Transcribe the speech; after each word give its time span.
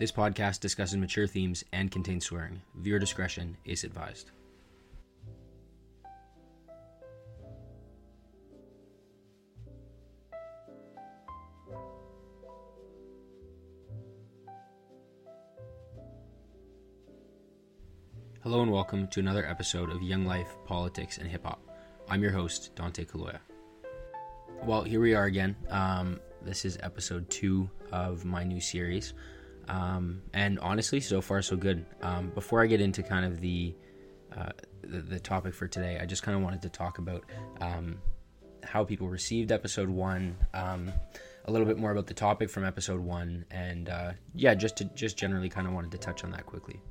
This 0.00 0.10
podcast 0.10 0.60
discusses 0.60 0.96
mature 0.96 1.26
themes 1.26 1.62
and 1.74 1.90
contains 1.90 2.24
swearing. 2.24 2.62
Viewer 2.74 2.98
discretion 2.98 3.58
is 3.66 3.84
advised. 3.84 4.30
Hello 18.42 18.62
and 18.62 18.72
welcome 18.72 19.06
to 19.08 19.20
another 19.20 19.46
episode 19.46 19.90
of 19.90 20.02
Young 20.02 20.24
Life, 20.24 20.56
Politics, 20.64 21.18
and 21.18 21.28
Hip 21.28 21.44
Hop. 21.44 21.60
I'm 22.08 22.22
your 22.22 22.32
host, 22.32 22.74
Dante 22.74 23.04
Kaloya. 23.04 23.40
Well, 24.64 24.82
here 24.82 25.00
we 25.00 25.12
are 25.12 25.24
again. 25.24 25.54
Um, 25.68 26.20
this 26.40 26.64
is 26.64 26.78
episode 26.82 27.28
two 27.28 27.68
of 27.92 28.24
my 28.24 28.44
new 28.44 28.62
series. 28.62 29.12
Um, 29.70 30.22
and 30.34 30.58
honestly, 30.58 31.00
so 31.00 31.20
far, 31.20 31.42
so 31.42 31.56
good. 31.56 31.86
Um, 32.02 32.30
before 32.34 32.60
I 32.60 32.66
get 32.66 32.80
into 32.80 33.04
kind 33.04 33.24
of 33.24 33.40
the, 33.40 33.74
uh, 34.36 34.50
the, 34.82 35.00
the 35.00 35.20
topic 35.20 35.54
for 35.54 35.68
today, 35.68 35.98
I 36.02 36.06
just 36.06 36.24
kind 36.24 36.36
of 36.36 36.42
wanted 36.42 36.60
to 36.62 36.68
talk 36.68 36.98
about 36.98 37.22
um, 37.60 37.98
how 38.64 38.84
people 38.84 39.08
received 39.08 39.52
episode 39.52 39.88
one, 39.88 40.36
um, 40.54 40.90
a 41.44 41.52
little 41.52 41.68
bit 41.68 41.78
more 41.78 41.92
about 41.92 42.08
the 42.08 42.14
topic 42.14 42.50
from 42.50 42.64
episode 42.64 43.00
one, 43.00 43.44
and 43.52 43.88
uh, 43.88 44.12
yeah, 44.34 44.54
just 44.54 44.76
to 44.78 44.84
just 44.96 45.16
generally 45.16 45.48
kind 45.48 45.68
of 45.68 45.72
wanted 45.72 45.92
to 45.92 45.98
touch 45.98 46.24
on 46.24 46.32
that 46.32 46.46
quickly. 46.46 46.82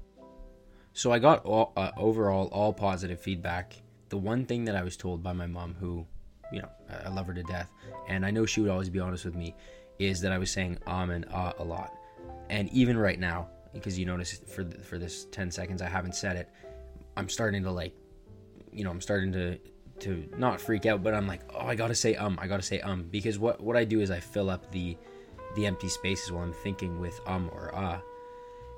So 0.94 1.12
I 1.12 1.20
got 1.20 1.46
all, 1.46 1.74
uh, 1.76 1.92
overall 1.98 2.48
all 2.48 2.72
positive 2.72 3.20
feedback. 3.20 3.76
The 4.08 4.18
one 4.18 4.46
thing 4.46 4.64
that 4.66 4.76
I 4.78 4.84
was 4.84 4.96
told 4.96 5.22
by 5.22 5.34
my 5.34 5.48
mom, 5.48 5.76
who, 5.80 6.08
you 6.52 6.62
know, 6.62 6.70
I 7.06 7.10
love 7.10 7.28
her 7.28 7.34
to 7.34 7.44
death, 7.44 7.70
and 8.08 8.26
I 8.26 8.32
know 8.32 8.46
she 8.46 8.62
would 8.62 8.72
always 8.72 8.90
be 8.90 9.00
honest 9.00 9.26
with 9.26 9.36
me, 9.36 9.54
is 10.00 10.22
that 10.22 10.32
I 10.32 10.38
was 10.38 10.50
saying 10.50 10.80
um 10.88 11.10
and 11.10 11.26
ah 11.34 11.54
a 11.60 11.64
lot. 11.64 11.94
And 12.50 12.70
even 12.70 12.98
right 12.98 13.20
now, 13.20 13.48
because 13.74 13.98
you 13.98 14.06
notice 14.06 14.42
for 14.48 14.66
for 14.84 14.98
this 14.98 15.26
10 15.32 15.52
seconds 15.52 15.82
I 15.82 15.88
haven't 15.88 16.16
said 16.16 16.36
it, 16.36 16.50
I'm 17.16 17.30
starting 17.30 17.64
to 17.64 17.72
like, 17.72 17.94
you 18.72 18.84
know, 18.84 18.90
I'm 18.90 19.02
starting 19.02 19.32
to 19.34 19.58
to 20.00 20.28
not 20.38 20.62
freak 20.62 20.86
out, 20.86 21.04
but 21.04 21.14
I'm 21.14 21.28
like, 21.28 21.42
oh, 21.54 21.66
I 21.66 21.76
gotta 21.76 21.96
say 21.96 22.16
um, 22.16 22.38
I 22.42 22.48
gotta 22.48 22.64
say 22.64 22.80
um, 22.82 23.04
because 23.10 23.38
what 23.38 23.62
what 23.62 23.76
I 23.76 23.84
do 23.84 24.02
is 24.02 24.12
I 24.12 24.20
fill 24.20 24.50
up 24.50 24.72
the 24.72 24.98
the 25.56 25.66
empty 25.66 25.90
spaces 25.90 26.32
while 26.32 26.44
I'm 26.44 26.54
thinking 26.54 27.00
with 27.00 27.20
um 27.26 27.50
or 27.54 27.72
ah. 27.74 28.02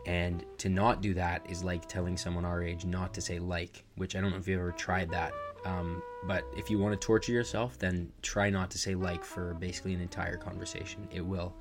And 0.07 0.43
to 0.57 0.69
not 0.69 1.01
do 1.01 1.13
that 1.13 1.45
is 1.47 1.63
like 1.63 1.87
telling 1.87 2.17
someone 2.17 2.43
our 2.43 2.63
age 2.63 2.85
not 2.85 3.13
to 3.13 3.21
say 3.21 3.37
like, 3.37 3.83
which 3.95 4.15
I 4.15 4.21
don't 4.21 4.31
know 4.31 4.37
if 4.37 4.47
you've 4.47 4.59
ever 4.59 4.71
tried 4.71 5.11
that. 5.11 5.31
Um, 5.63 6.01
but 6.23 6.43
if 6.57 6.71
you 6.71 6.79
want 6.79 6.99
to 6.99 7.05
torture 7.05 7.31
yourself, 7.31 7.77
then 7.77 8.11
try 8.23 8.49
not 8.49 8.71
to 8.71 8.79
say 8.79 8.95
like 8.95 9.23
for 9.23 9.53
basically 9.53 9.93
an 9.93 10.01
entire 10.01 10.37
conversation. 10.37 11.07
It 11.11 11.21
will, 11.21 11.53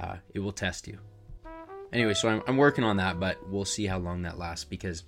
uh, 0.00 0.16
it 0.32 0.38
will 0.38 0.52
test 0.52 0.88
you. 0.88 0.98
Anyway, 1.94 2.12
so 2.12 2.28
I'm, 2.28 2.42
I'm 2.48 2.56
working 2.56 2.82
on 2.82 2.96
that, 2.96 3.20
but 3.20 3.38
we'll 3.48 3.64
see 3.64 3.86
how 3.86 3.98
long 3.98 4.22
that 4.22 4.36
lasts 4.36 4.64
because 4.64 5.04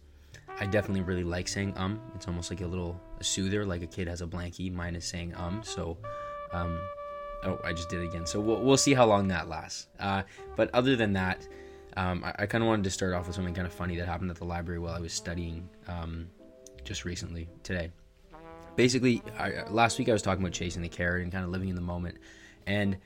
I 0.61 0.67
definitely 0.67 1.03
really 1.03 1.25
like 1.25 1.49
saying 1.49 1.75
um. 1.77 2.01
It's 2.15 2.29
almost 2.29 2.49
like 2.49 2.61
a 2.61 2.67
little 2.67 2.99
a 3.19 3.25
soother, 3.25 3.67
like 3.67 3.83
a 3.83 3.89
kid 3.89 4.07
has 4.07 4.23
a 4.23 4.27
blankie. 4.27 4.73
Mine 4.73 4.95
is 4.95 5.05
saying 5.05 5.35
um. 5.37 5.63
So, 5.65 5.99
um, 6.53 6.81
oh, 7.43 7.59
I 7.65 7.73
just 7.73 7.89
did 7.89 8.03
it 8.03 8.07
again. 8.07 8.25
So 8.25 8.41
we'll, 8.41 8.63
we'll 8.63 8.77
see 8.77 8.95
how 8.95 9.05
long 9.05 9.27
that 9.29 9.49
lasts. 9.49 9.89
Uh, 9.99 10.23
but 10.55 10.71
other 10.73 10.95
than 10.95 11.13
that, 11.15 11.47
um, 11.97 12.23
I, 12.25 12.35
I 12.41 12.47
kind 12.47 12.63
of 12.63 12.69
wanted 12.69 12.85
to 12.85 12.91
start 12.91 13.15
off 13.15 13.27
with 13.27 13.35
something 13.35 13.55
kind 13.55 13.67
of 13.67 13.73
funny 13.73 13.97
that 13.97 14.07
happened 14.07 14.31
at 14.31 14.37
the 14.37 14.45
library 14.45 14.79
while 14.79 14.95
I 14.95 15.01
was 15.01 15.13
studying 15.13 15.69
um, 15.89 16.29
just 16.85 17.05
recently 17.05 17.49
today. 17.65 17.91
Basically, 18.77 19.23
I, 19.39 19.65
last 19.71 19.99
week 19.99 20.09
I 20.09 20.13
was 20.13 20.23
talking 20.23 20.43
about 20.43 20.53
chasing 20.53 20.83
the 20.83 20.89
carrot 20.89 21.25
and 21.25 21.33
kind 21.33 21.45
of 21.45 21.51
living 21.51 21.69
in 21.69 21.75
the 21.75 21.81
moment, 21.81 22.19
and 22.67 22.97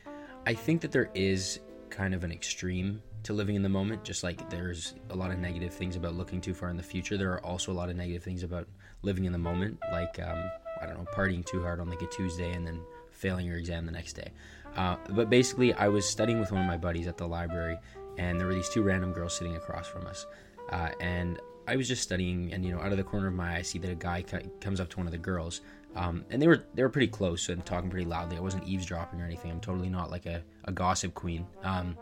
I 0.45 0.53
think 0.53 0.83
that 0.83 0.93
there 0.93 1.11
is 1.15 1.61
kind 1.89 2.13
of 2.13 2.25
an 2.25 2.33
extreme 2.33 3.01
to 3.25 3.33
living 3.33 3.55
in 3.55 3.63
the 3.63 3.69
moment. 3.69 4.05
Just 4.05 4.23
like 4.23 4.49
there's 4.51 4.95
a 5.11 5.17
lot 5.17 5.31
of 5.31 5.39
negative 5.39 5.73
things 5.73 5.97
about 5.97 6.15
looking 6.15 6.41
too 6.41 6.55
far 6.55 6.71
in 6.71 6.77
the 6.77 6.83
future, 6.83 7.17
there 7.17 7.33
are 7.33 7.45
also 7.45 7.73
a 7.73 7.75
lot 7.75 7.91
of 7.91 7.97
negative 7.97 8.23
things 8.23 8.43
about 8.43 8.67
living 9.03 9.25
in 9.25 9.33
the 9.33 9.39
moment, 9.39 9.79
like 9.93 10.19
um, 10.21 10.43
I 10.81 10.87
don't 10.87 10.99
know, 10.99 11.07
partying 11.15 11.45
too 11.45 11.63
hard 11.63 11.81
on 11.81 11.89
like 11.89 12.03
a 12.03 12.07
Tuesday 12.07 12.53
and 12.53 12.67
then 12.67 12.81
failing 13.11 13.47
your 13.47 13.59
exam 13.59 13.87
the 13.87 13.93
next 13.93 14.15
day. 14.15 14.31
Uh, 14.77 14.97
but 15.11 15.29
basically, 15.29 15.75
I 15.75 15.89
was 15.89 16.09
studying 16.09 16.41
with 16.41 16.53
one 16.53 16.63
of 16.63 16.67
my 16.67 16.77
buddies 16.77 17.07
at 17.07 17.17
the 17.17 17.27
library, 17.27 17.79
and 18.19 18.39
there 18.39 18.47
were 18.47 18.55
these 18.55 18.69
two 18.69 18.83
random 18.83 19.13
girls 19.13 19.37
sitting 19.37 19.57
across 19.57 19.89
from 19.89 20.07
us. 20.07 20.27
Uh, 20.71 20.91
and 21.01 21.41
I 21.67 21.77
was 21.77 21.89
just 21.89 22.03
studying, 22.03 22.53
and 22.53 22.65
you 22.65 22.73
know, 22.73 22.81
out 22.81 22.93
of 22.93 22.99
the 22.99 23.05
corner 23.05 23.29
of 23.29 23.35
my 23.35 23.55
eye, 23.55 23.59
I 23.59 23.63
see 23.63 23.79
that 23.81 23.91
a 23.91 23.95
guy 23.95 24.25
comes 24.61 24.81
up 24.81 24.89
to 24.91 24.97
one 24.97 25.07
of 25.07 25.13
the 25.13 25.19
girls, 25.19 25.61
um, 25.97 26.25
and 26.31 26.41
they 26.41 26.47
were 26.47 26.65
they 26.75 26.83
were 26.83 26.89
pretty 26.89 27.09
close 27.09 27.49
and 27.49 27.65
talking 27.67 27.91
pretty 27.91 28.07
loudly. 28.07 28.37
I 28.37 28.41
wasn't 28.41 28.67
eavesdropping 28.67 29.21
or 29.21 29.25
anything. 29.25 29.51
I'm 29.51 29.61
totally 29.61 29.89
not 29.89 30.11
like 30.11 30.27
a, 30.27 30.43
a 30.65 30.73
gossip 30.73 31.15
queen. 31.15 31.47
Um, 31.63 31.97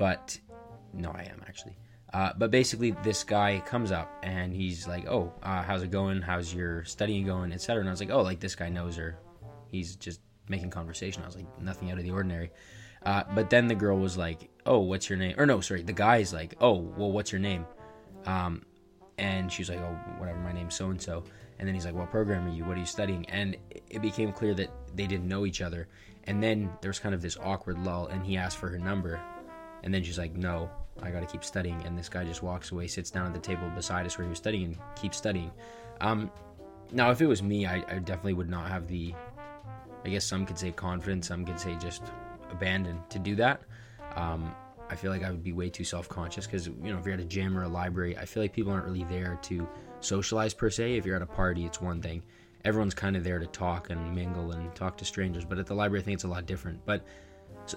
but 0.00 0.40
no, 0.94 1.10
I 1.10 1.28
am 1.30 1.42
actually. 1.46 1.76
Uh, 2.14 2.32
but 2.38 2.50
basically, 2.50 2.92
this 3.04 3.22
guy 3.22 3.62
comes 3.66 3.92
up 3.92 4.10
and 4.22 4.52
he's 4.52 4.88
like, 4.88 5.06
"Oh, 5.06 5.30
uh, 5.42 5.62
how's 5.62 5.82
it 5.82 5.90
going? 5.90 6.22
How's 6.22 6.52
your 6.54 6.84
studying 6.84 7.26
going, 7.26 7.52
etc." 7.52 7.80
And 7.80 7.88
I 7.88 7.92
was 7.92 8.00
like, 8.00 8.10
"Oh, 8.10 8.22
like 8.22 8.40
this 8.40 8.56
guy 8.56 8.70
knows 8.70 8.96
her. 8.96 9.18
He's 9.68 9.96
just 9.96 10.20
making 10.48 10.70
conversation." 10.70 11.22
I 11.22 11.26
was 11.26 11.36
like, 11.36 11.46
"Nothing 11.60 11.90
out 11.90 11.98
of 11.98 12.04
the 12.04 12.12
ordinary." 12.12 12.50
Uh, 13.04 13.24
but 13.34 13.50
then 13.50 13.68
the 13.68 13.74
girl 13.74 13.98
was 13.98 14.16
like, 14.16 14.48
"Oh, 14.64 14.78
what's 14.78 15.10
your 15.10 15.18
name?" 15.18 15.34
Or 15.36 15.44
no, 15.44 15.60
sorry, 15.60 15.82
the 15.82 15.92
guy's 15.92 16.32
like, 16.32 16.54
"Oh, 16.62 16.78
well, 16.96 17.12
what's 17.12 17.30
your 17.30 17.42
name?" 17.42 17.66
Um, 18.24 18.64
and 19.18 19.52
she's 19.52 19.68
like, 19.68 19.80
"Oh, 19.80 19.98
whatever, 20.16 20.38
my 20.38 20.52
name's 20.52 20.74
so 20.74 20.88
and 20.88 21.00
so." 21.00 21.24
And 21.58 21.68
then 21.68 21.74
he's 21.74 21.84
like, 21.84 21.94
"What 21.94 22.10
program 22.10 22.46
are 22.46 22.54
you? 22.54 22.64
What 22.64 22.78
are 22.78 22.80
you 22.80 22.86
studying?" 22.86 23.28
And 23.28 23.54
it 23.90 24.00
became 24.00 24.32
clear 24.32 24.54
that 24.54 24.70
they 24.96 25.06
didn't 25.06 25.28
know 25.28 25.44
each 25.44 25.60
other. 25.60 25.88
And 26.24 26.42
then 26.42 26.70
there 26.80 26.88
was 26.88 26.98
kind 26.98 27.14
of 27.14 27.20
this 27.20 27.36
awkward 27.36 27.78
lull, 27.78 28.06
and 28.06 28.24
he 28.24 28.38
asked 28.38 28.56
for 28.56 28.68
her 28.70 28.78
number, 28.78 29.20
and 29.82 29.92
then 29.92 30.02
she's 30.02 30.18
like, 30.18 30.36
"No, 30.36 30.70
I 31.02 31.10
got 31.10 31.20
to 31.20 31.26
keep 31.26 31.44
studying." 31.44 31.82
And 31.84 31.98
this 31.98 32.08
guy 32.08 32.24
just 32.24 32.42
walks 32.42 32.72
away, 32.72 32.86
sits 32.86 33.10
down 33.10 33.26
at 33.26 33.34
the 33.34 33.40
table 33.40 33.68
beside 33.74 34.06
us 34.06 34.18
where 34.18 34.24
he 34.24 34.30
was 34.30 34.38
studying, 34.38 34.64
and 34.64 34.78
keeps 34.96 35.16
studying. 35.16 35.50
Um, 36.00 36.30
now, 36.92 37.10
if 37.10 37.20
it 37.20 37.26
was 37.26 37.42
me, 37.42 37.66
I, 37.66 37.84
I 37.88 37.98
definitely 37.98 38.34
would 38.34 38.48
not 38.48 38.68
have 38.68 38.88
the, 38.88 39.14
I 40.04 40.08
guess 40.08 40.24
some 40.24 40.44
could 40.44 40.58
say 40.58 40.72
confidence, 40.72 41.28
some 41.28 41.44
could 41.44 41.60
say 41.60 41.76
just 41.76 42.02
abandon 42.50 43.00
to 43.10 43.18
do 43.18 43.36
that. 43.36 43.62
Um, 44.16 44.54
I 44.88 44.96
feel 44.96 45.12
like 45.12 45.22
I 45.22 45.30
would 45.30 45.44
be 45.44 45.52
way 45.52 45.70
too 45.70 45.84
self 45.84 46.08
conscious 46.08 46.46
because, 46.46 46.66
you 46.66 46.92
know, 46.92 46.98
if 46.98 47.04
you're 47.04 47.14
at 47.14 47.20
a 47.20 47.24
gym 47.24 47.56
or 47.56 47.62
a 47.62 47.68
library, 47.68 48.18
I 48.18 48.24
feel 48.24 48.42
like 48.42 48.52
people 48.52 48.72
aren't 48.72 48.86
really 48.86 49.04
there 49.04 49.38
to 49.42 49.68
socialize 50.00 50.52
per 50.52 50.68
se. 50.68 50.96
If 50.96 51.06
you're 51.06 51.16
at 51.16 51.22
a 51.22 51.26
party, 51.26 51.64
it's 51.64 51.80
one 51.80 52.02
thing. 52.02 52.22
Everyone's 52.64 52.94
kind 52.94 53.16
of 53.16 53.22
there 53.22 53.38
to 53.38 53.46
talk 53.46 53.90
and 53.90 54.14
mingle 54.14 54.50
and 54.50 54.74
talk 54.74 54.96
to 54.98 55.04
strangers, 55.04 55.44
but 55.44 55.58
at 55.58 55.66
the 55.66 55.74
library, 55.74 56.02
I 56.02 56.04
think 56.04 56.14
it's 56.16 56.24
a 56.24 56.28
lot 56.28 56.44
different. 56.44 56.84
But 56.84 57.04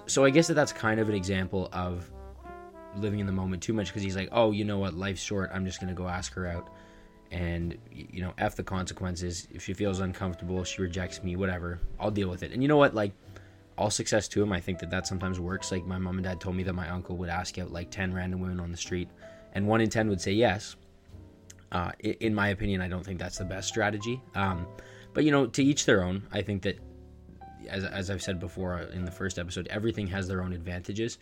so, 0.06 0.24
I 0.24 0.30
guess 0.30 0.48
that 0.48 0.54
that's 0.54 0.72
kind 0.72 1.00
of 1.00 1.08
an 1.08 1.14
example 1.14 1.68
of 1.72 2.10
living 2.96 3.20
in 3.20 3.26
the 3.26 3.32
moment 3.32 3.62
too 3.62 3.72
much 3.72 3.88
because 3.88 4.02
he's 4.02 4.16
like, 4.16 4.28
oh, 4.32 4.52
you 4.52 4.64
know 4.64 4.78
what, 4.78 4.94
life's 4.94 5.22
short. 5.22 5.50
I'm 5.52 5.64
just 5.64 5.80
to 5.80 5.86
go 5.92 6.08
ask 6.08 6.32
her 6.34 6.46
out. 6.46 6.70
And, 7.30 7.76
you 7.90 8.22
know, 8.22 8.32
F 8.38 8.54
the 8.54 8.62
consequences. 8.62 9.48
If 9.50 9.64
she 9.64 9.74
feels 9.74 10.00
uncomfortable, 10.00 10.62
she 10.62 10.82
rejects 10.82 11.22
me, 11.22 11.34
whatever, 11.36 11.80
I'll 11.98 12.10
deal 12.10 12.28
with 12.28 12.42
it. 12.42 12.52
And 12.52 12.62
you 12.62 12.68
know 12.68 12.76
what, 12.76 12.94
like, 12.94 13.12
all 13.76 13.90
success 13.90 14.28
to 14.28 14.42
him. 14.42 14.52
I 14.52 14.60
think 14.60 14.78
that 14.80 14.90
that 14.90 15.06
sometimes 15.06 15.40
works. 15.40 15.72
Like 15.72 15.84
my 15.86 15.98
mom 15.98 16.16
and 16.16 16.24
dad 16.24 16.40
told 16.40 16.56
me 16.56 16.62
that 16.64 16.74
my 16.74 16.88
uncle 16.88 17.16
would 17.16 17.28
ask 17.28 17.58
out 17.58 17.72
like 17.72 17.90
10 17.90 18.12
random 18.12 18.40
women 18.40 18.60
on 18.60 18.70
the 18.70 18.76
street, 18.76 19.08
and 19.52 19.66
one 19.66 19.80
in 19.80 19.90
10 19.90 20.08
would 20.08 20.20
say 20.20 20.32
yes. 20.32 20.76
Uh, 21.72 21.90
in 22.00 22.34
my 22.34 22.48
opinion, 22.48 22.80
I 22.80 22.88
don't 22.88 23.04
think 23.04 23.18
that's 23.18 23.38
the 23.38 23.44
best 23.44 23.68
strategy. 23.68 24.22
Um, 24.34 24.66
but 25.12 25.24
you 25.24 25.32
know, 25.32 25.46
to 25.46 25.62
each 25.62 25.86
their 25.86 26.04
own. 26.04 26.22
I 26.32 26.42
think 26.42 26.62
that, 26.62 26.78
as, 27.68 27.84
as 27.84 28.10
I've 28.10 28.22
said 28.22 28.40
before 28.40 28.78
in 28.78 29.04
the 29.04 29.10
first 29.10 29.38
episode, 29.38 29.66
everything 29.68 30.06
has 30.08 30.28
their 30.28 30.42
own 30.42 30.52
advantages. 30.52 31.18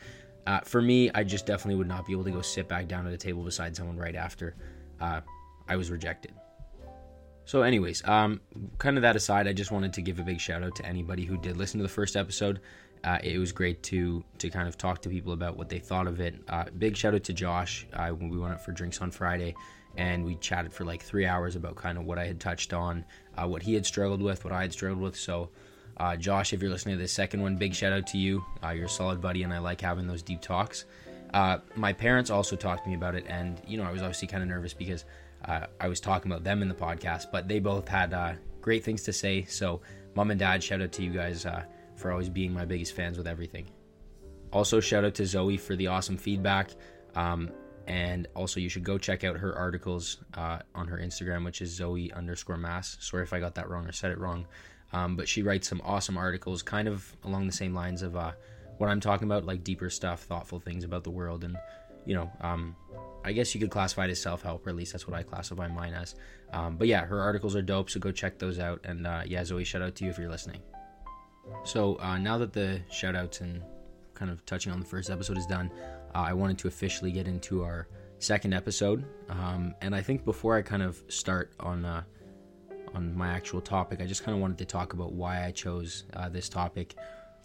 Uh, 0.47 0.61
for 0.61 0.83
me, 0.83 1.11
I 1.15 1.25
just 1.25 1.47
definitely 1.47 1.77
would 1.77 1.89
not 1.89 2.07
be 2.07 2.13
able 2.13 2.25
to 2.25 2.31
go 2.31 2.43
sit 2.43 2.69
back 2.69 2.89
down 2.89 3.07
at 3.07 3.13
a 3.13 3.17
table 3.17 3.43
beside 3.43 3.77
someone 3.77 3.97
right 3.97 4.17
after 4.17 4.57
uh, 5.01 5.21
I 5.69 5.77
was 5.77 5.91
rejected. 5.91 6.33
So, 7.45 7.63
anyways, 7.63 8.07
um, 8.07 8.41
kind 8.79 8.97
of 8.97 9.03
that 9.03 9.17
aside, 9.17 9.49
I 9.49 9.53
just 9.53 9.71
wanted 9.71 9.93
to 9.95 10.03
give 10.03 10.19
a 10.19 10.23
big 10.23 10.41
shout 10.41 10.63
out 10.63 10.77
to 10.77 10.87
anybody 10.87 11.25
who 11.25 11.37
did 11.37 11.57
listen 11.57 11.79
to 11.79 11.83
the 11.83 11.89
first 11.89 12.17
episode. 12.17 12.61
Uh, 13.05 13.19
it 13.23 13.39
was 13.39 13.51
great 13.51 13.83
to 13.83 14.23
to 14.39 14.49
kind 14.49 14.69
of 14.69 14.79
talk 14.79 15.03
to 15.03 15.09
people 15.09 15.33
about 15.33 15.57
what 15.57 15.69
they 15.69 15.81
thought 15.81 16.07
of 16.07 16.21
it. 16.21 16.37
Uh, 16.49 16.65
big 16.79 16.97
shout 16.97 17.15
out 17.15 17.25
to 17.25 17.33
Josh 17.33 17.87
uh, 17.95 18.11
when 18.11 18.29
we 18.29 18.39
went 18.39 18.55
out 18.55 18.65
for 18.65 18.71
drinks 18.71 19.01
on 19.01 19.11
Friday, 19.11 19.57
and 19.97 20.25
we 20.25 20.37
chatted 20.37 20.73
for 20.73 20.85
like 20.85 21.03
three 21.03 21.27
hours 21.27 21.57
about 21.57 21.75
kind 21.75 21.99
of 21.99 22.05
what 22.05 22.19
I 22.19 22.27
had 22.27 22.39
touched 22.39 22.73
on, 22.73 23.05
uh, 23.37 23.47
what 23.47 23.63
he 23.63 23.75
had 23.75 23.85
struggled 23.85 24.23
with, 24.23 24.45
what 24.45 24.53
I 24.53 24.63
had 24.63 24.73
struggled 24.73 25.03
with. 25.03 25.17
So, 25.17 25.51
uh, 26.03 26.17
Josh, 26.17 26.53
if 26.53 26.61
you're 26.61 26.71
listening 26.71 26.97
to 26.97 27.03
the 27.03 27.09
second 27.09 27.43
one, 27.43 27.57
big 27.57 27.75
shout 27.75 27.93
out 27.93 28.07
to 28.09 28.19
you. 28.19 28.45
Uh, 28.65 28.71
you're 28.71 28.87
a 28.87 28.91
solid 28.91 29.21
buddy, 29.21 29.45
and 29.45 29.55
I 29.55 29.59
like 29.59 29.81
having 29.81 30.07
those 30.07 30.23
deep 30.23 30.41
talks. 30.41 30.85
my 31.77 31.93
parents 31.93 32.29
also 32.29 32.57
talked 32.57 32.83
to 32.83 32.89
me 32.89 32.97
about 32.97 33.15
it, 33.15 33.25
and 33.29 33.61
you 33.67 33.79
know 33.79 33.85
I 33.85 33.93
was 33.93 34.03
obviously 34.03 34.27
kind 34.27 34.43
of 34.43 34.49
nervous 34.49 34.75
because 34.75 35.05
uh, 35.45 35.67
I 35.81 35.89
was 35.89 36.01
talking 36.01 36.31
about 36.31 36.45
them 36.45 36.63
in 36.63 36.69
the 36.69 36.75
podcast, 36.75 37.27
but 37.33 37.49
they 37.49 37.59
both 37.59 37.89
had 37.89 38.13
uh, 38.13 38.33
great 38.61 38.85
things 38.85 39.03
to 39.05 39.13
say. 39.13 39.45
So, 39.45 39.81
mom 40.15 40.31
and 40.31 40.39
dad, 40.39 40.63
shout 40.63 40.81
out 40.81 40.93
to 40.93 41.03
you 41.03 41.11
guys 41.11 41.47
uh, 41.47 41.65
for 41.97 42.11
always 42.11 42.29
being 42.29 42.53
my 42.53 42.65
biggest 42.65 42.95
fans 42.95 43.19
with 43.19 43.27
everything. 43.27 43.67
Also, 44.53 44.81
shout 44.81 45.05
out 45.05 45.15
to 45.15 45.27
Zoe 45.27 45.57
for 45.57 45.77
the 45.77 45.89
awesome 45.89 46.17
feedback. 46.17 46.71
Um, 47.15 47.51
and 47.87 48.29
also, 48.37 48.61
you 48.61 48.69
should 48.69 48.85
go 48.85 48.99
check 48.99 49.25
out 49.25 49.37
her 49.37 49.57
articles 49.57 50.19
uh, 50.35 50.61
on 50.75 50.87
her 50.87 50.99
Instagram, 50.99 51.45
which 51.45 51.61
is 51.61 51.71
Zoe 51.71 52.13
underscore 52.13 52.57
mass. 52.57 52.97
Sorry 53.01 53.25
if 53.25 53.33
I 53.33 53.41
got 53.41 53.57
that 53.57 53.69
wrong 53.69 53.87
or 53.87 53.93
said 53.93 54.13
it 54.13 54.19
wrong. 54.19 54.47
Um, 54.93 55.17
but 55.17 55.29
she 55.29 55.43
writes 55.43 55.69
some 55.69 55.81
awesome 55.85 56.19
articles, 56.19 56.63
kind 56.63 56.89
of 56.89 57.17
along 57.25 57.47
the 57.47 57.53
same 57.53 57.75
lines 57.75 58.03
of 58.03 58.17
uh, 58.17 58.33
what 58.79 58.91
I'm 58.91 59.01
talking 59.01 59.27
about, 59.27 59.45
like 59.45 59.65
deeper 59.65 59.91
stuff, 59.91 60.23
thoughtful 60.25 60.61
things 60.61 60.85
about 60.85 61.05
the 61.05 61.11
world, 61.11 61.45
and 61.45 61.57
you 62.05 62.15
know, 62.15 62.31
um, 62.41 62.75
I 63.25 63.33
guess 63.33 63.55
you 63.55 63.61
could 63.61 63.71
classify 63.71 64.07
it 64.07 64.11
as 64.11 64.21
self 64.21 64.43
help, 64.43 64.67
or 64.67 64.71
at 64.71 64.77
least 64.77 64.93
that's 64.93 65.07
what 65.07 65.17
I 65.17 65.23
classify 65.23 65.69
mine 65.69 65.95
as. 65.95 66.15
Um, 66.53 66.77
but 66.77 66.89
yeah, 66.89 67.05
her 67.05 67.21
articles 67.21 67.57
are 67.57 67.63
dope, 67.63 67.91
so 67.91 68.01
go 68.01 68.11
check 68.11 68.39
those 68.39 68.59
out. 68.59 68.81
And 68.85 69.07
uh, 69.07 69.23
yeah, 69.25 69.45
Zoe, 69.45 69.65
shout 69.65 69.83
out 69.83 69.95
to 69.97 70.05
you 70.05 70.11
if 70.11 70.19
you're 70.19 70.31
listening. 70.31 70.61
So 71.65 71.99
uh, 72.01 72.19
now 72.19 72.39
that 72.39 72.53
the 72.53 72.81
shout 72.91 73.15
outs 73.15 73.41
and 73.41 73.63
kind 74.15 74.31
of 74.31 74.45
touching 74.47 74.73
on 74.73 74.81
the 74.81 74.87
first 74.87 75.11
episode 75.11 75.39
is 75.39 75.47
done, 75.47 75.71
uh, 76.15 76.19
I 76.19 76.33
wanted 76.33 76.59
to 76.59 76.69
officially 76.69 77.13
get 77.13 77.27
into 77.27 77.63
our 77.63 77.89
second 78.19 78.53
episode. 78.53 79.05
Um, 79.29 79.75
and 79.81 79.95
I 79.95 80.03
think 80.03 80.25
before 80.25 80.57
I 80.57 80.63
kind 80.63 80.83
of 80.83 81.03
start 81.09 81.53
on 81.59 81.85
uh, 81.85 82.03
on 82.95 83.17
my 83.17 83.29
actual 83.29 83.61
topic, 83.61 84.01
I 84.01 84.07
just 84.07 84.25
kind 84.25 84.35
of 84.35 84.41
wanted 84.41 84.59
to 84.59 84.65
talk 84.65 84.93
about 84.93 85.13
why 85.13 85.45
I 85.45 85.51
chose 85.51 86.05
uh, 86.15 86.29
this 86.29 86.49
topic, 86.49 86.95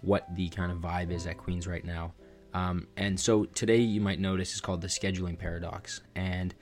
what 0.02 0.26
the 0.36 0.50
kind 0.50 0.72
of 0.72 0.80
vibe 0.80 1.12
is 1.12 1.28
at 1.28 1.38
Queens 1.38 1.68
right 1.68 1.84
now. 1.84 2.14
Um, 2.54 2.88
and 2.98 3.20
so 3.20 3.46
today 3.46 3.78
you 3.78 4.02
might 4.02 4.20
notice 4.20 4.54
is 4.54 4.62
called 4.62 4.82
the 4.82 4.88
scheduling 4.88 5.38
paradox. 5.38 6.02
And 6.16 6.56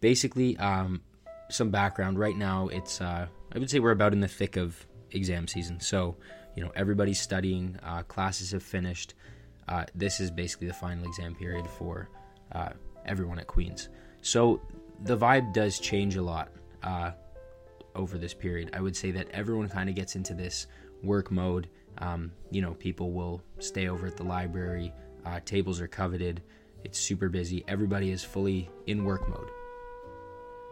basically, 0.00 0.56
um, 0.58 1.02
some 1.48 1.70
background 1.70 2.18
right 2.18 2.36
now, 2.36 2.68
it's 2.68 3.00
uh, 3.00 3.26
I 3.52 3.58
would 3.58 3.70
say 3.70 3.80
we're 3.80 3.90
about 3.90 4.12
in 4.12 4.20
the 4.20 4.28
thick 4.28 4.56
of 4.56 4.86
exam 5.10 5.48
season. 5.48 5.80
So 5.80 6.16
you 6.56 6.64
know 6.64 6.70
everybody's 6.76 7.20
studying, 7.20 7.78
uh, 7.82 8.02
classes 8.04 8.52
have 8.52 8.62
finished. 8.62 9.14
Uh, 9.68 9.84
this 9.94 10.20
is 10.20 10.30
basically 10.30 10.66
the 10.66 10.74
final 10.74 11.04
exam 11.06 11.34
period 11.34 11.66
for 11.66 12.08
uh, 12.52 12.70
everyone 13.06 13.38
at 13.38 13.46
Queens. 13.46 13.88
So 14.22 14.60
the 15.02 15.16
vibe 15.16 15.52
does 15.52 15.78
change 15.78 16.16
a 16.16 16.22
lot 16.22 16.50
uh, 16.82 17.12
over 17.94 18.18
this 18.18 18.34
period. 18.34 18.70
I 18.72 18.80
would 18.80 18.96
say 18.96 19.10
that 19.12 19.28
everyone 19.32 19.68
kind 19.68 19.88
of 19.88 19.94
gets 19.94 20.16
into 20.16 20.34
this 20.34 20.66
work 21.02 21.30
mode. 21.30 21.68
Um, 21.98 22.32
you 22.50 22.62
know, 22.62 22.74
people 22.74 23.12
will 23.12 23.42
stay 23.58 23.88
over 23.88 24.06
at 24.06 24.16
the 24.16 24.24
library, 24.24 24.92
uh, 25.24 25.40
tables 25.44 25.80
are 25.80 25.88
coveted, 25.88 26.42
it's 26.84 26.98
super 26.98 27.28
busy. 27.28 27.64
Everybody 27.68 28.10
is 28.10 28.24
fully 28.24 28.70
in 28.86 29.04
work 29.04 29.28
mode. 29.28 29.50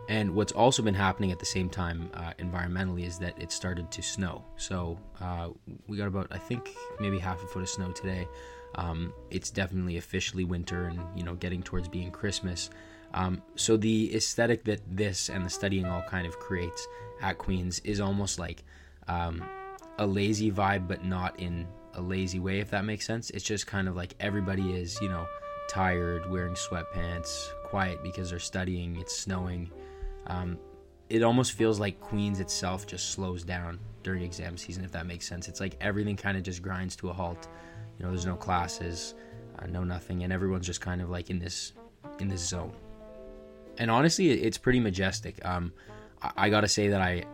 And 0.09 0.35
what's 0.35 0.53
also 0.53 0.83
been 0.83 0.95
happening 0.95 1.33
at 1.33 1.39
the 1.39 1.45
same 1.45 1.69
time 1.69 2.11
uh, 2.15 2.33
environmentally 2.39 3.05
is 3.05 3.19
that 3.19 3.41
it 3.41 3.53
started 3.53 3.91
to 3.91 4.03
snow. 4.03 4.43
So 4.57 4.99
uh, 5.21 5.51
we 5.87 5.99
got 5.99 6.09
about, 6.09 6.29
I 6.31 6.39
think, 6.39 6.75
maybe 6.99 7.19
half 7.19 7.43
a 7.43 7.47
foot 7.47 7.63
of 7.63 7.69
snow 7.69 7.93
today. 7.93 8.27
Um, 8.77 9.13
it's 9.31 9.51
definitely 9.51 9.99
officially 9.99 10.45
winter 10.45 10.87
and, 10.87 11.01
you 11.15 11.25
know, 11.25 11.35
getting 11.35 11.63
towards 11.63 11.89
being 11.89 12.11
Christmas. 12.11 12.71
Um, 13.15 13.43
so 13.57 13.77
the 13.77 14.15
aesthetic 14.15 14.65
that 14.65 14.81
this 14.91 15.31
and 15.31 15.45
the 15.45 15.51
studying 15.51 15.87
all 15.87 16.03
kind 16.03 16.27
of 16.27 16.39
creates 16.39 16.87
at 17.21 17.39
Queens 17.39 17.81
is 17.81 18.01
almost 18.01 18.39
like 18.39 18.65
um, 19.07 19.43
a 19.99 20.07
lazy 20.07 20.53
vibe, 20.53 20.87
but 20.87 21.05
not 21.05 21.39
in 21.41 21.67
a 21.95 22.03
lazy 22.03 22.39
way, 22.39 22.61
if 22.61 22.71
that 22.71 22.85
makes 22.85 23.07
sense. 23.07 23.31
It's 23.31 23.45
just 23.45 23.67
kind 23.67 23.89
of 23.89 23.97
like 23.97 24.15
everybody 24.21 24.73
is, 24.73 25.01
you 25.01 25.09
know, 25.09 25.27
tired, 25.69 26.31
wearing 26.31 26.55
sweatpants, 26.55 27.49
quiet 27.65 28.03
because 28.03 28.31
they're 28.31 28.39
studying, 28.39 28.97
it's 28.97 29.17
snowing. 29.17 29.71
Um, 30.27 30.59
it 31.09 31.23
almost 31.23 31.53
feels 31.53 31.81
like 31.81 32.01
Queens 32.01 32.41
itself 32.41 32.87
just 32.87 33.13
slows 33.13 33.43
down 33.43 33.79
during 34.03 34.23
exam 34.23 34.57
season, 34.57 34.85
if 34.85 34.93
that 34.93 35.07
makes 35.07 35.27
sense. 35.27 35.49
It's 35.49 35.61
like 35.61 35.77
everything 35.81 36.17
kind 36.17 36.37
of 36.37 36.43
just 36.43 36.63
grinds 36.63 36.95
to 36.97 37.09
a 37.09 37.13
halt. 37.13 37.49
You 37.99 38.05
know, 38.05 38.11
there's 38.11 38.27
no 38.27 38.37
classes, 38.37 39.15
uh, 39.59 39.67
no 39.67 39.85
nothing, 39.85 40.23
and 40.23 40.33
everyone's 40.33 40.67
just 40.67 40.81
kind 40.81 41.01
of 41.01 41.11
like 41.11 41.31
in 41.31 41.39
this 41.39 41.73
in 42.21 42.29
this 42.29 42.47
zone. 42.47 42.73
And 43.79 43.91
honestly, 43.91 44.31
it's 44.31 44.59
pretty 44.59 44.81
majestic. 44.81 45.45
Um, 45.45 45.73
I, 46.21 46.33
I 46.37 46.51
gotta 46.51 46.69
say 46.69 46.89
that 46.89 47.01
I 47.01 47.25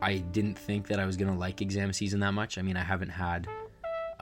I 0.00 0.18
didn't 0.18 0.58
think 0.58 0.88
that 0.88 0.98
I 0.98 1.06
was 1.06 1.16
gonna 1.16 1.36
like 1.36 1.60
exam 1.60 1.92
season 1.92 2.20
that 2.20 2.32
much. 2.32 2.58
I 2.58 2.62
mean, 2.62 2.76
I 2.76 2.84
haven't 2.84 3.10
had 3.10 3.48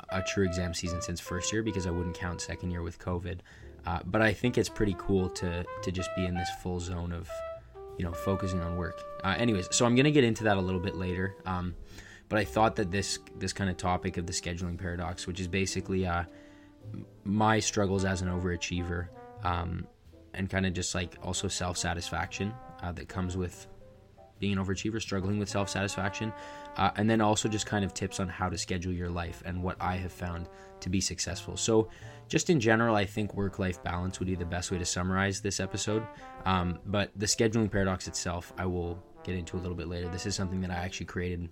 a 0.09 0.23
true 0.23 0.45
exam 0.45 0.75
season 0.75 1.01
since 1.01 1.21
first 1.21 1.53
year 1.53 1.63
because 1.63 1.87
I 1.87 1.91
wouldn't 1.91 2.17
count 2.17 2.41
second 2.41 2.71
year 2.71 2.83
with 2.83 2.99
COVID. 2.99 3.41
Uh, 3.87 4.01
but 4.05 4.21
I 4.21 4.33
think 4.33 4.59
it's 4.59 4.69
pretty 4.69 4.95
cool 4.99 5.29
to 5.31 5.65
to 5.83 5.93
just 5.93 6.11
be 6.17 6.27
in 6.27 6.35
this 6.35 6.49
full 6.63 6.81
zone 6.81 7.13
of, 7.13 7.29
you 7.99 8.05
know, 8.05 8.13
focusing 8.13 8.61
on 8.61 8.77
work. 8.77 9.01
Uh, 9.25 9.35
anyways, 9.39 9.69
so 9.71 9.87
I'm 9.87 9.95
gonna 9.95 10.11
get 10.11 10.25
into 10.25 10.45
that 10.45 10.57
a 10.57 10.61
little 10.61 10.81
bit 10.81 10.97
later. 10.97 11.37
Um, 11.47 11.75
but 12.29 12.39
I 12.39 12.45
thought 12.45 12.77
that 12.77 12.91
this 12.91 13.19
this 13.39 13.53
kind 13.53 13.71
of 13.71 13.77
topic 13.77 14.17
of 14.17 14.27
the 14.27 14.33
scheduling 14.33 14.79
paradox, 14.79 15.27
which 15.27 15.41
is 15.41 15.49
basically 15.49 16.07
uh, 16.07 16.25
my 17.25 17.59
struggles 17.59 18.05
as 18.05 18.23
an 18.23 18.29
overachiever, 18.29 19.09
um, 19.43 19.87
and 20.35 20.49
kind 20.49 20.67
of 20.67 20.73
just 20.73 20.95
like 20.95 21.17
also 21.23 21.49
self 21.49 21.77
satisfaction 21.77 22.55
uh, 22.83 22.93
that 22.93 23.09
comes 23.09 23.37
with 23.37 23.67
being 24.39 24.55
an 24.55 24.65
overachiever, 24.65 25.01
struggling 25.01 25.39
with 25.39 25.49
self 25.49 25.69
satisfaction, 25.69 26.33
uh, 26.77 26.91
and 26.97 27.09
then 27.09 27.21
also 27.21 27.49
just 27.49 27.67
kind 27.67 27.85
of 27.85 27.95
tips 27.95 28.19
on 28.19 28.29
how 28.29 28.49
to 28.49 28.59
schedule 28.59 28.93
your 28.93 29.11
life 29.11 29.43
and 29.45 29.63
what 29.63 29.77
I 29.81 29.97
have 29.97 30.13
found 30.13 30.49
to 30.81 30.89
be 30.89 31.01
successful. 31.01 31.57
So, 31.57 31.89
just 32.29 32.49
in 32.49 32.59
general, 32.59 32.97
I 32.97 33.05
think 33.05 33.35
work 33.35 33.59
life 33.59 33.83
balance 33.83 34.19
would 34.19 34.27
be 34.27 34.35
the 34.35 34.45
best 34.45 34.71
way 34.71 34.79
to 34.79 34.85
summarize 34.85 35.41
this 35.41 35.61
episode. 35.61 36.07
Um, 36.47 36.79
but 36.87 37.11
the 37.17 37.27
scheduling 37.27 37.71
paradox 37.71 38.09
itself, 38.09 38.53
I 38.57 38.67
will 38.67 39.03
get 39.25 39.35
into 39.35 39.57
a 39.57 39.61
little 39.61 39.77
bit 39.77 39.89
later. 39.89 40.09
This 40.09 40.27
is 40.27 40.35
something 40.35 40.61
that 40.63 40.71
I 40.71 40.77
actually 40.77 41.07
created 41.07 41.49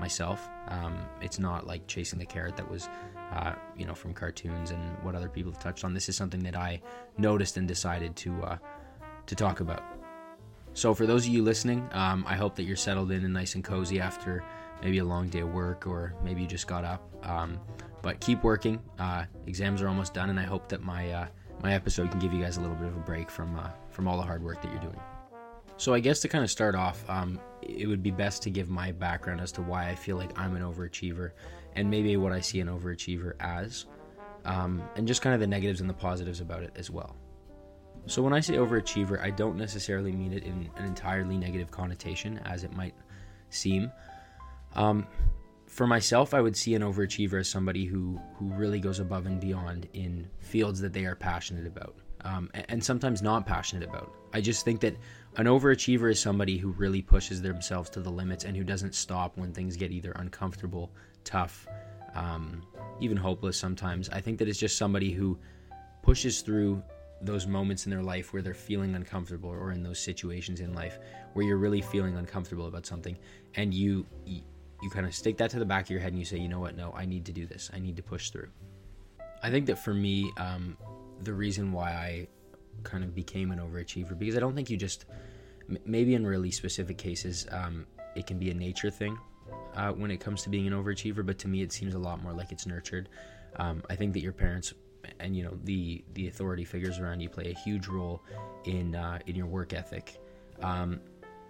myself. 0.00 0.48
Um, 0.68 0.98
it's 1.20 1.38
not 1.38 1.66
like 1.66 1.86
chasing 1.86 2.18
the 2.18 2.26
carrot 2.26 2.56
that 2.56 2.70
was, 2.70 2.88
uh, 3.32 3.54
you 3.76 3.86
know, 3.86 3.94
from 3.94 4.14
cartoons 4.14 4.70
and 4.70 4.96
what 5.02 5.14
other 5.14 5.28
people 5.28 5.52
have 5.52 5.60
touched 5.60 5.84
on. 5.84 5.94
This 5.94 6.08
is 6.08 6.16
something 6.16 6.42
that 6.44 6.56
I 6.56 6.80
noticed 7.18 7.56
and 7.56 7.66
decided 7.66 8.16
to 8.16 8.42
uh, 8.42 8.58
to 9.26 9.34
talk 9.34 9.60
about. 9.60 9.82
So, 10.74 10.92
for 10.94 11.06
those 11.06 11.26
of 11.26 11.32
you 11.32 11.42
listening, 11.42 11.88
um, 11.92 12.24
I 12.26 12.34
hope 12.34 12.56
that 12.56 12.64
you're 12.64 12.76
settled 12.76 13.12
in 13.12 13.24
and 13.24 13.32
nice 13.32 13.54
and 13.54 13.62
cozy 13.62 14.00
after 14.00 14.44
maybe 14.82 14.98
a 14.98 15.04
long 15.04 15.28
day 15.28 15.40
of 15.40 15.52
work 15.54 15.86
or 15.86 16.14
maybe 16.22 16.42
you 16.42 16.48
just 16.48 16.66
got 16.66 16.84
up. 16.84 17.08
Um, 17.22 17.60
but 18.02 18.20
keep 18.20 18.42
working. 18.42 18.82
Uh, 18.98 19.24
exams 19.46 19.80
are 19.80 19.88
almost 19.88 20.12
done, 20.12 20.28
and 20.30 20.38
I 20.38 20.42
hope 20.42 20.68
that 20.68 20.82
my 20.82 21.10
uh, 21.10 21.26
my 21.62 21.72
episode 21.72 22.10
can 22.10 22.20
give 22.20 22.34
you 22.34 22.42
guys 22.42 22.58
a 22.58 22.60
little 22.60 22.76
bit 22.76 22.88
of 22.88 22.96
a 22.96 23.00
break 23.00 23.30
from 23.30 23.58
uh, 23.58 23.70
from 23.88 24.06
all 24.08 24.16
the 24.16 24.22
hard 24.22 24.42
work 24.42 24.60
that 24.62 24.70
you're 24.70 24.82
doing. 24.82 25.00
So, 25.76 25.92
I 25.92 26.00
guess 26.00 26.20
to 26.20 26.28
kind 26.28 26.44
of 26.44 26.50
start 26.50 26.74
off, 26.74 27.08
um, 27.08 27.40
it 27.62 27.88
would 27.88 28.02
be 28.02 28.10
best 28.10 28.42
to 28.42 28.50
give 28.50 28.70
my 28.70 28.92
background 28.92 29.40
as 29.40 29.52
to 29.52 29.62
why 29.62 29.88
I 29.88 29.94
feel 29.94 30.16
like 30.16 30.38
I'm 30.38 30.54
an 30.54 30.62
overachiever, 30.62 31.32
and 31.74 31.90
maybe 31.90 32.16
what 32.16 32.32
I 32.32 32.40
see 32.40 32.60
an 32.60 32.68
overachiever 32.68 33.34
as, 33.40 33.86
um, 34.44 34.82
and 34.96 35.06
just 35.06 35.22
kind 35.22 35.34
of 35.34 35.40
the 35.40 35.46
negatives 35.46 35.80
and 35.80 35.90
the 35.90 35.94
positives 35.94 36.40
about 36.40 36.62
it 36.62 36.72
as 36.76 36.90
well. 36.90 37.16
So 38.06 38.22
when 38.22 38.32
I 38.32 38.40
say 38.40 38.54
overachiever, 38.54 39.20
I 39.20 39.30
don't 39.30 39.56
necessarily 39.56 40.12
mean 40.12 40.32
it 40.32 40.44
in 40.44 40.70
an 40.76 40.84
entirely 40.84 41.38
negative 41.38 41.70
connotation, 41.70 42.38
as 42.44 42.62
it 42.62 42.72
might 42.72 42.94
seem. 43.48 43.90
Um, 44.74 45.06
for 45.66 45.86
myself, 45.86 46.34
I 46.34 46.40
would 46.40 46.56
see 46.56 46.74
an 46.74 46.82
overachiever 46.82 47.40
as 47.40 47.48
somebody 47.48 47.84
who 47.84 48.20
who 48.36 48.46
really 48.50 48.78
goes 48.78 49.00
above 49.00 49.26
and 49.26 49.40
beyond 49.40 49.88
in 49.94 50.28
fields 50.38 50.80
that 50.80 50.92
they 50.92 51.06
are 51.06 51.16
passionate 51.16 51.66
about, 51.66 51.96
um, 52.24 52.50
and 52.68 52.84
sometimes 52.84 53.22
not 53.22 53.46
passionate 53.46 53.88
about. 53.88 54.12
I 54.32 54.40
just 54.40 54.64
think 54.64 54.80
that 54.80 54.96
an 55.36 55.46
overachiever 55.46 56.10
is 56.10 56.20
somebody 56.20 56.58
who 56.58 56.70
really 56.70 57.02
pushes 57.02 57.42
themselves 57.42 57.90
to 57.90 58.00
the 58.00 58.10
limits 58.10 58.44
and 58.44 58.56
who 58.56 58.62
doesn't 58.62 58.94
stop 58.94 59.36
when 59.36 59.52
things 59.52 59.76
get 59.76 59.90
either 59.90 60.12
uncomfortable, 60.12 60.92
tough, 61.24 61.66
um, 62.14 62.62
even 63.00 63.16
hopeless. 63.16 63.56
Sometimes. 63.56 64.08
I 64.08 64.20
think 64.20 64.38
that 64.38 64.48
it's 64.48 64.58
just 64.58 64.78
somebody 64.78 65.12
who 65.12 65.36
pushes 66.02 66.40
through 66.40 66.82
those 67.20 67.46
moments 67.46 67.86
in 67.86 67.90
their 67.90 68.02
life 68.02 68.32
where 68.32 68.42
they're 68.42 68.54
feeling 68.54 68.94
uncomfortable 68.94 69.50
or 69.50 69.72
in 69.72 69.82
those 69.82 69.98
situations 69.98 70.60
in 70.60 70.74
life 70.74 70.98
where 71.32 71.44
you're 71.44 71.56
really 71.56 71.80
feeling 71.80 72.16
uncomfortable 72.16 72.66
about 72.66 72.86
something 72.86 73.16
and 73.54 73.72
you 73.72 74.06
you, 74.26 74.42
kind 74.90 75.06
of 75.06 75.14
stick 75.14 75.38
that 75.38 75.48
to 75.48 75.58
the 75.58 75.64
back 75.64 75.84
of 75.84 75.90
your 75.90 76.00
head 76.00 76.12
and 76.12 76.18
you 76.18 76.26
say 76.26 76.36
you 76.36 76.48
know 76.48 76.60
what? 76.60 76.76
No 76.76 76.92
i 76.92 77.06
need 77.06 77.24
to 77.24 77.32
do 77.32 77.46
this. 77.46 77.70
I 77.74 77.78
need 77.78 77.96
to 77.96 78.02
push 78.02 78.30
through. 78.30 78.48
I 79.42 79.50
think 79.50 79.66
that 79.66 79.78
for 79.78 79.94
me 79.94 80.30
um, 80.36 80.76
the 81.22 81.32
reason 81.32 81.72
why 81.72 81.90
i 81.90 82.28
kind 82.82 83.04
of 83.04 83.14
became 83.14 83.50
an 83.50 83.58
overachiever 83.58 84.18
because 84.18 84.36
i 84.36 84.40
don't 84.40 84.54
think 84.54 84.70
you 84.70 84.76
just 84.76 85.06
maybe 85.86 86.14
in 86.14 86.26
really 86.26 86.50
specific 86.50 86.98
cases 86.98 87.46
um, 87.50 87.86
it 88.16 88.26
can 88.26 88.38
be 88.38 88.50
a 88.50 88.54
nature 88.54 88.90
thing 88.90 89.18
uh, 89.74 89.90
when 89.90 90.10
it 90.10 90.18
comes 90.18 90.42
to 90.42 90.48
being 90.48 90.66
an 90.66 90.72
overachiever 90.72 91.24
but 91.24 91.38
to 91.38 91.48
me 91.48 91.62
it 91.62 91.72
seems 91.72 91.94
a 91.94 91.98
lot 91.98 92.22
more 92.22 92.32
like 92.32 92.52
it's 92.52 92.66
nurtured. 92.66 93.08
Um, 93.56 93.82
i 93.88 93.96
think 93.96 94.12
that 94.14 94.20
your 94.20 94.32
parents 94.32 94.74
and 95.20 95.36
you 95.36 95.42
know 95.42 95.56
the 95.64 96.04
the 96.14 96.28
authority 96.28 96.64
figures 96.64 96.98
around 96.98 97.20
you 97.20 97.28
play 97.28 97.50
a 97.50 97.58
huge 97.58 97.88
role 97.88 98.22
in 98.64 98.94
uh, 98.94 99.18
in 99.26 99.36
your 99.36 99.46
work 99.46 99.72
ethic. 99.72 100.18
Um, 100.62 101.00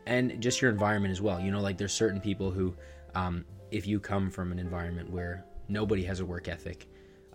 and 0.07 0.41
just 0.41 0.61
your 0.61 0.71
environment 0.71 1.13
as 1.13 1.21
well 1.21 1.41
you 1.41 1.51
know 1.51 1.61
like 1.61 1.79
there's 1.79 1.93
certain 1.93 2.21
people 2.21 2.51
who 2.51 2.75
um, 3.15 3.45
if 3.71 3.87
you 3.87 4.01
come 4.01 4.31
from 4.31 4.53
an 4.53 4.59
environment 4.59 5.11
where 5.11 5.45
nobody 5.69 6.05
has 6.05 6.21
a 6.21 6.25
work 6.25 6.49
ethic 6.49 6.87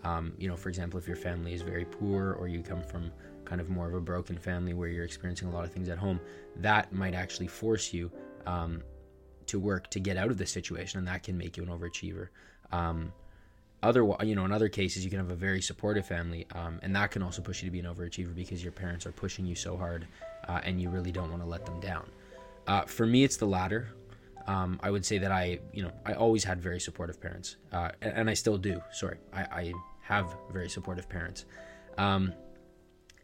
um, 0.03 0.33
you 0.37 0.47
know 0.47 0.55
for 0.55 0.69
example 0.69 0.99
if 0.99 1.07
your 1.07 1.17
family 1.17 1.53
is 1.53 1.61
very 1.61 1.85
poor 1.85 2.33
or 2.33 2.47
you 2.47 2.61
come 2.61 2.81
from 2.81 3.11
kind 3.45 3.59
of 3.59 3.69
more 3.69 3.87
of 3.87 3.95
a 3.95 4.01
broken 4.01 4.37
family 4.37 4.73
where 4.73 4.87
you're 4.89 5.05
experiencing 5.05 5.47
a 5.47 5.51
lot 5.51 5.65
of 5.65 5.71
things 5.71 5.89
at 5.89 5.97
home 5.97 6.19
that 6.55 6.93
might 6.93 7.15
actually 7.15 7.47
force 7.47 7.93
you 7.93 8.11
um, 8.45 8.81
to 9.47 9.59
work 9.59 9.89
to 9.89 9.99
get 9.99 10.17
out 10.17 10.29
of 10.29 10.37
the 10.37 10.45
situation 10.45 10.99
and 10.99 11.07
that 11.07 11.23
can 11.23 11.37
make 11.37 11.57
you 11.57 11.63
an 11.63 11.69
overachiever. 11.69 12.27
Um, 12.71 13.11
you 14.23 14.35
know 14.35 14.45
in 14.45 14.51
other 14.51 14.69
cases 14.69 15.03
you 15.03 15.09
can 15.09 15.19
have 15.19 15.31
a 15.31 15.35
very 15.35 15.61
supportive 15.61 16.05
family 16.05 16.45
um, 16.53 16.79
and 16.83 16.95
that 16.95 17.11
can 17.11 17.23
also 17.23 17.41
push 17.41 17.63
you 17.63 17.67
to 17.67 17.71
be 17.71 17.79
an 17.79 17.85
overachiever 17.85 18.35
because 18.35 18.61
your 18.61 18.73
parents 18.73 19.05
are 19.05 19.11
pushing 19.11 19.45
you 19.45 19.55
so 19.55 19.77
hard 19.77 20.05
uh, 20.47 20.59
and 20.63 20.81
you 20.81 20.89
really 20.89 21.11
don't 21.11 21.29
want 21.29 21.41
to 21.41 21.47
let 21.47 21.65
them 21.65 21.79
down. 21.79 22.05
Uh, 22.67 22.81
for 22.81 23.05
me 23.05 23.23
it's 23.23 23.37
the 23.37 23.45
latter. 23.45 23.87
Um, 24.47 24.79
i 24.81 24.89
would 24.89 25.05
say 25.05 25.17
that 25.19 25.31
i 25.31 25.59
you 25.73 25.83
know 25.83 25.91
i 26.05 26.13
always 26.13 26.43
had 26.43 26.59
very 26.59 26.79
supportive 26.79 27.21
parents 27.21 27.57
uh, 27.71 27.91
and, 28.01 28.13
and, 28.17 28.29
i 28.29 28.33
still 28.33 28.57
do. 28.57 28.81
Sorry 28.91 29.17
I, 29.31 29.41
I, 29.41 29.73
have 30.09 30.35
very 30.51 30.69
supportive 30.69 31.07
parents 31.07 31.45
um, 31.97 32.33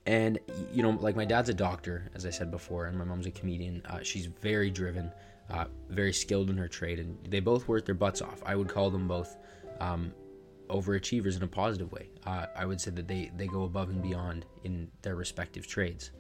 And 0.06 0.40
you 0.72 0.84
know, 0.84 0.92
like 0.92 1.16
my 1.16 1.26
dad's 1.26 1.50
a 1.50 1.54
doctor, 1.54 2.12
as 2.14 2.26
I 2.26 2.30
said 2.30 2.52
before, 2.52 2.86
and 2.86 2.98
my 2.98 3.06
mom's 3.06 3.26
a 3.26 3.32
comedian. 3.32 3.82
Uh, 3.90 4.02
she's 4.04 4.28
very 4.28 4.70
driven, 4.70 5.12
uh, 5.50 5.66
very 5.90 6.14
skilled 6.14 6.50
in 6.52 6.58
her 6.58 6.68
trade, 6.68 7.00
and 7.00 7.18
they 7.28 7.40
both 7.40 7.68
work 7.68 7.86
their 7.86 7.96
butts 7.96 8.22
off. 8.22 8.44
I 8.46 8.56
would 8.56 8.70
call 8.70 8.92
them 8.92 9.08
both 9.08 9.36
um, 9.80 10.14
overachievers 10.70 11.38
in 11.38 11.44
a 11.44 11.48
positive 11.48 11.92
way. 11.92 12.10
Uh, 12.26 12.46
I 12.56 12.66
would 12.66 12.80
say 12.80 12.92
that 12.92 13.08
they 13.08 13.32
they 13.36 13.48
go 13.48 13.64
above 13.64 13.90
and 13.90 14.02
beyond 14.02 14.46
in 14.64 14.92
their 15.02 15.16
respective 15.16 15.66
trades. 15.68 16.12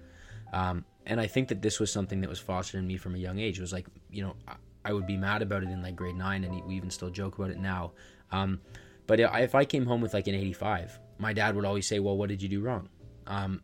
Um, 0.53 0.83
and 1.05 1.21
I 1.21 1.27
think 1.27 1.49
that 1.49 1.61
this 1.61 1.79
was 1.79 1.91
something 1.91 2.21
that 2.21 2.29
was 2.29 2.39
fostered 2.39 2.79
in 2.79 2.87
me 2.87 2.97
from 2.97 3.13
a 3.13 3.19
young 3.19 3.37
age. 3.39 3.59
It 3.59 3.61
was 3.61 3.73
like, 3.73 3.87
you 4.09 4.23
know, 4.23 4.35
I 4.83 4.93
would 4.93 5.05
be 5.05 5.17
mad 5.17 5.41
about 5.43 5.61
it 5.63 5.69
in 5.69 5.81
like 5.83 5.95
grade 5.95 6.15
nine, 6.15 6.43
and 6.43 6.63
we 6.65 6.75
even 6.75 6.89
still 6.89 7.11
joke 7.11 7.37
about 7.37 7.51
it 7.51 7.59
now. 7.59 7.91
Um, 8.31 8.61
but 9.07 9.19
if 9.19 9.55
I 9.55 9.65
came 9.65 9.85
home 9.85 10.01
with 10.01 10.13
like 10.13 10.27
an 10.27 10.35
85, 10.35 10.99
my 11.17 11.33
dad 11.33 11.55
would 11.55 11.65
always 11.65 11.87
say, 11.87 11.99
"Well, 11.99 12.17
what 12.17 12.29
did 12.29 12.41
you 12.41 12.49
do 12.49 12.61
wrong?" 12.61 12.89
Um, 13.27 13.61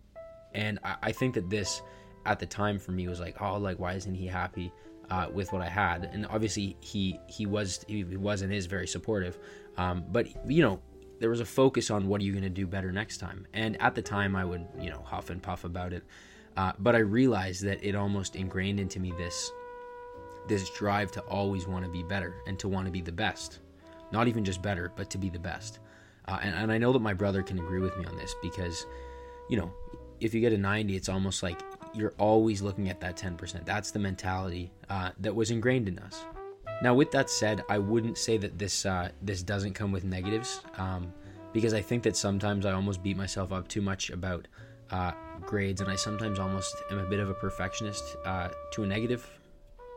and 0.54 0.80
I, 0.84 0.96
I, 1.04 1.12
think 1.12 1.36
that 1.36 1.50
this, 1.50 1.82
at 2.26 2.40
the 2.40 2.46
time, 2.46 2.80
for 2.80 2.92
me 2.92 3.08
was 3.08 3.20
like, 3.20 3.42
"Oh, 3.42 3.58
like 3.58 3.80
why 3.80 3.94
isn't 3.94 4.16
he 4.16 4.28
happy 4.28 4.72
uh, 5.10 5.28
with 5.34 5.52
what 5.52 5.62
I 5.62 5.70
had?" 5.70 6.10
And 6.14 6.26
obviously, 6.28 6.78
he 6.82 7.20
he 7.28 7.46
was 7.46 7.84
he 7.88 8.04
was 8.04 8.42
and 8.42 8.54
is 8.54 8.66
very 8.66 8.88
supportive. 8.88 9.38
Um, 9.78 10.06
but 10.12 10.28
you 10.50 10.62
know, 10.62 10.82
there 11.20 11.30
was 11.30 11.40
a 11.40 11.46
focus 11.46 11.90
on 11.92 12.08
what 12.08 12.22
are 12.22 12.24
you 12.24 12.32
going 12.32 12.44
to 12.44 12.50
do 12.50 12.68
better 12.68 12.92
next 12.92 13.18
time. 13.18 13.48
And 13.54 13.82
at 13.82 13.96
the 13.96 14.02
time, 14.02 14.36
I 14.36 14.46
would 14.46 14.66
you 14.80 14.90
know 14.90 15.02
huff 15.04 15.30
and 15.30 15.42
puff 15.42 15.64
about 15.64 15.94
it. 15.94 16.04
Uh, 16.58 16.74
but 16.80 16.96
I 16.96 17.00
realized 17.00 17.64
that 17.64 17.84
it 17.84 17.96
almost 17.96 18.36
ingrained 18.36 18.80
into 18.80 19.00
me 19.00 19.12
this 19.18 19.52
this 20.48 20.70
drive 20.72 21.12
to 21.12 21.22
always 21.22 21.68
want 21.68 21.86
to 21.86 21.92
be 21.92 22.04
better 22.04 22.36
and 22.48 22.58
to 22.60 22.68
want 22.68 22.86
to 22.86 22.92
be 22.92 23.02
the 23.02 23.12
best. 23.12 23.60
Not 24.12 24.28
even 24.28 24.44
just 24.44 24.62
better, 24.62 24.92
but 24.96 25.10
to 25.12 25.18
be 25.18 25.30
the 25.30 25.40
best. 25.40 25.80
Uh, 26.28 26.40
and, 26.42 26.56
and 26.56 26.72
I 26.72 26.78
know 26.78 26.94
that 26.94 27.02
my 27.02 27.14
brother 27.14 27.42
can 27.42 27.60
agree 27.60 27.80
with 27.80 27.98
me 27.98 28.06
on 28.06 28.16
this 28.18 28.36
because, 28.42 28.86
you 29.50 29.58
know, 29.58 29.72
if 30.20 30.34
you 30.34 30.42
get 30.42 30.54
a 30.54 30.58
90, 30.58 30.96
it's 30.96 31.10
almost 31.10 31.42
like 31.44 31.60
you're 31.94 32.14
always 32.18 32.62
looking 32.62 32.90
at 32.90 33.00
that 33.02 33.18
10%. 33.18 33.66
That's 33.66 33.92
the 33.92 34.00
mentality 34.00 34.72
uh, 34.90 35.12
that 35.20 35.36
was 35.36 35.52
ingrained 35.52 35.88
in 35.88 36.00
us. 36.00 36.24
Now, 36.82 36.96
with 36.96 37.12
that 37.12 37.30
said, 37.30 37.64
I 37.70 37.78
wouldn't 37.78 38.18
say 38.18 38.38
that 38.38 38.58
this 38.58 38.88
uh, 38.88 39.10
this 39.22 39.44
doesn't 39.44 39.74
come 39.74 39.92
with 39.92 40.04
negatives, 40.04 40.62
um, 40.78 41.14
because 41.54 41.76
I 41.76 41.82
think 41.82 42.02
that 42.04 42.18
sometimes 42.18 42.66
I 42.66 42.72
almost 42.72 43.04
beat 43.04 43.16
myself 43.16 43.52
up 43.52 43.68
too 43.68 43.82
much 43.82 44.10
about 44.10 44.48
uh, 44.90 45.12
grades, 45.42 45.82
and 45.82 45.92
I 45.92 45.96
sometimes 45.96 46.40
almost 46.40 46.76
am 46.90 46.98
a 46.98 47.06
bit 47.06 47.20
of 47.20 47.30
a 47.30 47.36
perfectionist 47.36 48.16
uh, 48.26 48.50
to 48.74 48.84
a 48.84 48.88
negative 48.88 49.30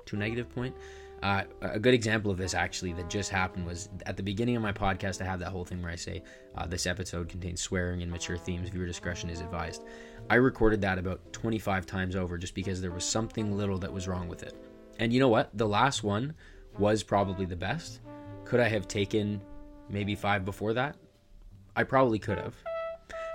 to 0.07 0.17
a 0.17 0.19
negative 0.19 0.55
point. 0.55 0.77
Uh, 1.25 1.43
a 1.63 1.81
good 1.81 1.95
example 1.95 2.31
of 2.31 2.37
this 2.37 2.53
actually 2.53 2.93
that 2.93 3.09
just 3.09 3.31
happened 3.31 3.65
was 3.65 3.89
at 4.05 4.15
the 4.15 4.23
beginning 4.23 4.57
of 4.57 4.63
my 4.63 4.75
podcast. 4.75 5.23
I 5.23 5.25
have 5.25 5.41
that 5.41 5.49
whole 5.49 5.65
thing 5.65 5.81
where 5.81 5.91
I 5.91 5.97
say 5.97 6.23
uh, 6.55 6.67
this 6.67 6.87
episode 6.87 7.31
contains 7.31 7.63
swearing 7.63 8.03
and 8.03 8.13
mature 8.13 8.37
themes. 8.37 8.69
Viewer 8.69 8.85
discretion 8.85 9.31
is 9.31 9.41
advised. 9.41 9.85
I 10.29 10.35
recorded 10.35 10.83
that 10.83 10.99
about 10.99 11.33
25 11.33 11.87
times 11.87 12.15
over 12.15 12.37
just 12.37 12.55
because 12.55 12.83
there 12.83 12.91
was 12.91 13.07
something 13.07 13.57
little 13.57 13.79
that 13.79 13.91
was 13.91 14.07
wrong 14.07 14.29
with 14.29 14.43
it. 14.43 14.55
And 14.99 15.15
you 15.15 15.19
know 15.19 15.31
what? 15.31 15.49
The 15.57 15.67
last 15.67 16.05
one 16.05 16.35
was 16.79 17.03
probably 17.03 17.47
the 17.47 17.57
best. 17.57 18.01
Could 18.45 18.61
I 18.61 18.69
have 18.69 18.87
taken 18.87 19.41
maybe 19.89 20.15
five 20.15 20.45
before 20.45 20.75
that? 20.75 20.95
I 21.75 21.85
probably 21.85 22.19
could 22.19 22.37
have. 22.37 22.55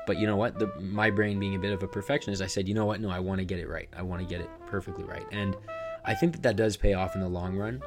But 0.06 0.20
you 0.20 0.28
know 0.28 0.36
what? 0.36 0.60
The, 0.60 0.68
my 0.80 1.10
brain 1.10 1.40
being 1.40 1.56
a 1.56 1.60
bit 1.60 1.72
of 1.72 1.82
a 1.82 1.88
perfectionist, 1.88 2.44
I 2.44 2.48
said, 2.48 2.68
you 2.68 2.76
know 2.76 2.86
what? 2.86 3.02
No, 3.02 3.10
I 3.10 3.20
want 3.20 3.40
to 3.40 3.46
get 3.46 3.58
it 3.58 3.68
right. 3.68 3.90
I 3.98 4.04
want 4.04 4.22
to 4.22 4.28
get 4.28 4.42
it 4.42 4.50
perfectly 4.68 5.06
right. 5.06 5.26
And 5.32 5.58
I 6.10 6.16
think 6.16 6.34
that 6.34 6.42
that 6.42 6.56
does 6.56 6.76
pay 6.76 6.96
off 6.96 7.16
in 7.16 7.22
the 7.22 7.30
long 7.30 7.56
run. 7.56 7.82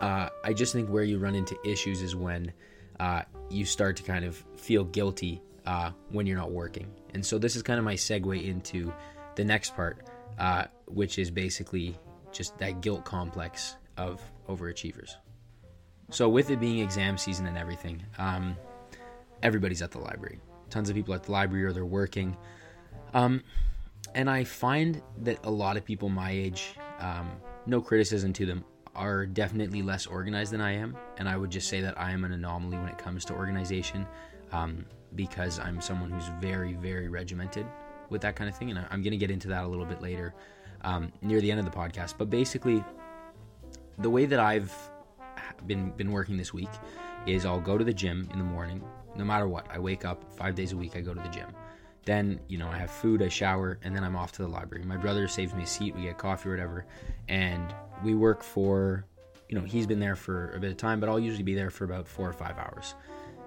Uh, 0.00 0.28
I 0.44 0.52
just 0.52 0.72
think 0.72 0.88
where 0.90 1.04
you 1.04 1.18
run 1.18 1.34
into 1.34 1.56
issues 1.64 2.02
is 2.02 2.16
when 2.16 2.52
uh, 2.98 3.22
you 3.48 3.64
start 3.64 3.96
to 3.98 4.02
kind 4.02 4.24
of 4.24 4.44
feel 4.56 4.84
guilty 4.84 5.40
uh, 5.64 5.92
when 6.10 6.26
you're 6.26 6.36
not 6.36 6.50
working. 6.50 6.92
And 7.14 7.24
so 7.24 7.38
this 7.38 7.56
is 7.56 7.62
kind 7.62 7.78
of 7.78 7.84
my 7.84 7.94
segue 7.94 8.44
into 8.44 8.92
the 9.36 9.44
next 9.44 9.76
part, 9.76 10.06
uh, 10.38 10.64
which 10.86 11.18
is 11.18 11.30
basically 11.30 11.96
just 12.32 12.58
that 12.58 12.80
guilt 12.80 13.04
complex 13.04 13.76
of 13.96 14.20
overachievers. 14.48 15.12
So 16.10 16.28
with 16.28 16.50
it 16.50 16.60
being 16.60 16.80
exam 16.80 17.16
season 17.16 17.46
and 17.46 17.56
everything, 17.56 18.02
um, 18.18 18.56
everybody's 19.42 19.82
at 19.82 19.92
the 19.92 20.00
library 20.00 20.40
tons 20.70 20.88
of 20.88 20.96
people 20.96 21.14
at 21.14 21.24
the 21.24 21.32
library 21.32 21.64
or 21.64 21.72
they're 21.72 21.84
working. 21.84 22.36
Um, 23.12 23.42
and 24.14 24.30
I 24.30 24.44
find 24.44 25.02
that 25.22 25.44
a 25.44 25.50
lot 25.50 25.76
of 25.76 25.84
people 25.84 26.08
my 26.08 26.30
age, 26.30 26.74
um, 27.00 27.30
no 27.66 27.80
criticism 27.80 28.32
to 28.34 28.46
them, 28.46 28.64
are 28.94 29.24
definitely 29.24 29.82
less 29.82 30.06
organized 30.06 30.52
than 30.52 30.60
I 30.60 30.72
am. 30.72 30.96
And 31.18 31.28
I 31.28 31.36
would 31.36 31.50
just 31.50 31.68
say 31.68 31.80
that 31.80 31.98
I 31.98 32.10
am 32.10 32.24
an 32.24 32.32
anomaly 32.32 32.76
when 32.76 32.88
it 32.88 32.98
comes 32.98 33.24
to 33.26 33.34
organization 33.34 34.06
um, 34.52 34.84
because 35.14 35.58
I'm 35.58 35.80
someone 35.80 36.10
who's 36.10 36.28
very, 36.40 36.74
very 36.74 37.08
regimented 37.08 37.66
with 38.08 38.20
that 38.22 38.36
kind 38.36 38.50
of 38.50 38.56
thing. 38.56 38.70
And 38.70 38.78
I'm 38.90 39.02
going 39.02 39.12
to 39.12 39.16
get 39.16 39.30
into 39.30 39.48
that 39.48 39.64
a 39.64 39.68
little 39.68 39.86
bit 39.86 40.02
later 40.02 40.34
um, 40.82 41.12
near 41.22 41.40
the 41.40 41.50
end 41.50 41.60
of 41.60 41.66
the 41.66 41.76
podcast. 41.76 42.14
But 42.18 42.30
basically, 42.30 42.84
the 43.98 44.10
way 44.10 44.26
that 44.26 44.40
I've 44.40 44.74
been 45.66 45.90
been 45.90 46.10
working 46.10 46.36
this 46.36 46.52
week 46.52 46.70
is 47.26 47.44
I'll 47.44 47.60
go 47.60 47.76
to 47.76 47.84
the 47.84 47.92
gym 47.92 48.28
in 48.32 48.38
the 48.38 48.44
morning 48.44 48.82
no 49.16 49.24
matter 49.24 49.48
what. 49.48 49.66
I 49.70 49.78
wake 49.78 50.04
up 50.04 50.24
five 50.36 50.54
days 50.54 50.72
a 50.72 50.76
week, 50.76 50.96
I 50.96 51.00
go 51.00 51.14
to 51.14 51.20
the 51.20 51.28
gym. 51.28 51.48
Then, 52.04 52.40
you 52.48 52.58
know, 52.58 52.68
I 52.68 52.78
have 52.78 52.90
food, 52.90 53.22
I 53.22 53.28
shower, 53.28 53.78
and 53.82 53.94
then 53.94 54.02
I'm 54.02 54.16
off 54.16 54.32
to 54.32 54.42
the 54.42 54.48
library. 54.48 54.84
My 54.84 54.96
brother 54.96 55.28
saves 55.28 55.54
me 55.54 55.64
a 55.64 55.66
seat, 55.66 55.94
we 55.94 56.02
get 56.02 56.18
coffee 56.18 56.48
or 56.48 56.52
whatever, 56.52 56.86
and 57.28 57.74
we 58.02 58.14
work 58.14 58.42
for, 58.42 59.04
you 59.48 59.58
know, 59.58 59.64
he's 59.64 59.86
been 59.86 60.00
there 60.00 60.16
for 60.16 60.50
a 60.52 60.60
bit 60.60 60.70
of 60.70 60.76
time, 60.76 60.98
but 61.00 61.08
I'll 61.08 61.20
usually 61.20 61.42
be 61.42 61.54
there 61.54 61.70
for 61.70 61.84
about 61.84 62.08
four 62.08 62.28
or 62.28 62.32
five 62.32 62.58
hours. 62.58 62.94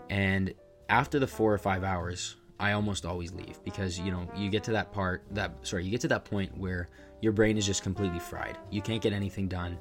And 0.09 0.53
after 0.89 1.17
the 1.17 1.27
four 1.27 1.53
or 1.53 1.57
five 1.57 1.83
hours, 1.83 2.35
I 2.59 2.73
almost 2.73 3.05
always 3.05 3.33
leave 3.33 3.61
because, 3.63 3.99
you 3.99 4.11
know, 4.11 4.29
you 4.35 4.49
get 4.49 4.63
to 4.65 4.71
that 4.73 4.93
part, 4.93 5.23
that, 5.31 5.51
sorry, 5.63 5.85
you 5.85 5.91
get 5.91 6.01
to 6.01 6.07
that 6.09 6.25
point 6.25 6.55
where 6.57 6.89
your 7.21 7.31
brain 7.31 7.57
is 7.57 7.65
just 7.65 7.83
completely 7.83 8.19
fried. 8.19 8.57
You 8.69 8.81
can't 8.81 9.01
get 9.01 9.13
anything 9.13 9.47
done. 9.47 9.77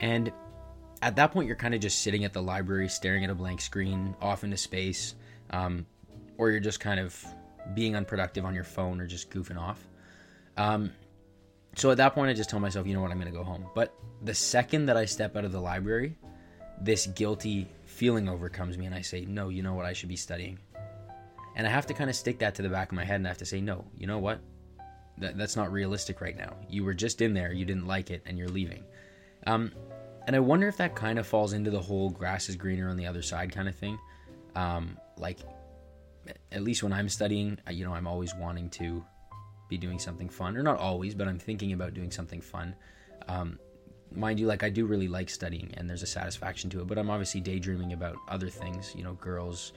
And 0.00 0.30
at 1.00 1.16
that 1.16 1.32
point, 1.32 1.46
you're 1.46 1.56
kind 1.56 1.74
of 1.74 1.80
just 1.80 2.02
sitting 2.02 2.24
at 2.24 2.32
the 2.32 2.42
library, 2.42 2.88
staring 2.88 3.24
at 3.24 3.30
a 3.30 3.34
blank 3.34 3.60
screen, 3.60 4.14
off 4.20 4.44
into 4.44 4.56
space, 4.56 5.14
um, 5.50 5.86
or 6.38 6.50
you're 6.50 6.60
just 6.60 6.80
kind 6.80 7.00
of 7.00 7.24
being 7.74 7.96
unproductive 7.96 8.44
on 8.44 8.54
your 8.54 8.64
phone 8.64 9.00
or 9.00 9.06
just 9.06 9.30
goofing 9.30 9.58
off. 9.58 9.86
Um, 10.56 10.92
so 11.74 11.90
at 11.90 11.96
that 11.96 12.14
point, 12.14 12.30
I 12.30 12.34
just 12.34 12.50
tell 12.50 12.60
myself, 12.60 12.86
you 12.86 12.94
know 12.94 13.00
what, 13.00 13.10
I'm 13.10 13.18
going 13.18 13.32
to 13.32 13.36
go 13.36 13.44
home. 13.44 13.66
But 13.74 13.94
the 14.22 14.34
second 14.34 14.86
that 14.86 14.96
I 14.96 15.06
step 15.06 15.36
out 15.36 15.44
of 15.44 15.52
the 15.52 15.60
library, 15.60 16.16
this 16.80 17.06
guilty 17.06 17.68
feeling 17.84 18.28
overcomes 18.28 18.76
me, 18.76 18.86
and 18.86 18.94
I 18.94 19.00
say, 19.00 19.24
no, 19.24 19.48
you 19.48 19.62
know 19.62 19.74
what, 19.74 19.86
I 19.86 19.92
should 19.92 20.08
be 20.08 20.16
studying. 20.16 20.58
And 21.56 21.66
I 21.66 21.70
have 21.70 21.86
to 21.86 21.94
kind 21.94 22.10
of 22.10 22.16
stick 22.16 22.38
that 22.40 22.54
to 22.56 22.62
the 22.62 22.68
back 22.68 22.90
of 22.90 22.96
my 22.96 23.04
head, 23.04 23.16
and 23.16 23.26
I 23.26 23.30
have 23.30 23.38
to 23.38 23.46
say, 23.46 23.60
no, 23.60 23.84
you 23.96 24.06
know 24.06 24.18
what, 24.18 24.40
that, 25.18 25.38
that's 25.38 25.56
not 25.56 25.72
realistic 25.72 26.20
right 26.20 26.36
now. 26.36 26.56
You 26.68 26.84
were 26.84 26.94
just 26.94 27.20
in 27.20 27.34
there, 27.34 27.52
you 27.52 27.64
didn't 27.64 27.86
like 27.86 28.10
it, 28.10 28.22
and 28.26 28.36
you're 28.38 28.48
leaving. 28.48 28.84
Um, 29.46 29.72
and 30.26 30.36
I 30.36 30.40
wonder 30.40 30.68
if 30.68 30.76
that 30.76 30.94
kind 30.94 31.18
of 31.18 31.26
falls 31.26 31.52
into 31.52 31.70
the 31.70 31.80
whole 31.80 32.10
grass 32.10 32.48
is 32.48 32.56
greener 32.56 32.88
on 32.88 32.96
the 32.96 33.06
other 33.06 33.22
side 33.22 33.52
kind 33.52 33.68
of 33.68 33.74
thing. 33.74 33.98
Um, 34.54 34.98
like 35.16 35.38
at 36.50 36.62
least 36.62 36.82
when 36.82 36.92
I'm 36.92 37.08
studying, 37.08 37.58
you 37.70 37.84
know, 37.84 37.94
I'm 37.94 38.06
always 38.06 38.34
wanting 38.34 38.70
to 38.70 39.04
be 39.68 39.78
doing 39.78 39.98
something 39.98 40.28
fun, 40.28 40.56
or 40.56 40.62
not 40.62 40.78
always, 40.78 41.14
but 41.14 41.28
I'm 41.28 41.38
thinking 41.38 41.72
about 41.72 41.94
doing 41.94 42.10
something 42.10 42.40
fun. 42.40 42.74
Um, 43.28 43.58
mind 44.14 44.38
you, 44.38 44.46
like 44.46 44.62
I 44.62 44.70
do 44.70 44.86
really 44.86 45.08
like 45.08 45.30
studying, 45.30 45.72
and 45.76 45.88
there's 45.88 46.02
a 46.02 46.06
satisfaction 46.06 46.70
to 46.70 46.80
it. 46.80 46.86
But 46.86 46.98
I'm 46.98 47.10
obviously 47.10 47.40
daydreaming 47.40 47.92
about 47.92 48.16
other 48.28 48.48
things, 48.48 48.94
you 48.94 49.02
know, 49.02 49.14
girls, 49.14 49.72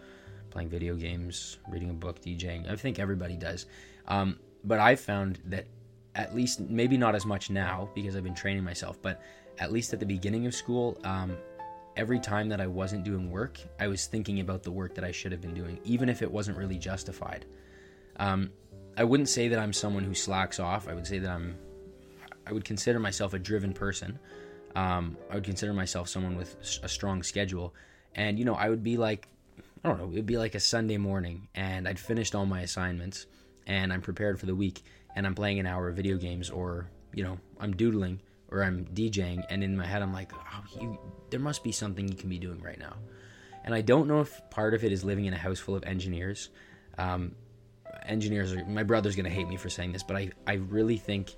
playing 0.50 0.70
video 0.70 0.96
games, 0.96 1.58
reading 1.70 1.90
a 1.90 1.94
book, 1.94 2.22
DJing. 2.22 2.70
I 2.70 2.76
think 2.76 3.00
everybody 3.00 3.38
does. 3.38 3.66
Um, 4.08 4.40
but 4.64 4.80
I've 4.80 5.00
found 5.00 5.40
that 5.46 5.68
at 6.16 6.36
least, 6.36 6.62
maybe 6.62 6.98
not 6.98 7.16
as 7.16 7.26
much 7.26 7.50
now 7.50 7.90
because 7.94 8.16
I've 8.16 8.24
been 8.24 8.36
training 8.36 8.64
myself, 8.64 9.02
but 9.02 9.22
at 9.60 9.72
least 9.72 9.94
at 9.94 10.00
the 10.00 10.06
beginning 10.06 10.46
of 10.48 10.56
school, 10.56 10.98
um, 11.04 11.38
every 11.96 12.20
time 12.20 12.50
that 12.50 12.60
I 12.60 12.68
wasn't 12.68 13.04
doing 13.04 13.32
work, 13.32 13.60
I 13.80 13.88
was 13.88 14.06
thinking 14.06 14.40
about 14.40 14.64
the 14.64 14.72
work 14.72 14.96
that 14.96 15.04
I 15.04 15.12
should 15.12 15.32
have 15.32 15.42
been 15.42 15.54
doing, 15.54 15.80
even 15.84 16.10
if 16.10 16.22
it 16.22 16.32
wasn't 16.32 16.58
really 16.58 16.78
justified. 16.78 17.46
Um, 18.18 18.52
I 18.98 19.04
wouldn't 19.04 19.30
say 19.30 19.48
that 19.50 19.60
I'm 19.60 19.74
someone 19.74 20.04
who 20.04 20.14
slacks 20.14 20.60
off. 20.60 20.88
I 20.88 20.94
would 20.94 21.08
say 21.08 21.20
that 21.20 21.30
I'm, 21.30 21.58
I 22.48 22.54
would 22.54 22.66
consider 22.66 23.00
myself 23.00 23.34
a 23.34 23.40
driven 23.40 23.74
person. 23.74 24.20
Um, 24.76 25.18
I 25.32 25.36
would 25.36 25.44
consider 25.44 25.74
myself 25.74 26.10
someone 26.10 26.36
with 26.36 26.56
a 26.84 26.88
strong 26.88 27.24
schedule. 27.24 27.74
And, 28.14 28.38
you 28.38 28.46
know, 28.46 28.56
I 28.56 28.70
would 28.70 28.84
be 28.84 28.98
like, 28.98 29.28
I 29.84 29.90
don't 29.90 29.98
know, 29.98 30.06
it 30.06 30.16
would 30.16 30.26
be 30.26 30.38
like 30.38 30.56
a 30.56 30.60
Sunday 30.60 30.98
morning 30.98 31.48
and 31.56 31.88
I'd 31.88 32.00
finished 32.00 32.36
all 32.36 32.46
my 32.46 32.62
assignments 32.62 33.26
and 33.68 33.94
I'm 33.94 34.02
prepared 34.02 34.40
for 34.40 34.46
the 34.46 34.56
week 34.56 34.82
and 35.16 35.26
I'm 35.26 35.36
playing 35.36 35.60
an 35.60 35.66
hour 35.66 35.88
of 35.90 35.96
video 35.96 36.18
games 36.18 36.50
or, 36.50 36.90
you 37.14 37.24
know, 37.24 37.38
I'm 37.60 37.76
doodling 37.76 38.20
or 38.50 38.64
I'm 38.64 38.86
DJing, 38.86 39.44
and 39.50 39.64
in 39.64 39.76
my 39.76 39.86
head 39.86 40.02
I'm 40.02 40.14
like, 40.14 40.32
oh, 40.34 40.64
you, 40.80 41.00
there 41.30 41.40
must 41.40 41.64
be 41.64 41.72
something 41.72 42.08
you 42.08 42.16
can 42.16 42.30
be 42.30 42.38
doing 42.38 42.62
right 42.62 42.80
now. 42.80 42.94
And 43.64 43.74
I 43.74 43.82
don't 43.82 44.08
know 44.08 44.22
if 44.22 44.42
part 44.52 44.74
of 44.74 44.84
it 44.84 44.92
is 44.92 45.04
living 45.04 45.26
in 45.26 45.34
a 45.34 45.38
house 45.38 45.60
full 45.60 45.76
of 45.76 45.84
engineers. 45.84 46.50
Um, 46.98 47.36
engineers 48.06 48.54
are, 48.54 48.64
my 48.66 48.84
brother's 48.84 49.16
gonna 49.16 49.30
hate 49.30 49.48
me 49.48 49.58
for 49.58 49.70
saying 49.70 49.92
this, 49.92 50.04
but 50.04 50.16
I, 50.16 50.32
I 50.46 50.54
really 50.54 50.98
think, 50.98 51.36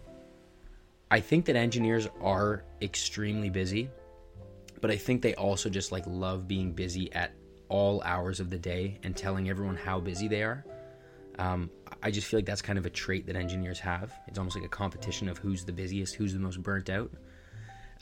I 1.09 1.21
think 1.21 1.45
that 1.45 1.55
engineers 1.55 2.07
are 2.21 2.63
extremely 2.81 3.49
busy, 3.49 3.89
but 4.81 4.91
I 4.91 4.97
think 4.97 5.21
they 5.21 5.35
also 5.35 5.69
just 5.69 5.91
like 5.91 6.03
love 6.05 6.47
being 6.47 6.73
busy 6.73 7.11
at 7.13 7.31
all 7.69 8.01
hours 8.03 8.39
of 8.39 8.49
the 8.49 8.57
day 8.57 8.99
and 9.03 9.15
telling 9.15 9.49
everyone 9.49 9.75
how 9.75 9.99
busy 9.99 10.27
they 10.27 10.43
are. 10.43 10.65
Um, 11.37 11.69
I 12.01 12.11
just 12.11 12.27
feel 12.27 12.39
like 12.39 12.45
that's 12.45 12.61
kind 12.61 12.79
of 12.79 12.85
a 12.85 12.89
trait 12.89 13.25
that 13.27 13.35
engineers 13.35 13.79
have. 13.79 14.13
It's 14.27 14.37
almost 14.37 14.55
like 14.55 14.65
a 14.65 14.69
competition 14.69 15.29
of 15.29 15.37
who's 15.37 15.63
the 15.65 15.71
busiest, 15.71 16.15
who's 16.15 16.33
the 16.33 16.39
most 16.39 16.61
burnt 16.61 16.89
out. 16.89 17.11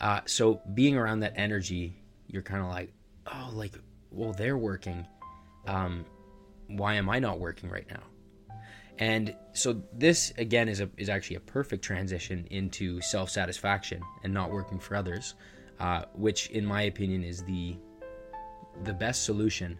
Uh, 0.00 0.20
so 0.26 0.60
being 0.74 0.96
around 0.96 1.20
that 1.20 1.32
energy, 1.36 1.96
you're 2.28 2.42
kind 2.42 2.62
of 2.62 2.68
like, 2.68 2.92
oh, 3.26 3.50
like, 3.52 3.74
well, 4.10 4.32
they're 4.32 4.58
working. 4.58 5.06
Um, 5.66 6.04
why 6.68 6.94
am 6.94 7.08
I 7.08 7.18
not 7.18 7.38
working 7.38 7.70
right 7.70 7.88
now? 7.90 8.02
And 8.98 9.34
so 9.52 9.82
this 9.92 10.32
again 10.38 10.68
is 10.68 10.80
a 10.80 10.88
is 10.96 11.08
actually 11.08 11.36
a 11.36 11.40
perfect 11.40 11.84
transition 11.84 12.46
into 12.50 13.00
self 13.02 13.28
satisfaction 13.28 14.02
and 14.24 14.32
not 14.32 14.50
working 14.50 14.78
for 14.78 14.96
others, 14.96 15.34
uh, 15.80 16.04
which 16.14 16.48
in 16.50 16.64
my 16.64 16.82
opinion 16.82 17.22
is 17.22 17.42
the 17.42 17.76
the 18.84 18.94
best 18.94 19.24
solution 19.24 19.78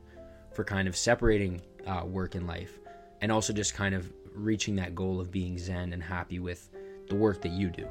for 0.52 0.64
kind 0.64 0.86
of 0.86 0.96
separating 0.96 1.62
uh, 1.86 2.02
work 2.04 2.34
and 2.34 2.46
life, 2.46 2.78
and 3.20 3.32
also 3.32 3.52
just 3.52 3.74
kind 3.74 3.94
of 3.94 4.12
reaching 4.34 4.76
that 4.76 4.94
goal 4.94 5.20
of 5.20 5.30
being 5.30 5.58
zen 5.58 5.92
and 5.92 6.02
happy 6.02 6.38
with 6.38 6.68
the 7.08 7.14
work 7.14 7.40
that 7.42 7.52
you 7.52 7.70
do. 7.70 7.88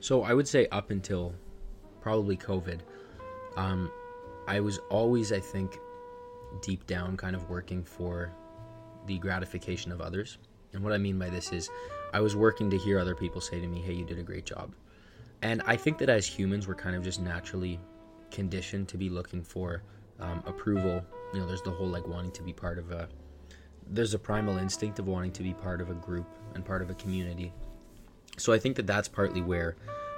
So 0.00 0.22
I 0.22 0.34
would 0.34 0.48
say 0.48 0.66
up 0.68 0.90
until 0.90 1.34
probably 2.00 2.36
COVID, 2.36 2.80
um, 3.56 3.90
I 4.46 4.60
was 4.60 4.78
always 4.90 5.32
I 5.32 5.40
think 5.40 5.78
deep 6.60 6.86
down 6.86 7.16
kind 7.16 7.36
of 7.36 7.48
working 7.48 7.84
for 7.84 8.32
the 9.06 9.18
gratification 9.18 9.92
of 9.92 10.00
others. 10.00 10.38
And 10.72 10.82
what 10.82 10.92
I 10.92 10.98
mean 10.98 11.18
by 11.18 11.28
this 11.30 11.52
is, 11.52 11.68
I 12.12 12.20
was 12.20 12.36
working 12.36 12.70
to 12.70 12.78
hear 12.78 12.98
other 12.98 13.14
people 13.14 13.40
say 13.40 13.60
to 13.60 13.66
me, 13.66 13.80
hey, 13.80 13.92
you 13.92 14.04
did 14.04 14.18
a 14.18 14.22
great 14.22 14.44
job. 14.44 14.74
And 15.42 15.62
I 15.66 15.76
think 15.76 15.98
that 15.98 16.08
as 16.08 16.26
humans, 16.26 16.68
we're 16.68 16.74
kind 16.74 16.94
of 16.96 17.02
just 17.02 17.20
naturally 17.20 17.80
conditioned 18.30 18.88
to 18.88 18.98
be 18.98 19.08
looking 19.08 19.42
for 19.42 19.82
um, 20.18 20.42
approval. 20.46 21.04
You 21.32 21.40
know, 21.40 21.46
there's 21.46 21.62
the 21.62 21.70
whole 21.70 21.86
like 21.86 22.06
wanting 22.06 22.32
to 22.32 22.42
be 22.42 22.52
part 22.52 22.78
of 22.78 22.90
a, 22.90 23.08
there's 23.90 24.14
a 24.14 24.18
primal 24.18 24.56
instinct 24.56 24.98
of 24.98 25.08
wanting 25.08 25.32
to 25.32 25.42
be 25.42 25.52
part 25.52 25.80
of 25.80 25.90
a 25.90 25.94
group 25.94 26.26
and 26.54 26.64
part 26.64 26.80
of 26.80 26.90
a 26.90 26.94
community. 26.94 27.52
So 28.38 28.52
I 28.52 28.58
think 28.58 28.76
that 28.76 28.86
that's 28.86 29.08
partly 29.08 29.42
where 29.42 29.76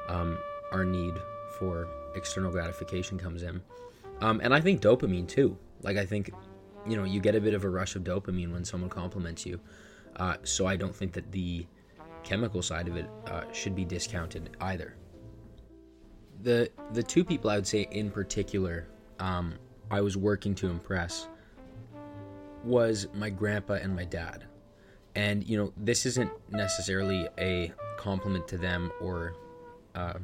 um, 0.09 0.39
our 0.71 0.85
need 0.85 1.15
for 1.59 1.89
external 2.15 2.53
gratification 2.53 3.19
comes 3.19 3.43
in. 3.43 3.63
Um, 4.21 4.41
and 4.43 4.55
I 4.55 4.61
think 4.61 4.81
dopamine 4.81 5.27
too. 5.27 5.57
Like, 5.83 5.97
I 5.97 6.07
think 6.07 6.31
you 6.87 6.97
know 6.97 7.05
you 7.05 7.21
get 7.21 7.35
a 7.35 7.41
bit 7.41 7.55
of 7.55 7.65
a 7.65 7.69
rush 7.69 7.97
of 7.97 8.05
dopamine 8.05 8.53
when 8.53 8.65
someone 8.65 8.91
compliments 8.91 9.47
you. 9.47 9.59
Uh, 10.17 10.37
so 10.43 10.67
I 10.67 10.77
don't 10.77 10.95
think 10.95 11.13
that 11.13 11.33
the 11.33 11.67
chemical 12.23 12.63
side 12.63 12.89
of 12.89 12.97
it 12.97 13.09
uh, 13.27 13.51
should 13.53 13.75
be 13.75 13.85
discounted 13.85 14.57
either. 14.61 14.95
The 16.43 16.71
the 16.93 17.03
two 17.03 17.25
people 17.25 17.51
I 17.51 17.57
would 17.57 17.67
say 17.67 17.89
in 17.91 18.11
particular 18.11 18.87
um, 19.19 19.55
I 19.91 20.01
was 20.01 20.17
working 20.17 20.55
to 20.57 20.69
impress 20.69 21.29
was 22.65 23.09
my 23.15 23.31
grandpa 23.31 23.75
and 23.75 23.95
my 23.95 24.05
dad. 24.05 24.45
And 25.15 25.47
you 25.47 25.57
know 25.57 25.73
this 25.77 26.07
isn't 26.07 26.31
necessarily 26.51 27.29
a 27.39 27.73
compliment 27.99 28.49
to 28.49 28.59
them 28.59 28.91
or 29.01 29.35
uh, 29.95 30.15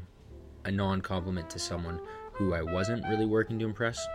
a 0.65 0.71
non-compliment 0.71 1.51
to 1.51 1.59
someone 1.59 2.01
who 2.33 2.55
I 2.55 2.63
wasn't 2.63 3.05
really 3.09 3.27
working 3.27 3.59
to 3.59 3.65
impress. 3.65 4.07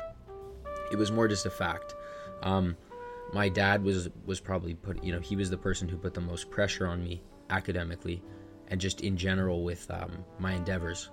It 0.91 0.95
was 0.95 1.11
more 1.11 1.27
just 1.27 1.45
a 1.45 1.49
fact. 1.49 1.95
Um, 2.41 2.75
my 3.33 3.49
dad 3.49 3.83
was 3.83 4.09
was 4.25 4.39
probably 4.39 4.75
put 4.75 5.03
you 5.03 5.11
know 5.11 5.19
he 5.19 5.35
was 5.35 5.49
the 5.49 5.57
person 5.57 5.89
who 5.89 5.97
put 5.97 6.13
the 6.13 6.21
most 6.21 6.49
pressure 6.49 6.87
on 6.87 7.03
me 7.03 7.21
academically 7.49 8.21
and 8.67 8.79
just 8.79 9.01
in 9.01 9.17
general 9.17 9.63
with 9.63 9.89
um, 9.91 10.23
my 10.39 10.53
endeavors 10.53 11.09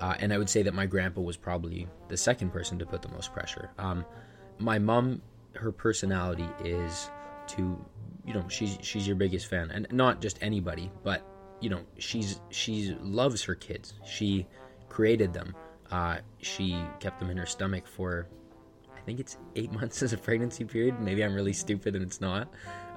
uh, 0.00 0.14
and 0.20 0.32
i 0.32 0.38
would 0.38 0.48
say 0.48 0.62
that 0.62 0.74
my 0.74 0.86
grandpa 0.86 1.20
was 1.20 1.36
probably 1.36 1.88
the 2.08 2.16
second 2.16 2.50
person 2.50 2.78
to 2.78 2.86
put 2.86 3.02
the 3.02 3.08
most 3.08 3.32
pressure 3.32 3.70
um, 3.78 4.04
my 4.58 4.78
mom 4.78 5.20
her 5.56 5.72
personality 5.72 6.48
is 6.64 7.10
to 7.46 7.78
you 8.24 8.34
know 8.34 8.44
she's 8.48 8.78
she's 8.80 9.06
your 9.06 9.16
biggest 9.16 9.46
fan 9.46 9.70
and 9.70 9.86
not 9.90 10.20
just 10.20 10.38
anybody 10.40 10.90
but 11.02 11.26
you 11.60 11.68
know 11.68 11.80
she's 11.98 12.40
she 12.50 12.96
loves 13.00 13.42
her 13.42 13.54
kids 13.54 13.94
she 14.04 14.46
created 14.88 15.32
them 15.32 15.54
uh, 15.90 16.18
she 16.38 16.82
kept 16.98 17.20
them 17.20 17.30
in 17.30 17.36
her 17.36 17.46
stomach 17.46 17.86
for 17.86 18.26
I 18.96 19.00
think 19.06 19.20
it's 19.20 19.36
eight 19.54 19.72
months 19.80 20.02
as 20.02 20.12
a 20.12 20.18
pregnancy 20.18 20.64
period. 20.64 20.98
Maybe 21.00 21.22
I'm 21.22 21.34
really 21.34 21.52
stupid 21.52 21.94
and 21.94 22.04
it's 22.04 22.20
not. 22.20 22.48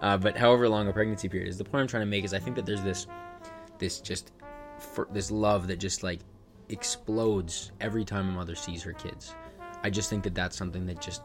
Uh, 0.02 0.18
but 0.18 0.38
however 0.38 0.70
long 0.70 0.88
a 0.88 0.94
pregnancy 0.94 1.28
period 1.28 1.50
is, 1.50 1.58
the 1.58 1.64
point 1.64 1.82
I'm 1.82 1.88
trying 1.88 2.02
to 2.02 2.08
make 2.08 2.24
is 2.24 2.34
I 2.34 2.40
think 2.40 2.56
that 2.56 2.66
there's 2.66 2.84
this, 2.84 3.08
this 3.78 4.00
just, 4.00 4.32
for, 4.80 5.08
this 5.12 5.32
love 5.32 5.68
that 5.68 5.78
just 5.78 6.04
like 6.04 6.22
explodes 6.70 7.72
every 7.82 8.06
time 8.06 8.30
a 8.30 8.32
mother 8.32 8.56
sees 8.56 8.84
her 8.84 8.94
kids. 8.94 9.36
I 9.84 9.90
just 9.90 10.10
think 10.10 10.24
that 10.24 10.36
that's 10.36 10.56
something 10.56 10.86
that 10.86 11.02
just 11.02 11.24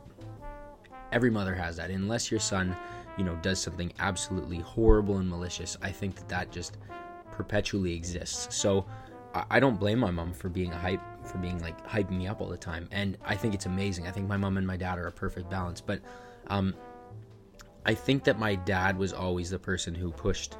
every 1.12 1.30
mother 1.30 1.54
has 1.54 1.76
that. 1.76 1.90
Unless 1.90 2.30
your 2.30 2.40
son, 2.40 2.76
you 3.16 3.24
know, 3.24 3.36
does 3.36 3.60
something 3.60 3.92
absolutely 3.98 4.58
horrible 4.58 5.18
and 5.18 5.28
malicious, 5.28 5.76
I 5.82 5.90
think 5.90 6.16
that 6.16 6.28
that 6.28 6.50
just 6.50 6.78
perpetually 7.30 7.94
exists. 7.94 8.54
So 8.54 8.86
I 9.34 9.60
don't 9.60 9.80
blame 9.80 9.98
my 9.98 10.10
mom 10.10 10.32
for 10.32 10.48
being 10.48 10.72
a 10.72 10.78
hype 10.78 11.00
for 11.24 11.38
being 11.38 11.58
like 11.60 11.86
hyping 11.86 12.18
me 12.18 12.26
up 12.26 12.40
all 12.40 12.48
the 12.48 12.56
time, 12.56 12.88
and 12.90 13.16
I 13.24 13.34
think 13.34 13.54
it's 13.54 13.66
amazing. 13.66 14.06
I 14.06 14.10
think 14.10 14.28
my 14.28 14.36
mom 14.36 14.58
and 14.58 14.66
my 14.66 14.76
dad 14.76 14.98
are 14.98 15.06
a 15.06 15.12
perfect 15.12 15.48
balance. 15.48 15.80
But 15.80 16.00
um, 16.48 16.74
I 17.86 17.94
think 17.94 18.24
that 18.24 18.38
my 18.38 18.56
dad 18.56 18.98
was 18.98 19.12
always 19.12 19.50
the 19.50 19.58
person 19.58 19.94
who 19.94 20.10
pushed 20.10 20.56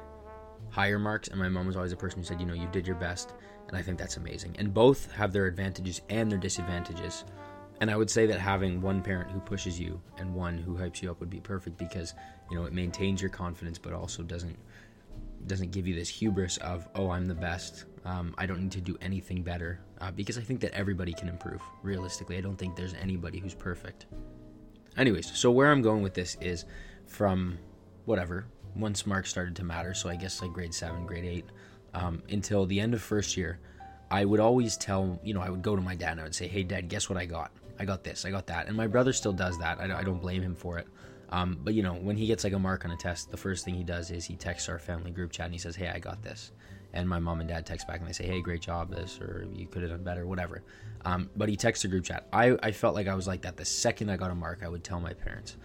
higher 0.69 0.97
marks, 0.97 1.27
and 1.27 1.37
my 1.37 1.49
mom 1.49 1.67
was 1.67 1.75
always 1.75 1.91
the 1.91 1.97
person 1.97 2.19
who 2.19 2.25
said, 2.25 2.39
you 2.39 2.47
know, 2.47 2.53
you 2.53 2.67
did 2.71 2.87
your 2.87 2.95
best, 2.95 3.33
and 3.67 3.77
I 3.77 3.81
think 3.81 3.99
that's 3.99 4.17
amazing. 4.17 4.55
And 4.57 4.73
both 4.73 5.11
have 5.11 5.31
their 5.33 5.45
advantages 5.45 6.01
and 6.09 6.31
their 6.31 6.39
disadvantages. 6.39 7.25
And 7.81 7.91
I 7.91 7.97
would 7.97 8.09
say 8.09 8.25
that 8.27 8.39
having 8.39 8.81
one 8.81 9.01
parent 9.01 9.31
who 9.31 9.39
pushes 9.39 9.79
you 9.79 9.99
and 10.17 10.33
one 10.33 10.57
who 10.57 10.75
hypes 10.75 11.01
you 11.01 11.11
up 11.11 11.19
would 11.19 11.29
be 11.29 11.39
perfect 11.39 11.77
because 11.77 12.13
you 12.49 12.57
know 12.57 12.65
it 12.65 12.73
maintains 12.73 13.21
your 13.21 13.29
confidence, 13.29 13.77
but 13.77 13.93
also 13.93 14.23
doesn't 14.23 14.57
doesn't 15.47 15.71
give 15.71 15.85
you 15.85 15.95
this 15.95 16.07
hubris 16.07 16.57
of 16.57 16.87
oh 16.95 17.09
I'm 17.09 17.27
the 17.27 17.35
best 17.35 17.85
um, 18.05 18.33
I 18.37 18.45
don't 18.45 18.61
need 18.61 18.71
to 18.73 18.81
do 18.81 18.97
anything 19.01 19.43
better 19.43 19.79
uh, 20.01 20.11
because 20.11 20.37
I 20.37 20.41
think 20.41 20.59
that 20.61 20.73
everybody 20.73 21.13
can 21.13 21.29
improve. 21.29 21.61
Realistically, 21.83 22.37
I 22.37 22.41
don't 22.41 22.57
think 22.57 22.75
there's 22.75 22.93
anybody 22.95 23.39
who's 23.39 23.53
perfect. 23.53 24.07
Anyways, 24.97 25.37
so 25.37 25.51
where 25.51 25.71
I'm 25.71 25.81
going 25.81 26.03
with 26.03 26.13
this 26.13 26.37
is 26.41 26.65
from 27.07 27.57
whatever 28.05 28.45
once 28.75 29.05
marks 29.05 29.29
started 29.29 29.55
to 29.57 29.63
matter. 29.63 29.93
So 29.93 30.09
I 30.09 30.15
guess 30.15 30.41
like 30.41 30.51
grade 30.51 30.73
seven, 30.73 31.05
grade 31.05 31.25
eight, 31.25 31.45
um, 31.93 32.21
until 32.29 32.65
the 32.65 32.79
end 32.79 32.93
of 32.93 33.01
first 33.01 33.37
year, 33.37 33.59
I 34.11 34.25
would 34.25 34.39
always 34.39 34.77
tell 34.77 35.19
you 35.23 35.33
know 35.33 35.41
I 35.41 35.49
would 35.49 35.61
go 35.61 35.75
to 35.75 35.81
my 35.81 35.95
dad 35.95 36.13
and 36.13 36.21
I 36.21 36.23
would 36.23 36.35
say, 36.35 36.47
"Hey, 36.47 36.63
Dad, 36.63 36.89
guess 36.89 37.09
what 37.09 37.17
I 37.17 37.25
got? 37.25 37.51
I 37.79 37.85
got 37.85 38.03
this, 38.03 38.25
I 38.25 38.31
got 38.31 38.47
that." 38.47 38.67
And 38.67 38.77
my 38.77 38.87
brother 38.87 39.13
still 39.13 39.33
does 39.33 39.57
that. 39.59 39.79
I 39.79 39.87
don't, 39.87 39.97
I 39.97 40.03
don't 40.03 40.21
blame 40.21 40.41
him 40.41 40.55
for 40.55 40.77
it. 40.77 40.87
Um, 41.29 41.57
but 41.63 41.73
you 41.73 41.81
know, 41.81 41.93
when 41.93 42.17
he 42.17 42.27
gets 42.27 42.43
like 42.43 42.53
a 42.53 42.59
mark 42.59 42.85
on 42.85 42.91
a 42.91 42.97
test, 42.97 43.31
the 43.31 43.37
first 43.37 43.65
thing 43.65 43.73
he 43.75 43.83
does 43.83 44.11
is 44.11 44.25
he 44.25 44.35
texts 44.35 44.69
our 44.69 44.79
family 44.79 45.11
group 45.11 45.31
chat 45.31 45.45
and 45.45 45.53
he 45.53 45.59
says, 45.59 45.75
"Hey, 45.75 45.87
I 45.87 45.99
got 45.99 46.21
this." 46.21 46.51
and 46.93 47.09
my 47.09 47.19
mom 47.19 47.39
and 47.39 47.49
dad 47.49 47.65
text 47.65 47.87
back 47.87 47.99
and 47.99 48.07
they 48.07 48.13
say, 48.13 48.25
"Hey, 48.25 48.41
great 48.41 48.61
job, 48.61 48.89
this," 48.91 49.19
or 49.19 49.47
"You 49.51 49.67
could 49.67 49.81
have 49.81 49.91
done 49.91 50.03
better," 50.03 50.25
whatever. 50.25 50.63
Um, 51.05 51.29
but 51.35 51.49
he 51.49 51.55
texts 51.55 51.83
a 51.85 51.87
group 51.87 52.05
chat. 52.05 52.27
I 52.31 52.57
I 52.61 52.71
felt 52.71 52.95
like 52.95 53.07
I 53.07 53.15
was 53.15 53.27
like 53.27 53.41
that 53.41 53.57
the 53.57 53.65
second 53.65 54.09
I 54.09 54.17
got 54.17 54.31
a 54.31 54.35
mark. 54.35 54.61
I 54.63 54.69
would 54.69 54.83
tell 54.83 54.99
my 54.99 55.13
parents, 55.13 55.57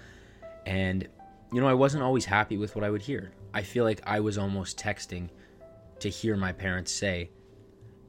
and 0.66 1.06
you 1.52 1.60
know 1.60 1.68
I 1.68 1.74
wasn't 1.74 2.02
always 2.02 2.24
happy 2.24 2.56
with 2.56 2.74
what 2.74 2.84
I 2.84 2.90
would 2.90 3.02
hear. 3.02 3.32
I 3.54 3.62
feel 3.62 3.84
like 3.84 4.00
I 4.04 4.20
was 4.20 4.38
almost 4.38 4.78
texting 4.78 5.28
to 6.00 6.08
hear 6.08 6.36
my 6.36 6.52
parents 6.52 6.92
say, 6.92 7.30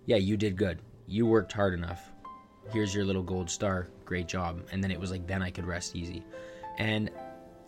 "Yeah, 0.06 0.18
you 0.18 0.38
did 0.38 0.56
good. 0.56 0.80
You 1.06 1.26
worked 1.26 1.52
hard 1.52 1.74
enough. 1.74 2.12
Here's 2.72 2.94
your 2.94 3.06
little 3.06 3.24
gold 3.24 3.50
star. 3.50 3.88
Great 4.06 4.28
job." 4.28 4.62
And 4.72 4.84
then 4.84 4.92
it 4.92 5.00
was 5.00 5.12
like 5.12 5.28
then 5.28 5.42
I 5.42 5.52
could 5.52 5.66
rest 5.66 5.96
easy, 5.96 6.24
and 6.78 7.10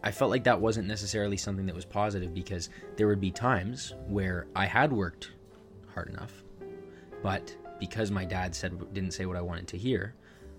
I 0.03 0.11
felt 0.11 0.31
like 0.31 0.43
that 0.45 0.59
wasn't 0.59 0.87
necessarily 0.87 1.37
something 1.37 1.65
that 1.67 1.75
was 1.75 1.85
positive 1.85 2.33
because 2.33 2.69
there 2.97 3.07
would 3.07 3.21
be 3.21 3.31
times 3.31 3.93
where 4.07 4.47
I 4.55 4.65
had 4.65 4.91
worked 4.91 5.31
hard 5.93 6.09
enough. 6.09 6.43
But 7.21 7.55
because 7.79 8.09
my 8.09 8.25
dad 8.25 8.55
said 8.55 8.93
didn't 8.93 9.11
say 9.11 9.25
what 9.25 9.37
I 9.37 9.41
wanted 9.41 9.67
to 9.69 9.77
hear, 9.77 10.15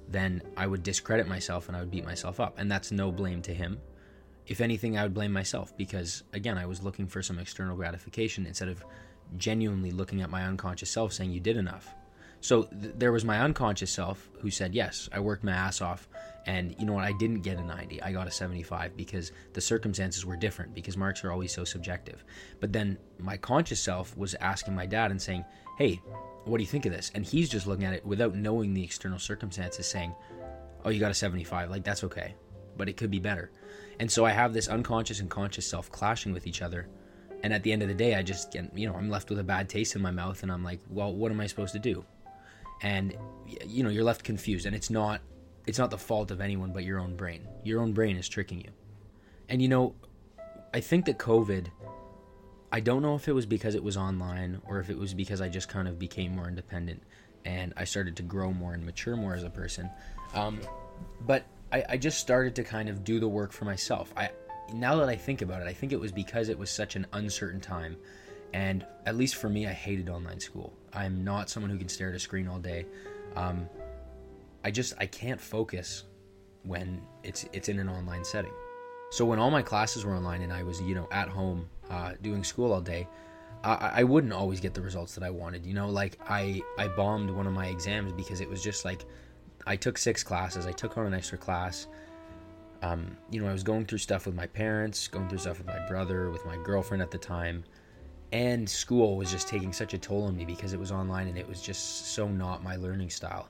then 0.08 0.42
I 0.56 0.66
would 0.66 0.82
discredit 0.82 1.26
myself 1.26 1.68
and 1.68 1.76
I 1.76 1.80
would 1.80 1.90
beat 1.90 2.04
myself 2.04 2.38
up. 2.38 2.58
And 2.58 2.70
that's 2.70 2.92
no 2.92 3.10
blame 3.10 3.42
to 3.42 3.54
him. 3.54 3.80
If 4.46 4.60
anything, 4.60 4.96
I 4.96 5.02
would 5.02 5.14
blame 5.14 5.32
myself 5.32 5.76
because 5.76 6.22
again, 6.32 6.58
I 6.58 6.66
was 6.66 6.82
looking 6.82 7.06
for 7.06 7.22
some 7.22 7.38
external 7.38 7.76
gratification 7.76 8.46
instead 8.46 8.68
of 8.68 8.84
genuinely 9.36 9.90
looking 9.90 10.22
at 10.22 10.30
my 10.30 10.44
unconscious 10.44 10.90
self 10.90 11.12
saying 11.12 11.32
you 11.32 11.40
did 11.40 11.56
enough. 11.56 11.94
So 12.42 12.64
th- 12.64 12.94
there 12.98 13.12
was 13.12 13.24
my 13.24 13.40
unconscious 13.40 13.90
self 13.90 14.28
who 14.40 14.50
said, 14.50 14.74
"Yes, 14.74 15.08
I 15.12 15.20
worked 15.20 15.44
my 15.44 15.52
ass 15.52 15.80
off 15.80 16.08
and 16.46 16.74
you 16.78 16.86
know 16.86 16.94
what? 16.94 17.04
I 17.04 17.12
didn't 17.12 17.42
get 17.42 17.58
a 17.58 17.62
90. 17.62 18.02
I 18.02 18.12
got 18.12 18.26
a 18.26 18.30
75 18.30 18.96
because 18.96 19.32
the 19.52 19.60
circumstances 19.60 20.24
were 20.24 20.36
different 20.36 20.74
because 20.74 20.96
marks 20.96 21.22
are 21.24 21.30
always 21.30 21.54
so 21.54 21.64
subjective. 21.64 22.24
But 22.60 22.72
then 22.72 22.98
my 23.18 23.36
conscious 23.36 23.80
self 23.80 24.16
was 24.16 24.34
asking 24.34 24.74
my 24.74 24.86
dad 24.86 25.10
and 25.10 25.22
saying, 25.22 25.44
hey, 25.78 26.00
what 26.44 26.58
do 26.58 26.64
you 26.64 26.68
think 26.68 26.86
of 26.86 26.92
this? 26.92 27.12
And 27.14 27.24
he's 27.24 27.48
just 27.48 27.66
looking 27.66 27.84
at 27.84 27.94
it 27.94 28.04
without 28.04 28.34
knowing 28.34 28.74
the 28.74 28.82
external 28.82 29.18
circumstances 29.18 29.86
saying, 29.86 30.14
oh, 30.84 30.90
you 30.90 30.98
got 30.98 31.12
a 31.12 31.14
75. 31.14 31.70
Like, 31.70 31.84
that's 31.84 32.02
okay. 32.04 32.34
But 32.76 32.88
it 32.88 32.96
could 32.96 33.10
be 33.10 33.20
better. 33.20 33.52
And 34.00 34.10
so 34.10 34.24
I 34.24 34.30
have 34.30 34.52
this 34.52 34.66
unconscious 34.66 35.20
and 35.20 35.30
conscious 35.30 35.66
self 35.66 35.90
clashing 35.92 36.32
with 36.32 36.48
each 36.48 36.62
other. 36.62 36.88
And 37.44 37.52
at 37.52 37.62
the 37.62 37.72
end 37.72 37.82
of 37.82 37.88
the 37.88 37.94
day, 37.94 38.16
I 38.16 38.22
just 38.22 38.52
get, 38.52 38.76
you 38.76 38.88
know, 38.88 38.94
I'm 38.94 39.10
left 39.10 39.30
with 39.30 39.38
a 39.38 39.44
bad 39.44 39.68
taste 39.68 39.94
in 39.94 40.02
my 40.02 40.10
mouth 40.10 40.42
and 40.42 40.50
I'm 40.50 40.64
like, 40.64 40.80
well, 40.88 41.12
what 41.12 41.30
am 41.30 41.40
I 41.40 41.46
supposed 41.46 41.72
to 41.74 41.78
do? 41.78 42.04
And, 42.82 43.16
you 43.66 43.82
know, 43.82 43.90
you're 43.90 44.04
left 44.04 44.24
confused. 44.24 44.66
And 44.66 44.74
it's 44.74 44.90
not 44.90 45.20
it's 45.66 45.78
not 45.78 45.90
the 45.90 45.98
fault 45.98 46.32
of 46.32 46.40
anyone 46.40 46.72
but 46.72 46.84
your 46.84 46.98
own 46.98 47.14
brain. 47.14 47.46
Your 47.62 47.80
own 47.80 47.92
brain 47.92 48.16
is 48.16 48.28
tricking 48.28 48.60
you. 48.60 48.70
And 49.48 49.62
you 49.62 49.68
know, 49.68 49.94
I 50.74 50.80
think 50.80 51.06
that 51.06 51.18
COVID 51.18 51.68
I 52.72 52.80
don't 52.80 53.02
know 53.02 53.14
if 53.14 53.28
it 53.28 53.32
was 53.32 53.44
because 53.44 53.74
it 53.74 53.84
was 53.84 53.98
online 53.98 54.60
or 54.66 54.80
if 54.80 54.88
it 54.88 54.98
was 54.98 55.12
because 55.12 55.42
I 55.42 55.50
just 55.50 55.68
kind 55.68 55.86
of 55.86 55.98
became 55.98 56.34
more 56.34 56.48
independent 56.48 57.02
and 57.44 57.74
I 57.76 57.84
started 57.84 58.16
to 58.16 58.22
grow 58.22 58.50
more 58.50 58.72
and 58.72 58.84
mature 58.84 59.14
more 59.14 59.34
as 59.34 59.42
a 59.42 59.50
person. 59.50 59.90
Um, 60.32 60.58
but 61.26 61.44
I, 61.70 61.84
I 61.90 61.96
just 61.98 62.18
started 62.18 62.54
to 62.56 62.64
kind 62.64 62.88
of 62.88 63.04
do 63.04 63.20
the 63.20 63.28
work 63.28 63.52
for 63.52 63.66
myself. 63.66 64.12
I 64.16 64.30
now 64.72 64.96
that 64.96 65.08
I 65.08 65.16
think 65.16 65.42
about 65.42 65.60
it, 65.60 65.68
I 65.68 65.74
think 65.74 65.92
it 65.92 66.00
was 66.00 66.12
because 66.12 66.48
it 66.48 66.58
was 66.58 66.70
such 66.70 66.96
an 66.96 67.06
uncertain 67.12 67.60
time. 67.60 67.96
And 68.52 68.86
at 69.06 69.16
least 69.16 69.36
for 69.36 69.48
me, 69.48 69.66
I 69.66 69.72
hated 69.72 70.08
online 70.08 70.40
school. 70.40 70.72
I'm 70.92 71.24
not 71.24 71.48
someone 71.48 71.70
who 71.70 71.78
can 71.78 71.88
stare 71.88 72.10
at 72.10 72.14
a 72.14 72.18
screen 72.18 72.46
all 72.46 72.58
day. 72.58 72.86
Um, 73.34 73.68
I 74.64 74.70
just 74.70 74.94
I 74.98 75.06
can't 75.06 75.40
focus 75.40 76.04
when 76.64 77.02
it's 77.22 77.46
it's 77.52 77.68
in 77.68 77.78
an 77.78 77.88
online 77.88 78.24
setting. 78.24 78.52
So 79.10 79.24
when 79.24 79.38
all 79.38 79.50
my 79.50 79.62
classes 79.62 80.04
were 80.04 80.14
online 80.14 80.42
and 80.42 80.52
I 80.52 80.62
was 80.62 80.80
you 80.80 80.94
know 80.94 81.08
at 81.10 81.28
home 81.28 81.68
uh, 81.90 82.12
doing 82.22 82.44
school 82.44 82.72
all 82.72 82.80
day, 82.80 83.08
I, 83.64 83.92
I 83.96 84.04
wouldn't 84.04 84.32
always 84.32 84.60
get 84.60 84.74
the 84.74 84.82
results 84.82 85.14
that 85.14 85.24
I 85.24 85.30
wanted. 85.30 85.66
You 85.66 85.74
know, 85.74 85.88
like 85.88 86.18
I 86.28 86.62
I 86.78 86.88
bombed 86.88 87.30
one 87.30 87.46
of 87.46 87.52
my 87.52 87.66
exams 87.66 88.12
because 88.12 88.40
it 88.40 88.48
was 88.48 88.62
just 88.62 88.84
like 88.84 89.04
I 89.66 89.76
took 89.76 89.98
six 89.98 90.22
classes. 90.22 90.66
I 90.66 90.72
took 90.72 90.98
on 90.98 91.06
an 91.06 91.14
extra 91.14 91.38
class. 91.38 91.86
Um, 92.82 93.16
you 93.30 93.40
know, 93.40 93.48
I 93.48 93.52
was 93.52 93.62
going 93.62 93.86
through 93.86 93.98
stuff 93.98 94.26
with 94.26 94.34
my 94.34 94.46
parents, 94.46 95.06
going 95.06 95.28
through 95.28 95.38
stuff 95.38 95.58
with 95.58 95.68
my 95.68 95.86
brother, 95.88 96.30
with 96.30 96.44
my 96.44 96.56
girlfriend 96.64 97.00
at 97.00 97.12
the 97.12 97.18
time, 97.18 97.62
and 98.32 98.68
school 98.68 99.16
was 99.16 99.30
just 99.30 99.46
taking 99.46 99.72
such 99.72 99.92
a 99.92 99.98
toll 99.98 100.24
on 100.24 100.36
me 100.36 100.44
because 100.44 100.72
it 100.72 100.80
was 100.80 100.90
online 100.90 101.28
and 101.28 101.36
it 101.36 101.46
was 101.46 101.60
just 101.60 102.14
so 102.14 102.26
not 102.26 102.62
my 102.62 102.76
learning 102.76 103.10
style. 103.10 103.48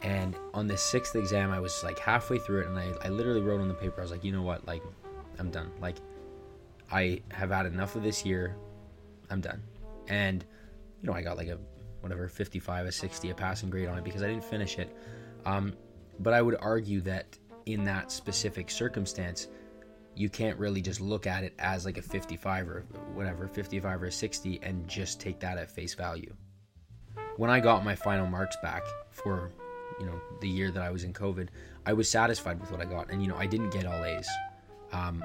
And 0.00 0.36
on 0.54 0.66
the 0.66 0.76
sixth 0.76 1.16
exam, 1.16 1.50
I 1.50 1.60
was 1.60 1.82
like 1.84 1.98
halfway 1.98 2.38
through 2.38 2.62
it, 2.62 2.66
and 2.68 2.78
I, 2.78 2.92
I 3.04 3.08
literally 3.08 3.40
wrote 3.40 3.60
on 3.60 3.68
the 3.68 3.74
paper, 3.74 4.00
I 4.00 4.02
was 4.02 4.10
like, 4.10 4.24
you 4.24 4.32
know 4.32 4.42
what, 4.42 4.66
like, 4.66 4.82
I'm 5.38 5.50
done. 5.50 5.70
Like, 5.80 5.96
I 6.90 7.20
have 7.30 7.50
had 7.50 7.66
enough 7.66 7.96
of 7.96 8.02
this 8.02 8.24
year. 8.24 8.56
I'm 9.30 9.40
done. 9.40 9.62
And, 10.08 10.44
you 11.00 11.08
know, 11.08 11.14
I 11.14 11.22
got 11.22 11.36
like 11.36 11.48
a, 11.48 11.58
whatever, 12.00 12.28
55, 12.28 12.86
a 12.86 12.92
60, 12.92 13.30
a 13.30 13.34
passing 13.34 13.70
grade 13.70 13.88
on 13.88 13.96
it 13.96 14.04
because 14.04 14.22
I 14.22 14.28
didn't 14.28 14.44
finish 14.44 14.78
it. 14.78 14.96
Um, 15.46 15.74
but 16.18 16.32
I 16.32 16.42
would 16.42 16.56
argue 16.60 17.00
that 17.02 17.38
in 17.66 17.84
that 17.84 18.10
specific 18.10 18.70
circumstance, 18.70 19.48
you 20.14 20.28
can't 20.28 20.58
really 20.58 20.82
just 20.82 21.00
look 21.00 21.26
at 21.26 21.44
it 21.44 21.54
as 21.58 21.84
like 21.84 21.98
a 21.98 22.02
55 22.02 22.68
or 22.68 22.84
whatever, 23.14 23.48
55 23.48 24.02
or 24.02 24.10
60, 24.10 24.60
and 24.62 24.86
just 24.88 25.20
take 25.20 25.40
that 25.40 25.58
at 25.58 25.70
face 25.70 25.94
value. 25.94 26.32
When 27.36 27.50
I 27.50 27.60
got 27.60 27.84
my 27.84 27.94
final 27.94 28.26
marks 28.26 28.56
back 28.62 28.84
for, 29.10 29.50
you 29.98 30.06
know, 30.06 30.20
the 30.40 30.48
year 30.48 30.70
that 30.70 30.82
I 30.82 30.90
was 30.90 31.04
in 31.04 31.12
COVID, 31.12 31.48
I 31.86 31.94
was 31.94 32.10
satisfied 32.10 32.60
with 32.60 32.70
what 32.70 32.80
I 32.80 32.84
got. 32.84 33.10
And, 33.10 33.22
you 33.22 33.28
know, 33.28 33.36
I 33.36 33.46
didn't 33.46 33.70
get 33.70 33.86
all 33.86 34.04
A's. 34.04 34.28
Um, 34.92 35.24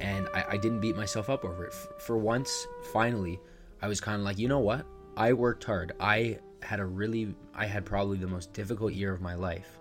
and 0.00 0.28
I, 0.34 0.44
I, 0.50 0.56
didn't 0.58 0.80
beat 0.80 0.96
myself 0.96 1.30
up 1.30 1.44
over 1.44 1.64
it. 1.64 1.72
For, 1.72 1.88
for 1.98 2.18
once, 2.18 2.66
finally, 2.92 3.40
I 3.80 3.88
was 3.88 4.00
kind 4.00 4.18
of 4.18 4.24
like, 4.24 4.38
you 4.38 4.48
know 4.48 4.58
what? 4.58 4.84
I 5.16 5.32
worked 5.32 5.64
hard. 5.64 5.92
I 5.98 6.38
had 6.62 6.80
a 6.80 6.84
really, 6.84 7.34
I 7.54 7.64
had 7.64 7.86
probably 7.86 8.18
the 8.18 8.26
most 8.26 8.52
difficult 8.52 8.92
year 8.92 9.12
of 9.12 9.22
my 9.22 9.34
life. 9.34 9.78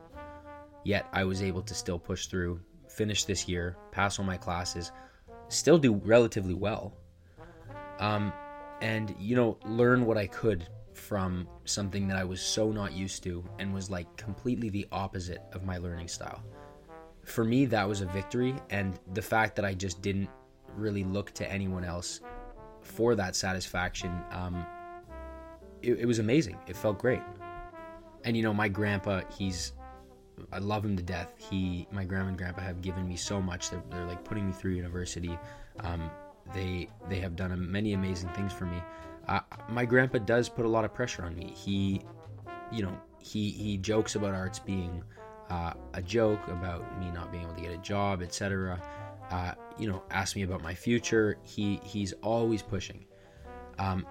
Yet 0.85 1.07
I 1.11 1.25
was 1.25 1.41
able 1.41 1.61
to 1.63 1.73
still 1.73 1.99
push 1.99 2.27
through, 2.27 2.61
finish 2.99 3.23
this 3.23 3.47
year, 3.47 3.77
pass 3.91 4.19
all 4.19 4.25
my 4.25 4.35
classes, 4.35 4.91
still 5.47 5.77
do 5.77 5.93
relatively 6.03 6.53
well. 6.53 6.93
Um, 7.99 8.33
and, 8.81 9.15
you 9.17 9.37
know, 9.37 9.57
learn 9.65 10.05
what 10.05 10.17
I 10.17 10.27
could 10.27 10.67
from 10.93 11.47
something 11.63 12.09
that 12.09 12.17
I 12.17 12.25
was 12.25 12.41
so 12.41 12.73
not 12.73 12.91
used 12.91 13.23
to 13.23 13.33
and 13.57 13.73
was 13.73 13.89
like 13.89 14.07
completely 14.17 14.69
the 14.69 14.85
opposite 14.91 15.41
of 15.53 15.63
my 15.63 15.77
learning 15.77 16.09
style. 16.09 16.43
For 17.23 17.45
me, 17.45 17.65
that 17.67 17.87
was 17.87 18.01
a 18.01 18.05
victory, 18.07 18.53
and 18.69 18.99
the 19.13 19.21
fact 19.21 19.55
that 19.55 19.63
I 19.63 19.73
just 19.73 20.01
didn't 20.01 20.29
really 20.75 21.05
look 21.05 21.31
to 21.35 21.49
anyone 21.49 21.85
else 21.85 22.19
for 22.81 23.15
that 23.15 23.33
satisfaction 23.35 24.11
um, 24.31 24.65
it, 25.81 25.99
it 25.99 26.05
was 26.05 26.19
amazing. 26.19 26.57
It 26.67 26.75
felt 26.75 26.99
great. 26.99 27.21
And 28.25 28.35
you 28.35 28.43
know, 28.43 28.53
my 28.53 28.67
grandpa, 28.67 29.21
he's 29.37 29.73
I 30.51 30.59
love 30.59 30.83
him 30.83 30.95
to 30.97 31.03
death. 31.03 31.33
He, 31.37 31.87
my 31.91 32.03
grandma 32.03 32.29
and 32.29 32.37
grandpa 32.37 32.61
have 32.61 32.81
given 32.81 33.07
me 33.07 33.15
so 33.15 33.41
much. 33.41 33.69
They're, 33.69 33.83
they're 33.89 34.05
like 34.05 34.23
putting 34.23 34.47
me 34.47 34.53
through 34.53 34.73
university. 34.73 35.37
Um, 35.81 36.09
they 36.53 36.89
they 37.07 37.19
have 37.19 37.35
done 37.35 37.71
many 37.71 37.93
amazing 37.93 38.29
things 38.29 38.51
for 38.51 38.65
me. 38.65 38.81
Uh, 39.27 39.41
my 39.69 39.85
grandpa 39.85 40.17
does 40.19 40.49
put 40.49 40.65
a 40.65 40.67
lot 40.67 40.85
of 40.85 40.93
pressure 40.93 41.23
on 41.23 41.35
me. 41.35 41.53
He, 41.55 42.01
you 42.71 42.83
know, 42.83 42.97
he 43.19 43.51
he 43.51 43.77
jokes 43.77 44.15
about 44.15 44.33
arts 44.33 44.59
being 44.59 45.03
uh, 45.49 45.73
a 45.93 46.01
joke, 46.01 46.47
about 46.47 46.99
me 46.99 47.11
not 47.11 47.31
being 47.31 47.43
able 47.43 47.55
to 47.55 47.61
get 47.61 47.71
a 47.71 47.77
job, 47.77 48.21
etc. 48.21 48.81
Uh, 49.29 49.53
you 49.77 49.87
know, 49.87 50.03
ask 50.09 50.35
me 50.35 50.43
about 50.43 50.61
my 50.63 50.73
future. 50.73 51.37
He 51.43 51.79
he's 51.83 52.13
always 52.23 52.61
pushing. 52.61 53.05
Um, 53.77 54.05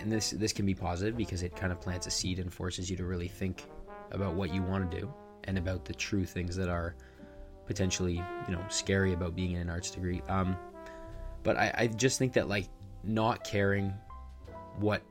and 0.00 0.10
this 0.10 0.30
this 0.30 0.52
can 0.52 0.66
be 0.66 0.74
positive 0.74 1.16
because 1.16 1.42
it 1.42 1.54
kind 1.56 1.72
of 1.72 1.80
plants 1.80 2.06
a 2.06 2.10
seed 2.10 2.38
and 2.38 2.52
forces 2.52 2.90
you 2.90 2.96
to 2.96 3.04
really 3.04 3.28
think 3.28 3.64
about 4.10 4.34
what 4.34 4.52
you 4.52 4.62
want 4.62 4.90
to 4.90 5.00
do 5.00 5.12
and 5.44 5.58
about 5.58 5.84
the 5.84 5.94
true 5.94 6.24
things 6.24 6.56
that 6.56 6.68
are 6.68 6.94
potentially 7.66 8.22
you 8.46 8.54
know 8.54 8.62
scary 8.68 9.12
about 9.12 9.34
being 9.34 9.52
in 9.52 9.60
an 9.60 9.70
arts 9.70 9.90
degree. 9.90 10.22
Um, 10.28 10.56
but 11.42 11.56
I, 11.56 11.74
I 11.76 11.86
just 11.88 12.18
think 12.18 12.32
that 12.34 12.48
like 12.48 12.68
not 13.02 13.44
caring 13.44 13.92
what 14.78 15.02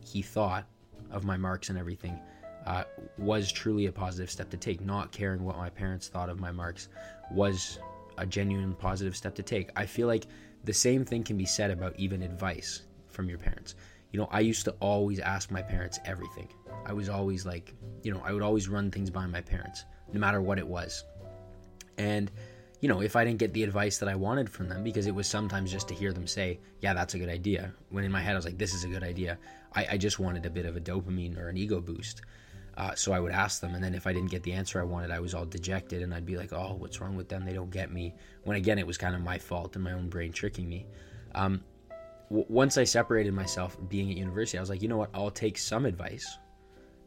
he 0.00 0.22
thought 0.22 0.66
of 1.10 1.24
my 1.24 1.36
marks 1.36 1.68
and 1.68 1.78
everything 1.78 2.18
uh, 2.66 2.84
was 3.18 3.50
truly 3.50 3.86
a 3.86 3.92
positive 3.92 4.30
step 4.30 4.50
to 4.50 4.56
take. 4.56 4.80
Not 4.80 5.12
caring 5.12 5.44
what 5.44 5.56
my 5.56 5.70
parents 5.70 6.08
thought 6.08 6.28
of 6.28 6.40
my 6.40 6.50
marks 6.50 6.88
was 7.30 7.78
a 8.18 8.26
genuine 8.26 8.74
positive 8.74 9.16
step 9.16 9.34
to 9.36 9.42
take. 9.42 9.70
I 9.76 9.86
feel 9.86 10.06
like 10.06 10.26
the 10.64 10.72
same 10.72 11.04
thing 11.04 11.22
can 11.22 11.36
be 11.36 11.46
said 11.46 11.70
about 11.70 11.94
even 11.98 12.22
advice 12.22 12.82
from 13.08 13.28
your 13.28 13.38
parents 13.38 13.74
you 14.16 14.22
know, 14.22 14.28
I 14.32 14.40
used 14.40 14.64
to 14.64 14.70
always 14.80 15.20
ask 15.20 15.50
my 15.50 15.60
parents 15.60 16.00
everything. 16.06 16.48
I 16.86 16.94
was 16.94 17.10
always 17.10 17.44
like, 17.44 17.74
you 18.02 18.10
know, 18.10 18.22
I 18.24 18.32
would 18.32 18.40
always 18.40 18.66
run 18.66 18.90
things 18.90 19.10
by 19.10 19.26
my 19.26 19.42
parents, 19.42 19.84
no 20.10 20.18
matter 20.18 20.40
what 20.40 20.56
it 20.56 20.66
was. 20.66 21.04
And, 21.98 22.30
you 22.80 22.88
know, 22.88 23.02
if 23.02 23.14
I 23.14 23.26
didn't 23.26 23.40
get 23.40 23.52
the 23.52 23.62
advice 23.62 23.98
that 23.98 24.08
I 24.08 24.14
wanted 24.14 24.48
from 24.48 24.70
them, 24.70 24.82
because 24.82 25.06
it 25.06 25.14
was 25.14 25.26
sometimes 25.26 25.70
just 25.70 25.86
to 25.88 25.94
hear 25.94 26.14
them 26.14 26.26
say, 26.26 26.60
yeah, 26.80 26.94
that's 26.94 27.12
a 27.12 27.18
good 27.18 27.28
idea. 27.28 27.74
When 27.90 28.04
in 28.04 28.10
my 28.10 28.22
head 28.22 28.32
I 28.32 28.36
was 28.36 28.46
like, 28.46 28.56
this 28.56 28.72
is 28.72 28.84
a 28.84 28.88
good 28.88 29.02
idea. 29.02 29.36
I, 29.74 29.86
I 29.90 29.96
just 29.98 30.18
wanted 30.18 30.46
a 30.46 30.50
bit 30.50 30.64
of 30.64 30.78
a 30.78 30.80
dopamine 30.80 31.36
or 31.38 31.50
an 31.50 31.58
ego 31.58 31.82
boost. 31.82 32.22
Uh, 32.78 32.94
so 32.94 33.12
I 33.12 33.20
would 33.20 33.32
ask 33.32 33.60
them, 33.60 33.74
and 33.74 33.84
then 33.84 33.94
if 33.94 34.06
I 34.06 34.14
didn't 34.14 34.30
get 34.30 34.44
the 34.44 34.54
answer 34.54 34.80
I 34.80 34.84
wanted, 34.84 35.10
I 35.10 35.20
was 35.20 35.34
all 35.34 35.44
dejected, 35.44 36.02
and 36.02 36.12
I'd 36.14 36.26
be 36.26 36.36
like, 36.36 36.52
"Oh, 36.52 36.74
what's 36.78 37.00
wrong 37.00 37.16
with 37.16 37.30
them? 37.30 37.46
They 37.46 37.54
don't 37.54 37.70
get 37.70 37.90
me." 37.90 38.14
When 38.44 38.58
again, 38.58 38.78
it 38.78 38.86
was 38.86 38.98
kind 38.98 39.14
of 39.14 39.22
my 39.22 39.38
fault 39.38 39.76
and 39.76 39.82
my 39.82 39.92
own 39.92 40.10
brain 40.10 40.30
tricking 40.30 40.68
me. 40.68 40.86
Um, 41.34 41.62
w- 42.28 42.46
once 42.48 42.78
I 42.78 42.84
separated 42.84 43.32
myself 43.32 43.76
being 43.88 44.10
at 44.10 44.16
university, 44.16 44.58
I 44.58 44.60
was 44.60 44.70
like, 44.70 44.82
you 44.82 44.88
know 44.88 44.96
what? 44.96 45.10
I'll 45.14 45.30
take 45.30 45.58
some 45.58 45.86
advice. 45.86 46.38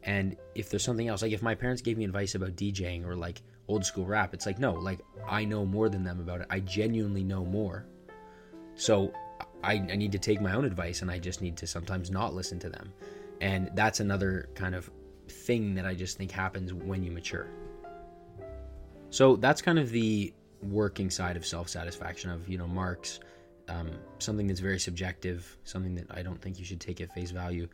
And 0.02 0.36
if 0.54 0.70
there's 0.70 0.84
something 0.84 1.08
else, 1.08 1.22
like 1.22 1.32
if 1.32 1.42
my 1.42 1.54
parents 1.54 1.82
gave 1.82 1.98
me 1.98 2.04
advice 2.04 2.34
about 2.34 2.56
DJing 2.56 3.04
or 3.04 3.14
like 3.14 3.42
old 3.68 3.84
school 3.84 4.06
rap, 4.06 4.32
it's 4.32 4.46
like, 4.46 4.58
no, 4.58 4.72
like 4.72 5.00
I 5.28 5.44
know 5.44 5.64
more 5.64 5.88
than 5.88 6.04
them 6.04 6.20
about 6.20 6.40
it. 6.40 6.46
I 6.50 6.60
genuinely 6.60 7.22
know 7.22 7.44
more. 7.44 7.86
So 8.74 9.12
I, 9.62 9.74
I 9.74 9.96
need 9.96 10.12
to 10.12 10.18
take 10.18 10.40
my 10.40 10.54
own 10.54 10.64
advice 10.64 11.02
and 11.02 11.10
I 11.10 11.18
just 11.18 11.42
need 11.42 11.56
to 11.58 11.66
sometimes 11.66 12.10
not 12.10 12.34
listen 12.34 12.58
to 12.60 12.70
them. 12.70 12.92
And 13.40 13.70
that's 13.74 14.00
another 14.00 14.48
kind 14.54 14.74
of 14.74 14.90
thing 15.28 15.74
that 15.74 15.86
I 15.86 15.94
just 15.94 16.16
think 16.16 16.30
happens 16.30 16.72
when 16.72 17.02
you 17.02 17.10
mature. 17.10 17.48
So 19.10 19.36
that's 19.36 19.60
kind 19.60 19.78
of 19.78 19.90
the 19.90 20.32
working 20.62 21.10
side 21.10 21.36
of 21.36 21.44
self 21.44 21.68
satisfaction 21.68 22.30
of, 22.30 22.48
you 22.48 22.58
know, 22.58 22.66
marks 22.66 23.20
um, 23.70 23.90
something 24.18 24.46
that's 24.46 24.60
very 24.60 24.80
subjective, 24.80 25.56
something 25.64 25.94
that 25.94 26.06
I 26.10 26.22
don't 26.22 26.40
think 26.42 26.58
you 26.58 26.64
should 26.64 26.80
take 26.80 27.00
at 27.00 27.12
face 27.14 27.30
value. 27.30 27.68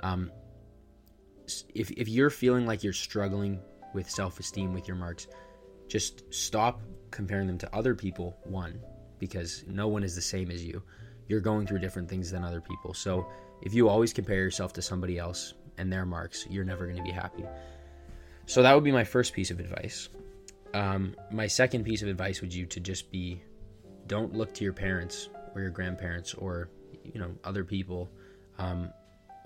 Um, 0.00 0.30
if, 1.74 1.90
if 1.90 2.08
you're 2.08 2.30
feeling 2.30 2.66
like 2.66 2.84
you're 2.84 2.92
struggling 2.92 3.60
with 3.92 4.08
self 4.08 4.38
esteem 4.38 4.72
with 4.72 4.86
your 4.86 4.96
marks, 4.96 5.26
just 5.88 6.22
stop 6.32 6.80
comparing 7.10 7.48
them 7.48 7.58
to 7.58 7.74
other 7.74 7.94
people, 7.94 8.38
one, 8.44 8.80
because 9.18 9.64
no 9.66 9.88
one 9.88 10.04
is 10.04 10.14
the 10.14 10.22
same 10.22 10.50
as 10.50 10.64
you. 10.64 10.82
You're 11.26 11.40
going 11.40 11.66
through 11.66 11.80
different 11.80 12.08
things 12.08 12.30
than 12.30 12.44
other 12.44 12.60
people. 12.60 12.94
So 12.94 13.26
if 13.62 13.74
you 13.74 13.88
always 13.88 14.12
compare 14.12 14.38
yourself 14.38 14.72
to 14.74 14.82
somebody 14.82 15.18
else 15.18 15.54
and 15.78 15.92
their 15.92 16.06
marks, 16.06 16.46
you're 16.48 16.64
never 16.64 16.84
going 16.84 16.96
to 16.96 17.02
be 17.02 17.10
happy. 17.10 17.44
So 18.46 18.62
that 18.62 18.74
would 18.74 18.84
be 18.84 18.92
my 18.92 19.04
first 19.04 19.32
piece 19.32 19.50
of 19.50 19.58
advice. 19.58 20.08
Um, 20.74 21.16
my 21.32 21.48
second 21.48 21.84
piece 21.84 22.02
of 22.02 22.08
advice 22.08 22.40
would 22.40 22.54
you 22.54 22.66
to 22.66 22.78
just 22.78 23.10
be 23.10 23.42
don't 24.06 24.34
look 24.34 24.52
to 24.54 24.64
your 24.64 24.72
parents 24.72 25.28
or 25.54 25.60
your 25.60 25.70
grandparents 25.70 26.34
or 26.34 26.70
you 27.04 27.20
know 27.20 27.30
other 27.44 27.64
people 27.64 28.10
um, 28.58 28.92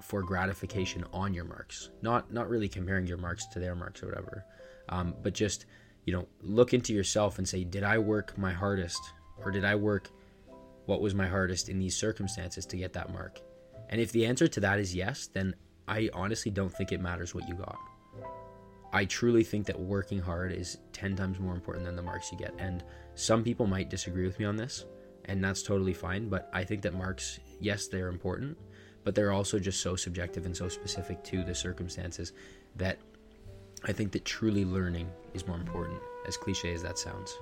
for 0.03 0.23
gratification 0.23 1.05
on 1.13 1.33
your 1.33 1.45
marks. 1.45 1.91
Not 2.03 2.33
not 2.33 2.49
really 2.49 2.69
comparing 2.69 3.07
your 3.07 3.19
marks 3.19 3.47
to 3.49 3.59
their 3.59 3.75
marks 3.75 4.03
or 4.03 4.07
whatever. 4.07 4.45
Um, 4.89 5.15
but 5.23 5.35
just 5.35 5.67
you 6.05 6.13
know 6.13 6.27
look 6.43 6.75
into 6.75 6.93
yourself 6.93 7.39
and 7.39 7.49
say 7.49 7.65
did 7.65 7.83
i 7.83 7.99
work 7.99 8.37
my 8.37 8.53
hardest 8.53 9.01
or 9.43 9.51
did 9.51 9.65
i 9.65 9.75
work 9.75 10.11
what 10.87 11.01
was 11.01 11.15
my 11.15 11.27
hardest 11.27 11.71
in 11.71 11.79
these 11.79 11.97
circumstances 11.97 12.67
to 12.67 12.77
get 12.77 12.93
that 12.93 13.11
mark? 13.11 13.41
And 13.89 14.01
if 14.01 14.13
the 14.13 14.27
answer 14.27 14.47
to 14.47 14.61
that 14.61 14.79
is 14.79 14.95
yes 14.95 15.29
then 15.33 15.55
i 15.89 16.11
honestly 16.13 16.51
don't 16.51 16.73
think 16.73 16.93
it 16.93 17.01
matters 17.01 17.35
what 17.35 17.49
you 17.49 17.55
got. 17.55 17.79
I 18.93 19.07
truly 19.07 19.43
think 19.43 19.67
that 19.67 19.79
working 19.79 20.21
hard 20.21 20.53
is 20.53 20.79
10 20.93 21.17
times 21.17 21.41
more 21.41 21.53
important 21.53 21.85
than 21.85 21.97
the 21.97 22.03
marks 22.03 22.31
you 22.31 22.39
get. 22.39 22.55
And 22.61 22.85
some 23.17 23.43
people 23.43 23.67
might 23.67 23.91
disagree 23.91 24.25
with 24.25 24.39
me 24.39 24.45
on 24.45 24.55
this 24.55 24.85
and 25.27 25.43
that's 25.43 25.63
totally 25.63 25.93
fine. 25.95 26.29
But 26.29 26.49
I 26.53 26.65
think 26.65 26.83
that 26.83 26.95
marks, 26.95 27.41
yes, 27.61 27.89
they're 27.89 28.09
important, 28.09 28.57
but 29.05 29.15
they're 29.15 29.33
also 29.33 29.59
just 29.59 29.81
so 29.81 29.97
subjective 29.97 30.47
and 30.47 30.57
so 30.57 30.69
specific 30.69 31.23
to 31.25 31.45
the 31.45 31.55
circumstances 31.55 32.33
that 32.77 32.99
I 33.85 33.93
think 33.93 34.13
that 34.13 34.25
truly 34.25 34.65
learning 34.65 35.11
is 35.35 35.47
more 35.47 35.57
important, 35.57 36.01
as 36.27 36.37
cliche 36.37 36.73
as 36.73 36.83
that 36.83 36.99
sounds. 36.99 37.37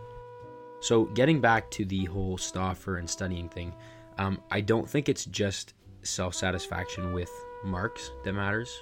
So, 0.81 1.05
getting 1.05 1.41
back 1.41 1.71
to 1.73 1.85
the 1.85 2.07
whole 2.07 2.37
Stauffer 2.37 2.97
and 2.97 3.09
studying 3.09 3.49
thing, 3.49 3.73
um, 4.19 4.41
I 4.51 4.61
don't 4.61 4.89
think 4.89 5.09
it's 5.09 5.25
just 5.27 5.75
self 6.03 6.35
satisfaction 6.35 7.13
with 7.13 7.31
marks 7.65 8.11
that 8.25 8.33
matters. 8.33 8.77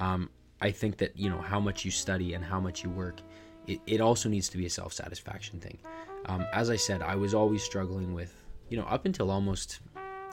Um, 0.00 0.30
I 0.60 0.72
think 0.72 0.96
that, 0.98 1.16
you 1.16 1.30
know, 1.30 1.40
how 1.40 1.60
much 1.60 1.84
you 1.84 1.92
study 1.92 2.34
and 2.34 2.44
how 2.44 2.58
much 2.58 2.82
you 2.82 2.90
work, 2.90 3.20
it, 3.68 3.80
it 3.86 4.00
also 4.00 4.28
needs 4.28 4.48
to 4.48 4.56
be 4.56 4.66
a 4.66 4.70
self 4.70 4.92
satisfaction 4.92 5.60
thing. 5.60 5.78
Um, 6.26 6.46
as 6.52 6.70
I 6.70 6.76
said, 6.76 7.02
I 7.02 7.14
was 7.14 7.34
always 7.34 7.62
struggling 7.62 8.12
with, 8.12 8.34
you 8.68 8.76
know, 8.76 8.84
up 8.84 9.06
until 9.06 9.30
almost, 9.30 9.80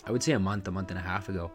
I 0.06 0.12
would 0.12 0.24
say 0.24 0.34
a 0.34 0.40
month, 0.40 0.68
a 0.68 0.72
month 0.72 0.90
and 0.90 1.00
a 1.00 1.04
half 1.04 1.30
ago, 1.30 1.52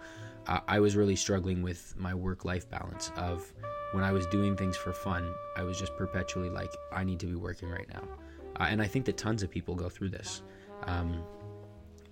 uh, 0.47 0.61
I 0.67 0.81
was 0.81 0.97
really 0.97 1.17
struggling 1.17 1.63
with 1.63 1.95
my 1.97 2.15
work 2.15 2.45
life 2.45 2.69
balance 2.71 3.11
of 3.17 3.53
when 3.93 4.05
I 4.05 4.13
was 4.13 4.27
doing 4.27 4.57
things 4.57 4.77
for 4.77 4.93
fun, 4.93 5.33
I 5.57 5.63
was 5.63 5.79
just 5.79 5.97
perpetually 5.97 6.49
like, 6.49 6.73
I 6.93 7.05
need 7.05 7.21
to 7.21 7.27
be 7.27 7.35
working 7.35 7.69
right 7.69 7.89
now. 7.93 8.03
Uh, 8.59 8.67
and 8.69 8.81
I 8.81 8.87
think 8.87 9.05
that 9.07 9.17
tons 9.17 9.43
of 9.43 9.51
people 9.51 9.75
go 9.75 9.89
through 9.89 10.11
this. 10.11 10.43
Um, 10.85 11.23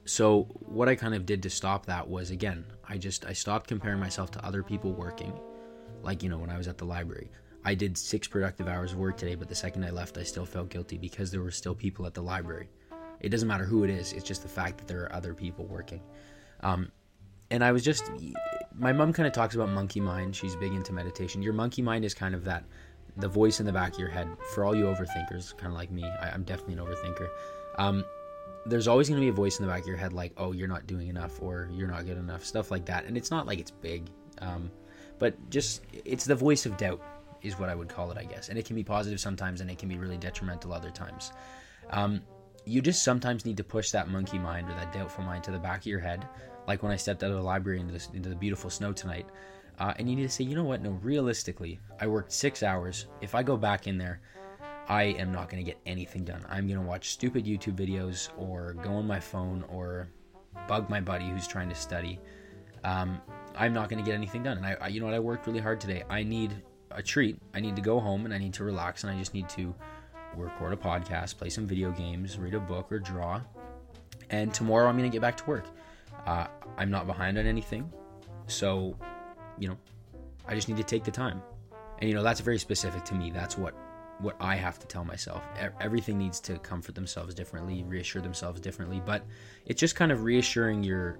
so 0.09 0.45
what 0.61 0.89
I 0.89 0.95
kind 0.95 1.15
of 1.15 1.27
did 1.27 1.43
to 1.43 1.51
stop 1.51 1.87
that 1.87 2.09
was 2.09 2.31
again, 2.31 2.65
I 2.89 2.97
just 2.97 3.27
I 3.27 3.35
stopped 3.35 3.69
comparing 3.69 4.01
myself 4.01 4.31
to 4.33 4.45
other 4.45 4.63
people 4.63 4.93
working, 4.93 5.39
like 6.03 6.23
you 6.23 6.31
know 6.31 6.39
when 6.39 6.51
I 6.51 6.57
was 6.57 6.67
at 6.67 6.79
the 6.79 6.87
library. 6.87 7.31
I 7.65 7.75
did 7.75 7.99
six 7.99 8.27
productive 8.29 8.69
hours 8.69 8.93
of 8.93 8.99
work 8.99 9.17
today, 9.17 9.35
but 9.35 9.49
the 9.49 9.55
second 9.55 9.85
I 9.85 9.91
left, 9.91 10.17
I 10.17 10.23
still 10.23 10.47
felt 10.47 10.69
guilty 10.71 10.97
because 10.97 11.31
there 11.31 11.43
were 11.43 11.51
still 11.51 11.75
people 11.75 12.07
at 12.07 12.15
the 12.15 12.23
library. 12.23 12.69
It 13.21 13.31
doesn't 13.31 13.49
matter 13.49 13.65
who 13.65 13.85
it 13.85 13.91
is; 13.91 14.13
it's 14.13 14.25
just 14.25 14.43
the 14.43 14.49
fact 14.49 14.79
that 14.79 14.87
there 14.87 15.03
are 15.03 15.13
other 15.13 15.35
people 15.35 15.67
working. 15.67 16.01
Um, 16.61 16.91
and 17.51 17.65
I 17.65 17.73
was 17.73 17.83
just, 17.83 18.11
my 18.79 18.93
mom 18.93 19.13
kind 19.13 19.27
of 19.27 19.33
talks 19.33 19.55
about 19.55 19.71
monkey 19.71 20.01
mind. 20.01 20.37
She's 20.37 20.55
big 20.57 20.73
into 20.73 20.93
meditation. 20.93 21.43
Your 21.43 21.55
monkey 21.55 21.83
mind 21.83 22.05
is 22.05 22.15
kind 22.15 22.35
of 22.35 22.45
that 22.45 22.65
the 23.19 23.29
voice 23.29 23.61
in 23.61 23.67
the 23.67 23.73
back 23.73 23.95
of 23.95 23.99
your 23.99 24.09
head 24.09 24.29
for 24.55 24.65
all 24.65 24.75
you 24.75 24.85
overthinkers 24.85 25.57
kind 25.57 25.73
of 25.73 25.75
like 25.75 25.91
me 25.91 26.05
I, 26.05 26.31
am 26.35 26.45
definitely 26.45 26.75
an 26.75 26.81
overthinker 26.81 27.29
um, 27.77 28.05
there's 28.67 28.89
always 28.89 29.09
going 29.09 29.21
to 29.21 29.25
be 29.25 29.29
a 29.29 29.33
voice 29.33 29.59
in 29.59 29.67
the 29.67 29.73
back 29.73 29.83
of 29.83 29.89
your 29.89 29.97
head 29.97 30.13
like 30.13 30.33
oh 30.37 30.53
you're 30.53 30.69
not 30.69 30.87
doing 30.87 31.09
enough 31.09 31.43
or 31.43 31.69
you're 31.73 31.89
not 31.89 32.07
good 32.07 32.19
enough 32.19 32.45
stuff 32.45 32.71
like 32.71 32.85
that 32.87 33.05
and 33.07 33.17
it's 33.17 33.31
not 33.31 33.47
like 33.47 33.59
it's 33.59 33.71
big 33.71 34.09
um, 34.41 34.71
but 35.19 35.35
just 35.51 35.83
it's 36.05 36.25
the 36.25 36.35
voice 36.35 36.65
of 36.65 36.77
doubt 36.77 37.01
is 37.43 37.59
what 37.59 37.69
i 37.69 37.75
would 37.75 37.89
call 37.89 38.11
it 38.11 38.19
i 38.19 38.25
guess 38.25 38.49
and 38.49 38.59
it 38.59 38.65
can 38.65 38.77
be 38.77 38.85
positive 38.85 39.21
sometimes 39.21 39.61
and 39.61 39.71
it 39.71 39.79
can 39.79 39.89
be 39.89 39.97
really 39.97 40.17
detrimental 40.17 40.73
other 40.73 40.91
times 40.91 41.33
um, 41.91 42.21
you 42.65 42.83
just 42.83 43.03
sometimes 43.03 43.47
need 43.47 43.57
to 43.57 43.65
push 43.65 43.91
that 43.91 44.09
monkey 44.09 44.39
mind 44.39 44.69
or 44.69 44.75
that 44.75 44.93
doubtful 44.93 45.25
mind 45.25 45.43
to 45.43 45.51
the 45.51 45.59
back 45.59 45.81
of 45.81 45.87
your 45.87 46.01
head 46.01 46.27
like 46.67 46.83
when 46.83 46.93
i 46.93 46.97
stepped 46.97 47.23
out 47.23 47.31
of 47.31 47.37
the 47.37 47.43
library 47.43 47.81
into, 47.81 47.93
this, 47.93 48.09
into 48.15 48.29
the 48.29 48.37
beautiful 48.37 48.71
snow 48.71 48.93
tonight 48.93 49.27
uh, 49.79 49.95
and 49.99 50.11
you 50.11 50.17
need 50.17 50.23
to 50.25 50.29
say, 50.29 50.45
you 50.45 50.57
know 50.57 50.65
what? 50.65 50.83
No, 50.83 50.91
realistically, 51.03 51.79
I 52.01 52.07
worked 52.07 52.33
six 52.33 52.63
hours. 52.63 53.07
If 53.21 53.35
I 53.35 53.43
go 53.43 53.57
back 53.57 53.87
in 53.87 53.97
there, 53.97 54.21
I 54.89 55.05
am 55.05 55.33
not 55.33 55.49
going 55.49 55.65
to 55.65 55.71
get 55.71 55.81
anything 55.87 56.25
done. 56.25 56.45
I'm 56.49 56.67
going 56.67 56.81
to 56.81 56.87
watch 56.87 57.11
stupid 57.11 57.45
YouTube 57.45 57.77
videos 57.77 58.31
or 58.37 58.73
go 58.83 58.91
on 58.95 59.07
my 59.07 59.21
phone 59.21 59.65
or 59.69 60.09
bug 60.67 60.91
my 60.91 61.01
buddy 61.01 61.29
who's 61.29 61.47
trying 61.47 61.69
to 61.69 61.75
study. 61.75 62.19
Um, 62.83 63.21
I'm 63.57 63.73
not 63.73 63.89
going 63.89 64.03
to 64.03 64.09
get 64.09 64.17
anything 64.17 64.43
done. 64.43 64.57
And 64.57 64.67
I, 64.67 64.77
I, 64.81 64.89
you 64.89 64.99
know 64.99 65.07
what? 65.07 65.15
I 65.15 65.21
worked 65.21 65.47
really 65.47 65.61
hard 65.61 65.81
today. 65.81 66.03
I 66.11 66.23
need 66.25 66.63
a 66.91 67.03
treat. 67.03 67.39
I 67.55 67.61
need 67.61 67.77
to 67.77 67.83
go 67.83 68.01
home 68.01 68.25
and 68.25 68.35
I 68.35 68.39
need 68.39 68.55
to 68.55 68.65
relax 68.65 69.05
and 69.05 69.13
I 69.13 69.19
just 69.19 69.35
need 69.35 69.49
to 69.51 69.75
record 70.37 70.73
a 70.73 70.77
podcast, 70.77 71.37
play 71.37 71.51
some 71.51 71.67
video 71.67 71.91
games, 71.91 72.39
read 72.39 72.55
a 72.55 72.61
book, 72.61 72.91
or 72.93 72.99
draw. 72.99 73.41
And 74.31 74.53
tomorrow 74.53 74.89
I'm 74.89 74.97
going 74.97 75.11
to 75.11 75.15
get 75.15 75.23
back 75.23 75.37
to 75.39 75.45
work. 75.45 75.65
Uh, 76.27 76.47
I'm 76.77 76.91
not 76.91 77.07
behind 77.07 77.39
on 77.39 77.47
anything. 77.47 77.91
So 78.47 78.97
you 79.59 79.69
know, 79.69 79.77
I 80.47 80.55
just 80.55 80.69
need 80.69 80.77
to 80.77 80.85
take 80.85 81.05
the 81.05 81.11
time. 81.11 81.43
And 81.99 82.09
you 82.09 82.15
know, 82.15 82.23
that's 82.23 82.41
very 82.41 82.59
specific 82.59 83.05
to 83.07 83.15
me. 83.15 83.31
That's 83.31 83.59
what 83.59 83.75
what 84.21 84.37
I 84.41 84.57
have 84.57 84.81
to 84.81 84.87
tell 84.87 85.05
myself. 85.05 85.45
Everything 85.81 86.19
needs 86.19 86.41
to 86.41 86.59
comfort 86.59 86.97
themselves 86.97 87.35
differently, 87.35 87.85
reassure 87.85 88.21
themselves 88.21 88.61
differently, 88.61 89.01
but 89.05 89.23
it's 89.65 89.79
just 89.79 89.95
kind 89.95 90.11
of 90.11 90.23
reassuring 90.23 90.83
your 90.83 91.19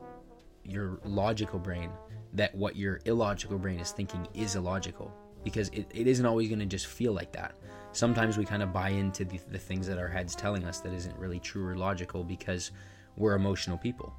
your 0.65 1.01
logical 1.05 1.59
brain 1.59 1.91
that 2.35 2.55
what 2.55 2.77
your 2.77 3.01
illogical 3.05 3.59
brain 3.59 3.79
is 3.79 3.93
thinking 3.93 4.27
is 4.35 4.57
illogical 4.57 5.15
because 5.45 5.69
it, 5.71 5.91
it 5.95 6.07
isn't 6.07 6.27
always 6.27 6.49
going 6.49 6.59
to 6.59 6.67
just 6.67 6.87
feel 6.87 7.13
like 7.13 7.33
that. 7.33 7.55
Sometimes 7.93 8.37
we 8.37 8.45
kind 8.45 8.63
of 8.63 8.73
buy 8.73 8.91
into 8.91 9.25
the, 9.25 9.41
the 9.51 9.59
things 9.59 9.87
that 9.87 9.99
our 9.99 10.09
head's 10.09 10.35
telling 10.35 10.65
us 10.65 10.81
that 10.81 10.93
isn't 10.93 11.17
really 11.19 11.41
true 11.41 11.67
or 11.67 11.77
logical 11.77 12.23
because 12.23 12.71
we're 13.17 13.35
emotional 13.35 13.79
people. 13.79 14.15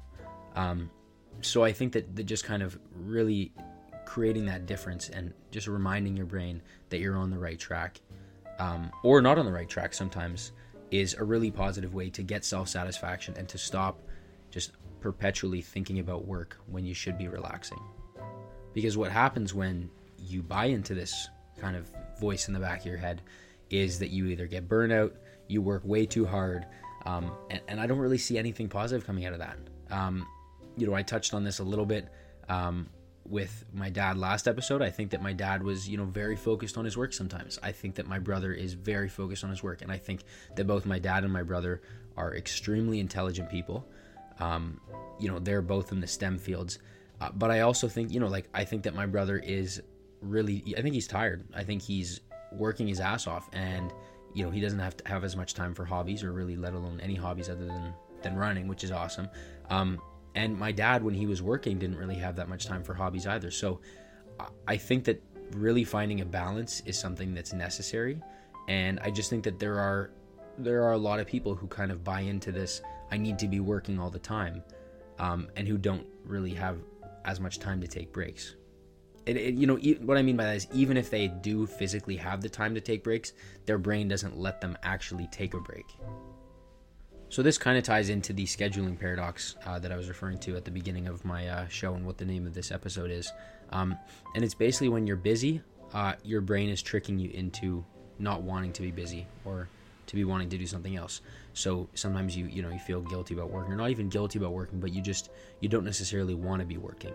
Um, 0.56 0.90
so 1.40 1.64
I 1.64 1.72
think 1.72 1.92
that, 1.92 2.16
that 2.16 2.24
just 2.24 2.44
kind 2.44 2.62
of 2.62 2.78
really 2.94 3.52
creating 4.04 4.46
that 4.46 4.66
difference 4.66 5.08
and 5.08 5.32
just 5.50 5.68
reminding 5.68 6.16
your 6.16 6.26
brain 6.26 6.60
that 6.88 6.98
you're 6.98 7.16
on 7.16 7.30
the 7.30 7.38
right 7.38 7.58
track 7.58 8.00
um, 8.58 8.90
or 9.02 9.22
not 9.22 9.38
on 9.38 9.46
the 9.46 9.52
right 9.52 9.68
track 9.68 9.94
sometimes 9.94 10.52
is 10.90 11.14
a 11.14 11.24
really 11.24 11.50
positive 11.50 11.94
way 11.94 12.10
to 12.10 12.22
get 12.22 12.44
self 12.44 12.68
satisfaction 12.68 13.34
and 13.36 13.48
to 13.48 13.58
stop 13.58 14.02
just 14.50 14.72
perpetually 15.00 15.62
thinking 15.62 15.98
about 15.98 16.26
work 16.26 16.58
when 16.66 16.84
you 16.84 16.92
should 16.92 17.16
be 17.16 17.28
relaxing. 17.28 17.80
Because 18.74 18.96
what 18.96 19.10
happens 19.10 19.54
when 19.54 19.90
you 20.30 20.42
buy 20.42 20.66
into 20.66 20.94
this 20.94 21.28
kind 21.58 21.76
of 21.76 21.90
voice 22.18 22.48
in 22.48 22.54
the 22.54 22.60
back 22.60 22.80
of 22.80 22.86
your 22.86 22.96
head 22.96 23.22
is 23.70 23.98
that 23.98 24.08
you 24.08 24.26
either 24.26 24.46
get 24.46 24.68
burnout, 24.68 25.12
you 25.48 25.62
work 25.62 25.82
way 25.84 26.06
too 26.06 26.26
hard, 26.26 26.66
um, 27.06 27.32
and, 27.50 27.60
and, 27.68 27.80
I 27.80 27.86
don't 27.86 27.98
really 27.98 28.18
see 28.18 28.36
anything 28.36 28.68
positive 28.68 29.06
coming 29.06 29.24
out 29.24 29.32
of 29.32 29.38
that. 29.38 29.56
Um, 29.90 30.26
you 30.76 30.86
know, 30.86 30.94
I 30.94 31.02
touched 31.02 31.32
on 31.32 31.44
this 31.44 31.58
a 31.58 31.64
little 31.64 31.86
bit 31.86 32.08
um, 32.48 32.90
with 33.24 33.64
my 33.72 33.88
dad 33.88 34.18
last 34.18 34.46
episode. 34.46 34.82
I 34.82 34.90
think 34.90 35.10
that 35.10 35.22
my 35.22 35.32
dad 35.32 35.62
was, 35.62 35.88
you 35.88 35.96
know, 35.96 36.04
very 36.04 36.36
focused 36.36 36.76
on 36.76 36.84
his 36.84 36.96
work 36.96 37.12
sometimes. 37.12 37.58
I 37.62 37.72
think 37.72 37.94
that 37.94 38.06
my 38.06 38.18
brother 38.18 38.52
is 38.52 38.74
very 38.74 39.08
focused 39.08 39.44
on 39.44 39.50
his 39.50 39.62
work. 39.62 39.82
And 39.82 39.90
I 39.90 39.98
think 39.98 40.24
that 40.56 40.66
both 40.66 40.84
my 40.84 40.98
dad 40.98 41.24
and 41.24 41.32
my 41.32 41.42
brother 41.42 41.80
are 42.16 42.34
extremely 42.34 43.00
intelligent 43.00 43.48
people. 43.48 43.88
Um, 44.40 44.80
you 45.18 45.28
know, 45.28 45.38
they're 45.38 45.62
both 45.62 45.92
in 45.92 46.00
the 46.00 46.06
STEM 46.06 46.38
fields. 46.38 46.78
Uh, 47.20 47.30
but 47.32 47.50
I 47.50 47.60
also 47.60 47.88
think, 47.88 48.12
you 48.12 48.20
know, 48.20 48.28
like, 48.28 48.48
I 48.52 48.64
think 48.64 48.82
that 48.84 48.94
my 48.94 49.06
brother 49.06 49.38
is 49.38 49.82
really, 50.20 50.74
I 50.76 50.82
think 50.82 50.94
he's 50.94 51.06
tired. 51.06 51.44
I 51.54 51.64
think 51.64 51.82
he's 51.82 52.20
working 52.52 52.88
his 52.88 53.00
ass 53.00 53.26
off 53.26 53.48
and, 53.52 53.92
you 54.34 54.44
know, 54.44 54.50
he 54.50 54.60
doesn't 54.60 54.78
have 54.78 54.96
to 54.98 55.08
have 55.08 55.24
as 55.24 55.36
much 55.36 55.54
time 55.54 55.74
for 55.74 55.84
hobbies 55.84 56.22
or 56.22 56.32
really 56.32 56.56
let 56.56 56.74
alone 56.74 57.00
any 57.00 57.14
hobbies 57.14 57.48
other 57.48 57.66
than, 57.66 57.92
than 58.22 58.36
running, 58.36 58.68
which 58.68 58.84
is 58.84 58.90
awesome. 58.90 59.28
Um, 59.70 60.00
and 60.34 60.56
my 60.56 60.72
dad, 60.72 61.02
when 61.02 61.14
he 61.14 61.26
was 61.26 61.42
working, 61.42 61.78
didn't 61.78 61.96
really 61.96 62.14
have 62.16 62.36
that 62.36 62.48
much 62.48 62.66
time 62.66 62.82
for 62.82 62.94
hobbies 62.94 63.26
either. 63.26 63.50
So 63.50 63.80
I 64.66 64.76
think 64.76 65.04
that 65.04 65.22
really 65.52 65.84
finding 65.84 66.20
a 66.20 66.24
balance 66.24 66.82
is 66.86 66.98
something 66.98 67.34
that's 67.34 67.52
necessary. 67.52 68.20
And 68.68 69.00
I 69.00 69.10
just 69.10 69.30
think 69.30 69.44
that 69.44 69.58
there 69.58 69.78
are 69.78 70.10
there 70.58 70.84
are 70.84 70.92
a 70.92 70.98
lot 70.98 71.20
of 71.20 71.26
people 71.26 71.54
who 71.54 71.66
kind 71.66 71.90
of 71.90 72.04
buy 72.04 72.20
into 72.20 72.52
this. 72.52 72.82
I 73.10 73.16
need 73.16 73.38
to 73.38 73.48
be 73.48 73.60
working 73.60 73.98
all 73.98 74.10
the 74.10 74.18
time, 74.18 74.62
um, 75.18 75.48
and 75.56 75.66
who 75.66 75.78
don't 75.78 76.06
really 76.24 76.54
have 76.54 76.78
as 77.24 77.40
much 77.40 77.58
time 77.58 77.80
to 77.80 77.88
take 77.88 78.12
breaks. 78.12 78.56
It, 79.26 79.36
it, 79.36 79.54
you 79.54 79.66
know 79.66 79.76
what 80.00 80.16
I 80.16 80.22
mean 80.22 80.36
by 80.36 80.44
that 80.44 80.56
is 80.56 80.66
even 80.72 80.96
if 80.96 81.10
they 81.10 81.28
do 81.28 81.66
physically 81.66 82.16
have 82.16 82.40
the 82.40 82.48
time 82.48 82.74
to 82.74 82.80
take 82.80 83.04
breaks, 83.04 83.32
their 83.66 83.78
brain 83.78 84.08
doesn't 84.08 84.38
let 84.38 84.60
them 84.60 84.76
actually 84.82 85.28
take 85.30 85.54
a 85.54 85.60
break. 85.60 85.86
So 87.28 87.42
this 87.42 87.58
kind 87.58 87.78
of 87.78 87.84
ties 87.84 88.08
into 88.08 88.32
the 88.32 88.44
scheduling 88.44 88.98
paradox 88.98 89.54
uh, 89.64 89.78
that 89.78 89.92
I 89.92 89.96
was 89.96 90.08
referring 90.08 90.38
to 90.38 90.56
at 90.56 90.64
the 90.64 90.70
beginning 90.70 91.06
of 91.06 91.24
my 91.24 91.46
uh, 91.46 91.68
show 91.68 91.94
and 91.94 92.04
what 92.04 92.18
the 92.18 92.24
name 92.24 92.44
of 92.44 92.54
this 92.54 92.72
episode 92.72 93.10
is. 93.10 93.30
Um, 93.70 93.96
and 94.34 94.42
it's 94.42 94.54
basically 94.54 94.88
when 94.88 95.06
you're 95.06 95.16
busy, 95.16 95.62
uh, 95.94 96.14
your 96.24 96.40
brain 96.40 96.68
is 96.68 96.82
tricking 96.82 97.20
you 97.20 97.30
into 97.30 97.84
not 98.18 98.42
wanting 98.42 98.72
to 98.72 98.82
be 98.82 98.90
busy 98.90 99.26
or 99.44 99.68
to 100.06 100.16
be 100.16 100.24
wanting 100.24 100.48
to 100.48 100.58
do 100.58 100.66
something 100.66 100.96
else. 100.96 101.20
So 101.54 101.88
sometimes 101.94 102.36
you 102.36 102.46
you 102.46 102.62
know 102.62 102.70
you 102.70 102.80
feel 102.80 103.00
guilty 103.00 103.34
about 103.34 103.50
working, 103.50 103.72
or 103.72 103.76
not 103.76 103.90
even 103.90 104.08
guilty 104.08 104.40
about 104.40 104.52
working, 104.52 104.80
but 104.80 104.92
you 104.92 105.00
just 105.00 105.30
you 105.60 105.68
don't 105.68 105.84
necessarily 105.84 106.34
want 106.34 106.60
to 106.60 106.66
be 106.66 106.78
working. 106.78 107.12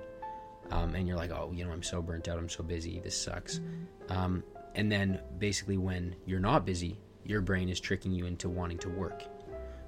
Um, 0.71 0.95
and 0.95 1.07
you're 1.07 1.17
like, 1.17 1.31
oh, 1.31 1.51
you 1.53 1.65
know, 1.65 1.71
I'm 1.71 1.83
so 1.83 2.01
burnt 2.01 2.27
out, 2.27 2.37
I'm 2.37 2.49
so 2.49 2.63
busy, 2.63 2.99
this 2.99 3.15
sucks. 3.15 3.61
Um, 4.09 4.43
and 4.73 4.91
then 4.91 5.21
basically 5.37 5.77
when 5.77 6.15
you're 6.25 6.39
not 6.39 6.65
busy, 6.65 6.99
your 7.23 7.41
brain 7.41 7.69
is 7.69 7.79
tricking 7.79 8.11
you 8.11 8.25
into 8.25 8.49
wanting 8.49 8.77
to 8.79 8.89
work 8.89 9.23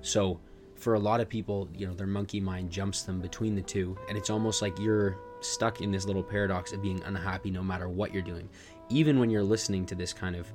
so 0.02 0.40
for 0.76 0.94
a 0.94 1.00
lot 1.00 1.20
of 1.20 1.30
people, 1.30 1.68
you 1.74 1.88
know, 1.88 1.94
their 1.94 2.08
monkey 2.08 2.40
mind 2.40 2.72
jumps 2.72 3.04
them 3.04 3.20
between 3.20 3.56
the 3.56 3.62
two, 3.62 3.98
and 4.08 4.18
it's 4.18 4.30
almost 4.30 4.62
like 4.62 4.78
you're 4.80 5.18
stuck 5.42 5.82
in 5.82 5.92
this 5.92 6.06
little 6.06 6.24
paradox 6.24 6.72
of 6.72 6.82
being 6.82 7.02
unhappy 7.04 7.52
no 7.52 7.64
matter 7.64 7.90
what 7.90 8.14
you're 8.14 8.24
doing. 8.24 8.48
Even 8.90 9.20
when 9.20 9.30
you're 9.30 9.44
listening 9.44 9.86
to 9.88 9.96
this 9.96 10.14
kind 10.14 10.36
of 10.36 10.52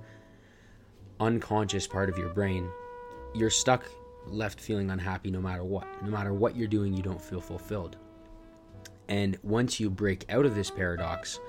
unconscious 1.21 1.87
part 1.87 2.09
of 2.09 2.17
your 2.17 2.31
brain, 2.31 2.69
you're 3.35 3.51
stuck 3.51 3.85
left 4.27 4.61
feeling 4.61 4.91
unhappy 4.91 5.31
no 5.31 5.41
matter 5.41 5.65
what. 5.65 5.87
No 6.03 6.11
matter 6.11 6.33
what 6.33 6.57
you're 6.57 6.69
doing, 6.69 6.95
you 6.95 7.03
don't 7.03 7.21
feel 7.21 7.41
fulfilled. 7.41 7.97
And 9.09 9.39
once 9.43 9.81
you 9.81 9.91
break 9.91 10.25
out 10.31 10.47
of 10.47 10.55
this 10.55 10.71
paradox, 10.71 11.41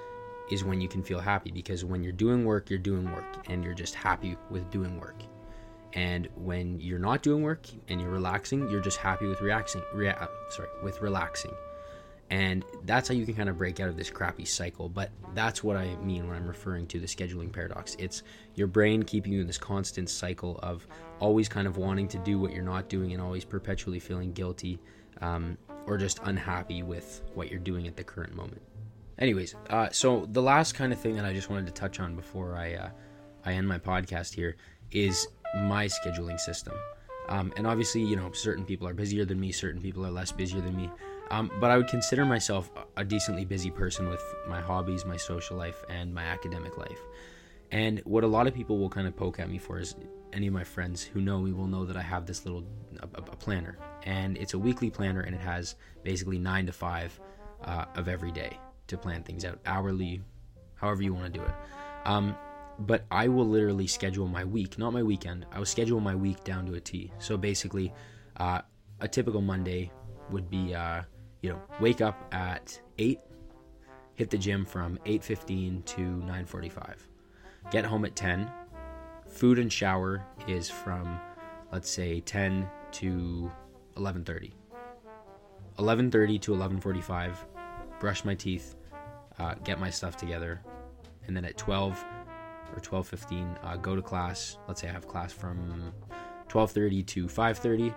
is 0.49 0.63
when 0.63 0.81
you 0.81 0.87
can 0.87 1.03
feel 1.03 1.19
happy 1.19 1.51
because 1.51 1.85
when 1.85 2.03
you're 2.03 2.11
doing 2.11 2.45
work, 2.45 2.69
you're 2.69 2.79
doing 2.79 3.11
work 3.11 3.25
and 3.49 3.63
you're 3.63 3.73
just 3.73 3.95
happy 3.95 4.37
with 4.49 4.69
doing 4.69 4.99
work 4.99 5.23
And 5.93 6.27
when 6.35 6.79
you're 6.79 6.99
not 6.99 7.21
doing 7.21 7.43
work 7.43 7.67
and 7.87 8.01
you're 8.01 8.09
relaxing, 8.09 8.69
you're 8.69 8.81
just 8.81 8.97
happy 8.97 9.27
with 9.27 9.41
relaxing. 9.41 9.83
Rea- 9.93 10.15
sorry, 10.49 10.69
with 10.83 11.01
relaxing. 11.01 11.53
And 12.29 12.65
that's 12.85 13.07
how 13.07 13.13
you 13.13 13.25
can 13.25 13.35
kind 13.35 13.47
of 13.47 13.59
break 13.59 13.79
out 13.79 13.89
of 13.89 13.95
this 13.95 14.09
crappy 14.09 14.45
cycle. 14.45 14.89
But 14.89 15.11
that's 15.35 15.63
what 15.63 15.77
I 15.77 15.95
mean 15.97 16.27
when 16.27 16.35
I'm 16.35 16.47
referring 16.47 16.87
to 16.87 16.99
the 16.99 17.05
scheduling 17.05 17.51
paradox. 17.51 17.95
It's 17.99 18.23
your 18.55 18.65
brain 18.65 19.03
keeping 19.03 19.33
you 19.33 19.41
in 19.41 19.47
this 19.47 19.59
constant 19.59 20.09
cycle 20.09 20.59
of 20.63 20.87
always 21.19 21.47
kind 21.47 21.67
of 21.67 21.77
wanting 21.77 22.07
to 22.07 22.17
do 22.17 22.39
what 22.39 22.53
you're 22.53 22.63
not 22.63 22.89
doing 22.89 23.13
and 23.13 23.21
always 23.21 23.45
perpetually 23.45 23.99
feeling 23.99 24.33
guilty 24.33 24.79
um, 25.21 25.57
or 25.87 25.97
just 25.97 26.19
unhappy 26.23 26.83
with 26.83 27.21
what 27.33 27.49
you're 27.49 27.59
doing 27.59 27.87
at 27.87 27.95
the 27.95 28.03
current 28.03 28.35
moment. 28.35 28.61
Anyways, 29.19 29.55
uh, 29.69 29.89
so 29.91 30.27
the 30.31 30.41
last 30.41 30.73
kind 30.73 30.91
of 30.91 30.99
thing 30.99 31.15
that 31.15 31.25
I 31.25 31.33
just 31.33 31.49
wanted 31.49 31.67
to 31.67 31.73
touch 31.73 31.99
on 31.99 32.15
before 32.15 32.55
I 32.55 32.73
uh, 32.73 32.89
I 33.45 33.53
end 33.53 33.67
my 33.67 33.77
podcast 33.77 34.33
here 34.33 34.55
is 34.91 35.27
my 35.55 35.87
scheduling 35.87 36.39
system. 36.39 36.73
Um, 37.29 37.53
and 37.55 37.65
obviously, 37.65 38.01
you 38.01 38.15
know, 38.15 38.31
certain 38.31 38.65
people 38.65 38.87
are 38.87 38.93
busier 38.93 39.25
than 39.25 39.39
me, 39.39 39.51
certain 39.51 39.81
people 39.81 40.05
are 40.05 40.11
less 40.11 40.31
busier 40.31 40.61
than 40.61 40.75
me. 40.75 40.89
Um, 41.31 41.51
but 41.59 41.71
I 41.71 41.77
would 41.77 41.87
consider 41.87 42.25
myself 42.25 42.69
a 42.97 43.03
decently 43.03 43.45
busy 43.45 43.71
person 43.71 44.09
with 44.09 44.21
my 44.47 44.61
hobbies, 44.61 45.05
my 45.05 45.17
social 45.17 45.57
life, 45.57 45.83
and 45.89 46.13
my 46.13 46.23
academic 46.23 46.77
life. 46.77 46.99
And 47.71 48.01
what 48.05 48.23
a 48.23 48.27
lot 48.27 48.45
of 48.45 48.53
people 48.53 48.77
will 48.77 48.89
kind 48.89 49.07
of 49.07 49.15
poke 49.15 49.39
at 49.39 49.49
me 49.49 49.57
for 49.57 49.79
is 49.79 49.95
any 50.33 50.47
of 50.47 50.53
my 50.53 50.63
friends 50.63 51.03
who 51.03 51.21
know 51.21 51.39
me 51.39 51.51
will 51.51 51.67
know 51.67 51.85
that 51.85 51.95
I 51.95 52.01
have 52.01 52.25
this 52.25 52.45
little 52.45 52.65
a, 52.99 53.17
a 53.17 53.35
planner, 53.37 53.77
and 54.03 54.37
it's 54.37 54.53
a 54.53 54.59
weekly 54.59 54.89
planner, 54.89 55.21
and 55.21 55.35
it 55.35 55.41
has 55.41 55.75
basically 56.03 56.39
nine 56.39 56.65
to 56.65 56.73
five 56.73 57.19
uh, 57.63 57.85
of 57.95 58.07
every 58.07 58.31
day 58.31 58.57
to 58.87 58.97
plan 58.97 59.23
things 59.23 59.45
out, 59.45 59.59
hourly, 59.65 60.21
however 60.75 61.03
you 61.03 61.13
want 61.13 61.33
to 61.33 61.39
do 61.39 61.45
it. 61.45 61.53
Um, 62.05 62.35
but 62.79 63.05
I 63.11 63.27
will 63.27 63.47
literally 63.47 63.87
schedule 63.87 64.27
my 64.27 64.43
week, 64.43 64.77
not 64.77 64.93
my 64.93 65.03
weekend. 65.03 65.45
I 65.51 65.59
will 65.59 65.65
schedule 65.65 65.99
my 65.99 66.15
week 66.15 66.43
down 66.43 66.65
to 66.65 66.73
a 66.73 66.79
T. 66.79 67.11
So 67.19 67.37
basically, 67.37 67.93
uh, 68.37 68.61
a 68.99 69.07
typical 69.07 69.41
Monday 69.41 69.91
would 70.31 70.49
be, 70.49 70.73
uh, 70.73 71.03
you 71.41 71.51
know, 71.51 71.61
wake 71.79 72.01
up 72.01 72.33
at 72.33 72.81
eight, 72.97 73.19
hit 74.15 74.29
the 74.29 74.37
gym 74.37 74.65
from 74.65 74.99
eight 75.05 75.23
fifteen 75.23 75.83
to 75.83 76.01
nine 76.01 76.45
forty-five, 76.45 77.07
get 77.71 77.85
home 77.85 78.05
at 78.05 78.15
ten. 78.15 78.51
Food 79.33 79.57
and 79.57 79.73
shower 79.73 80.23
is 80.47 80.69
from, 80.69 81.19
let's 81.71 81.89
say, 81.89 82.19
ten 82.21 82.69
to 82.91 83.51
eleven 83.97 84.23
thirty. 84.23 84.53
11:30 85.79 86.39
to 86.39 86.53
11:45, 86.53 87.35
brush 87.99 88.23
my 88.23 88.35
teeth, 88.35 88.75
uh, 89.39 89.55
get 89.63 89.79
my 89.79 89.89
stuff 89.89 90.15
together, 90.15 90.61
and 91.25 91.35
then 91.35 91.45
at 91.45 91.57
12 91.57 92.05
or 92.75 92.79
12:15 92.79 93.57
uh, 93.63 93.75
go 93.77 93.95
to 93.95 94.03
class. 94.03 94.59
Let's 94.67 94.81
say 94.81 94.89
I 94.89 94.91
have 94.91 95.07
class 95.07 95.33
from 95.33 95.91
12:30 96.47 97.03
to 97.07 97.27
5:30. 97.27 97.93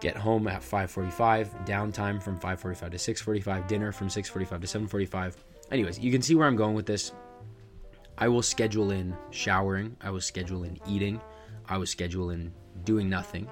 Get 0.00 0.16
home 0.16 0.48
at 0.48 0.62
5:45. 0.62 1.64
Downtime 1.64 2.20
from 2.20 2.36
5:45 2.36 2.90
to 2.90 2.98
6:45. 2.98 3.68
Dinner 3.68 3.92
from 3.92 4.08
6:45 4.08 4.60
to 4.60 4.66
7:45. 4.66 5.36
Anyways, 5.70 6.00
you 6.00 6.10
can 6.10 6.20
see 6.20 6.34
where 6.34 6.48
I'm 6.48 6.56
going 6.56 6.74
with 6.74 6.86
this. 6.86 7.12
I 8.22 8.28
will 8.28 8.42
schedule 8.42 8.92
in 8.92 9.16
showering. 9.30 9.96
I 10.00 10.10
will 10.10 10.20
schedule 10.20 10.62
in 10.62 10.78
eating. 10.86 11.20
I 11.68 11.76
will 11.76 11.86
schedule 11.86 12.30
in 12.30 12.52
doing 12.84 13.10
nothing. 13.10 13.48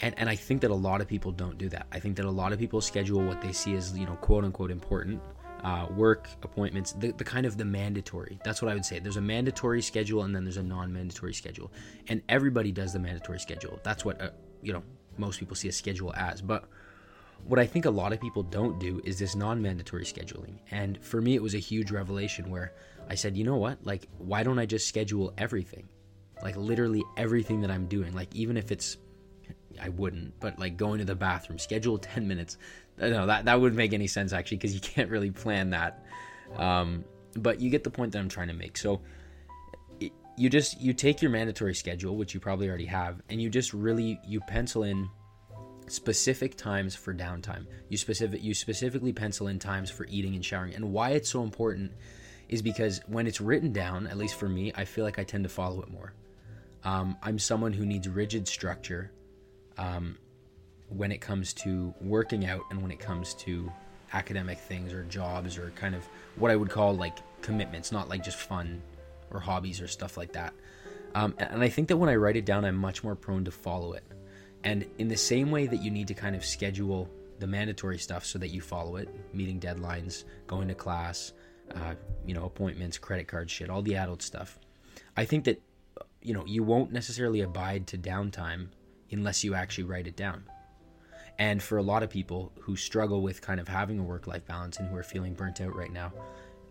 And, 0.00 0.18
and 0.18 0.28
I 0.28 0.34
think 0.34 0.62
that 0.62 0.72
a 0.72 0.74
lot 0.74 1.00
of 1.00 1.06
people 1.06 1.30
don't 1.30 1.58
do 1.58 1.68
that. 1.68 1.86
I 1.92 2.00
think 2.00 2.16
that 2.16 2.24
a 2.24 2.30
lot 2.42 2.52
of 2.52 2.58
people 2.58 2.80
schedule 2.80 3.24
what 3.24 3.40
they 3.40 3.52
see 3.52 3.76
as, 3.76 3.96
you 3.96 4.04
know, 4.04 4.16
quote 4.16 4.42
unquote 4.42 4.72
important 4.72 5.22
uh, 5.62 5.86
work 5.96 6.28
appointments 6.42 6.90
the, 6.94 7.12
the 7.12 7.22
kind 7.22 7.46
of 7.46 7.56
the 7.56 7.64
mandatory 7.64 8.38
that's 8.44 8.60
what 8.60 8.70
i 8.70 8.74
would 8.74 8.84
say 8.84 8.98
there's 8.98 9.16
a 9.16 9.20
mandatory 9.20 9.80
schedule 9.80 10.24
and 10.24 10.36
then 10.36 10.44
there's 10.44 10.58
a 10.58 10.62
non-mandatory 10.62 11.32
schedule 11.32 11.72
and 12.08 12.20
everybody 12.28 12.70
does 12.70 12.92
the 12.92 12.98
mandatory 12.98 13.40
schedule 13.40 13.80
that's 13.82 14.04
what 14.04 14.20
uh, 14.20 14.28
you 14.60 14.74
know 14.74 14.82
most 15.16 15.40
people 15.40 15.56
see 15.56 15.68
a 15.68 15.72
schedule 15.72 16.12
as 16.16 16.42
but 16.42 16.68
what 17.46 17.58
i 17.58 17.64
think 17.64 17.86
a 17.86 17.90
lot 17.90 18.12
of 18.12 18.20
people 18.20 18.42
don't 18.42 18.78
do 18.78 19.00
is 19.04 19.18
this 19.18 19.34
non-mandatory 19.34 20.04
scheduling 20.04 20.58
and 20.70 21.02
for 21.02 21.22
me 21.22 21.34
it 21.34 21.42
was 21.42 21.54
a 21.54 21.58
huge 21.58 21.90
revelation 21.90 22.50
where 22.50 22.74
i 23.08 23.14
said 23.14 23.36
you 23.36 23.44
know 23.44 23.56
what 23.56 23.78
like 23.84 24.08
why 24.18 24.42
don't 24.42 24.58
i 24.58 24.66
just 24.66 24.88
schedule 24.88 25.32
everything 25.38 25.88
like 26.42 26.56
literally 26.56 27.02
everything 27.16 27.60
that 27.60 27.70
i'm 27.70 27.86
doing 27.86 28.12
like 28.14 28.34
even 28.34 28.56
if 28.56 28.72
it's 28.72 28.98
I 29.80 29.88
wouldn't, 29.88 30.38
but 30.40 30.58
like 30.58 30.76
going 30.76 30.98
to 30.98 31.04
the 31.04 31.14
bathroom, 31.14 31.58
schedule 31.58 31.98
10 32.14 32.26
minutes. 32.26 32.58
No, 32.98 33.26
that, 33.26 33.46
that 33.46 33.60
wouldn't 33.60 33.76
make 33.76 33.92
any 33.92 34.06
sense 34.06 34.32
actually 34.32 34.58
because 34.58 34.74
you 34.74 34.80
can't 34.82 35.10
really 35.10 35.30
plan 35.30 35.70
that. 35.70 36.04
Um, 36.56 37.04
but 37.36 37.60
you 37.60 37.70
get 37.70 37.84
the 37.84 37.90
point 37.90 38.12
that 38.12 38.18
I'm 38.18 38.28
trying 38.28 38.48
to 38.48 38.54
make. 38.54 38.76
So 38.76 39.00
you 40.36 40.50
just 40.50 40.80
you 40.80 40.92
take 40.92 41.22
your 41.22 41.30
mandatory 41.30 41.74
schedule, 41.74 42.16
which 42.16 42.34
you 42.34 42.40
probably 42.40 42.68
already 42.68 42.86
have, 42.86 43.22
and 43.28 43.40
you 43.40 43.48
just 43.48 43.72
really 43.72 44.20
you 44.26 44.40
pencil 44.40 44.82
in 44.84 45.08
specific 45.88 46.56
times 46.56 46.94
for 46.94 47.14
downtime. 47.14 47.66
You 47.88 47.96
specific 47.96 48.42
you 48.42 48.54
specifically 48.54 49.12
pencil 49.12 49.48
in 49.48 49.58
times 49.58 49.90
for 49.90 50.06
eating 50.08 50.34
and 50.34 50.44
showering. 50.44 50.74
And 50.74 50.92
why 50.92 51.10
it's 51.10 51.30
so 51.30 51.42
important 51.42 51.92
is 52.48 52.62
because 52.62 53.00
when 53.06 53.26
it's 53.26 53.40
written 53.40 53.72
down, 53.72 54.06
at 54.06 54.16
least 54.16 54.34
for 54.34 54.48
me, 54.48 54.72
I 54.74 54.84
feel 54.84 55.04
like 55.04 55.18
I 55.18 55.24
tend 55.24 55.44
to 55.44 55.50
follow 55.50 55.82
it 55.82 55.90
more. 55.90 56.12
Um, 56.84 57.16
I'm 57.22 57.38
someone 57.38 57.72
who 57.72 57.86
needs 57.86 58.08
rigid 58.08 58.46
structure 58.46 59.10
um, 59.78 60.18
when 60.88 61.10
it 61.12 61.20
comes 61.20 61.54
to 61.54 61.94
working 62.00 62.46
out 62.46 62.62
and 62.70 62.82
when 62.82 62.90
it 62.90 63.00
comes 63.00 63.34
to 63.34 63.72
academic 64.12 64.58
things 64.58 64.92
or 64.92 65.02
jobs 65.04 65.58
or 65.58 65.70
kind 65.70 65.94
of 65.94 66.04
what 66.36 66.50
I 66.50 66.56
would 66.56 66.70
call 66.70 66.94
like 66.94 67.18
commitments, 67.42 67.90
not 67.90 68.08
like 68.08 68.22
just 68.22 68.36
fun 68.36 68.82
or 69.30 69.40
hobbies 69.40 69.80
or 69.80 69.88
stuff 69.88 70.16
like 70.16 70.32
that. 70.32 70.54
Um, 71.14 71.34
and 71.38 71.62
I 71.62 71.68
think 71.68 71.88
that 71.88 71.96
when 71.96 72.08
I 72.08 72.16
write 72.16 72.36
it 72.36 72.44
down, 72.44 72.64
I'm 72.64 72.76
much 72.76 73.02
more 73.02 73.14
prone 73.14 73.44
to 73.44 73.50
follow 73.50 73.92
it. 73.92 74.04
And 74.62 74.86
in 74.98 75.08
the 75.08 75.16
same 75.16 75.50
way 75.50 75.66
that 75.66 75.82
you 75.82 75.90
need 75.90 76.08
to 76.08 76.14
kind 76.14 76.34
of 76.34 76.44
schedule 76.44 77.08
the 77.38 77.46
mandatory 77.46 77.98
stuff 77.98 78.24
so 78.24 78.38
that 78.38 78.48
you 78.48 78.60
follow 78.60 78.96
it, 78.96 79.08
meeting 79.34 79.60
deadlines, 79.60 80.24
going 80.46 80.68
to 80.68 80.74
class, 80.74 81.32
uh, 81.74 81.94
you 82.26 82.34
know, 82.34 82.44
appointments, 82.44 82.98
credit 82.98 83.28
card 83.28 83.50
shit, 83.50 83.70
all 83.70 83.82
the 83.82 83.96
adult 83.96 84.22
stuff. 84.22 84.58
I 85.16 85.24
think 85.24 85.44
that, 85.44 85.62
you 86.22 86.34
know, 86.34 86.44
you 86.46 86.62
won't 86.62 86.92
necessarily 86.92 87.40
abide 87.40 87.86
to 87.88 87.98
downtime 87.98 88.68
unless 89.10 89.44
you 89.44 89.54
actually 89.54 89.84
write 89.84 90.06
it 90.06 90.16
down. 90.16 90.44
And 91.38 91.62
for 91.62 91.78
a 91.78 91.82
lot 91.82 92.02
of 92.02 92.10
people 92.10 92.52
who 92.60 92.76
struggle 92.76 93.22
with 93.22 93.40
kind 93.40 93.58
of 93.58 93.66
having 93.66 93.98
a 93.98 94.02
work 94.02 94.26
life 94.26 94.46
balance 94.46 94.78
and 94.78 94.88
who 94.88 94.96
are 94.96 95.02
feeling 95.02 95.34
burnt 95.34 95.60
out 95.60 95.74
right 95.74 95.92
now, 95.92 96.12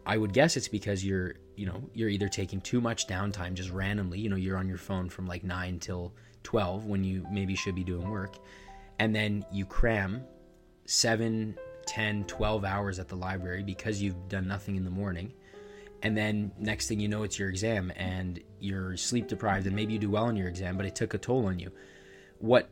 I 0.05 0.17
would 0.17 0.33
guess 0.33 0.57
it's 0.57 0.67
because 0.67 1.03
you're, 1.03 1.35
you 1.55 1.65
know, 1.65 1.81
you're 1.93 2.09
either 2.09 2.27
taking 2.27 2.61
too 2.61 2.81
much 2.81 3.07
downtime 3.07 3.53
just 3.53 3.69
randomly, 3.69 4.19
you 4.19 4.29
know, 4.29 4.35
you're 4.35 4.57
on 4.57 4.67
your 4.67 4.77
phone 4.77 5.09
from 5.09 5.27
like 5.27 5.43
9 5.43 5.79
till 5.79 6.13
12 6.43 6.85
when 6.85 7.03
you 7.03 7.25
maybe 7.31 7.55
should 7.55 7.75
be 7.75 7.83
doing 7.83 8.09
work, 8.09 8.35
and 8.99 9.15
then 9.15 9.45
you 9.51 9.65
cram 9.65 10.23
7, 10.85 11.57
10, 11.85 12.25
12 12.25 12.65
hours 12.65 12.99
at 12.99 13.07
the 13.07 13.15
library 13.15 13.63
because 13.63 14.01
you've 14.01 14.27
done 14.27 14.47
nothing 14.47 14.75
in 14.75 14.83
the 14.83 14.91
morning. 14.91 15.33
And 16.03 16.17
then 16.17 16.51
next 16.59 16.87
thing 16.87 16.99
you 16.99 17.07
know, 17.07 17.23
it's 17.23 17.39
your 17.39 17.49
exam 17.49 17.91
and 17.95 18.41
you're 18.59 18.97
sleep 18.97 19.27
deprived, 19.27 19.67
and 19.67 19.75
maybe 19.75 19.93
you 19.93 19.99
do 19.99 20.09
well 20.09 20.25
on 20.25 20.35
your 20.35 20.49
exam, 20.49 20.75
but 20.75 20.85
it 20.85 20.95
took 20.95 21.13
a 21.13 21.17
toll 21.17 21.45
on 21.45 21.59
you. 21.59 21.71
What 22.39 22.69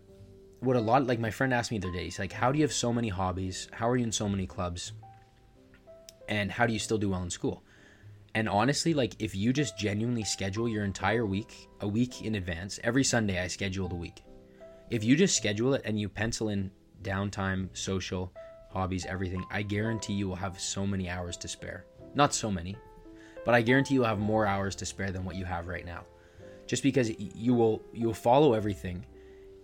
what 0.60 0.76
a 0.76 0.80
lot 0.80 1.08
like 1.08 1.20
my 1.20 1.32
friend 1.32 1.54
asked 1.54 1.72
me 1.72 1.80
the 1.80 1.88
other 1.88 1.98
day 1.98 2.04
he's 2.04 2.20
like 2.20 2.32
how 2.32 2.52
do 2.52 2.60
you 2.60 2.64
have 2.64 2.74
so 2.74 2.94
many 2.94 3.10
hobbies? 3.10 3.68
How 3.72 3.90
are 3.90 3.98
you 3.98 4.04
in 4.04 4.12
so 4.12 4.30
many 4.30 4.46
clubs? 4.46 4.92
And 6.30 6.52
how 6.52 6.68
do 6.68 6.74
you 6.74 6.80
still 6.80 7.00
do 7.00 7.10
well 7.10 7.24
in 7.24 7.30
school? 7.30 7.64
And 8.36 8.48
honestly 8.48 8.94
like 8.94 9.16
if 9.20 9.34
you 9.34 9.54
just 9.54 9.78
genuinely 9.78 10.24
schedule 10.24 10.70
your 10.70 10.84
entire 10.84 11.26
week 11.26 11.68
a 11.80 11.88
week 11.88 12.22
in 12.22 12.36
advance 12.36 12.80
every 12.84 13.04
sunday 13.04 13.42
i 13.42 13.48
schedule 13.48 13.88
the 13.88 13.96
week. 13.96 14.24
If 14.92 15.04
you 15.04 15.16
just 15.16 15.36
schedule 15.36 15.74
it 15.74 15.82
and 15.84 16.00
you 16.00 16.10
pencil 16.10 16.50
in 16.50 16.70
downtime 17.02 17.76
social 17.76 18.32
hobbies 18.72 19.06
everything 19.06 19.44
i 19.52 19.62
guarantee 19.62 20.14
you 20.14 20.28
will 20.28 20.36
have 20.36 20.60
so 20.60 20.86
many 20.86 21.10
hours 21.10 21.38
to 21.38 21.48
spare. 21.48 21.86
Not 22.16 22.34
so 22.34 22.52
many 22.52 22.78
but 23.46 23.56
i 23.56 23.62
guarantee 23.62 23.96
you'll 23.96 24.06
have 24.06 24.20
more 24.20 24.46
hours 24.46 24.76
to 24.78 24.86
spare 24.86 25.12
than 25.12 25.26
what 25.26 25.36
you 25.36 25.46
have 25.46 25.68
right 25.68 25.86
now. 25.86 26.04
Just 26.68 26.84
because 26.84 27.12
you 27.20 27.54
will 27.54 27.82
you 27.94 28.08
will 28.08 28.14
follow 28.14 28.54
everything 28.54 29.06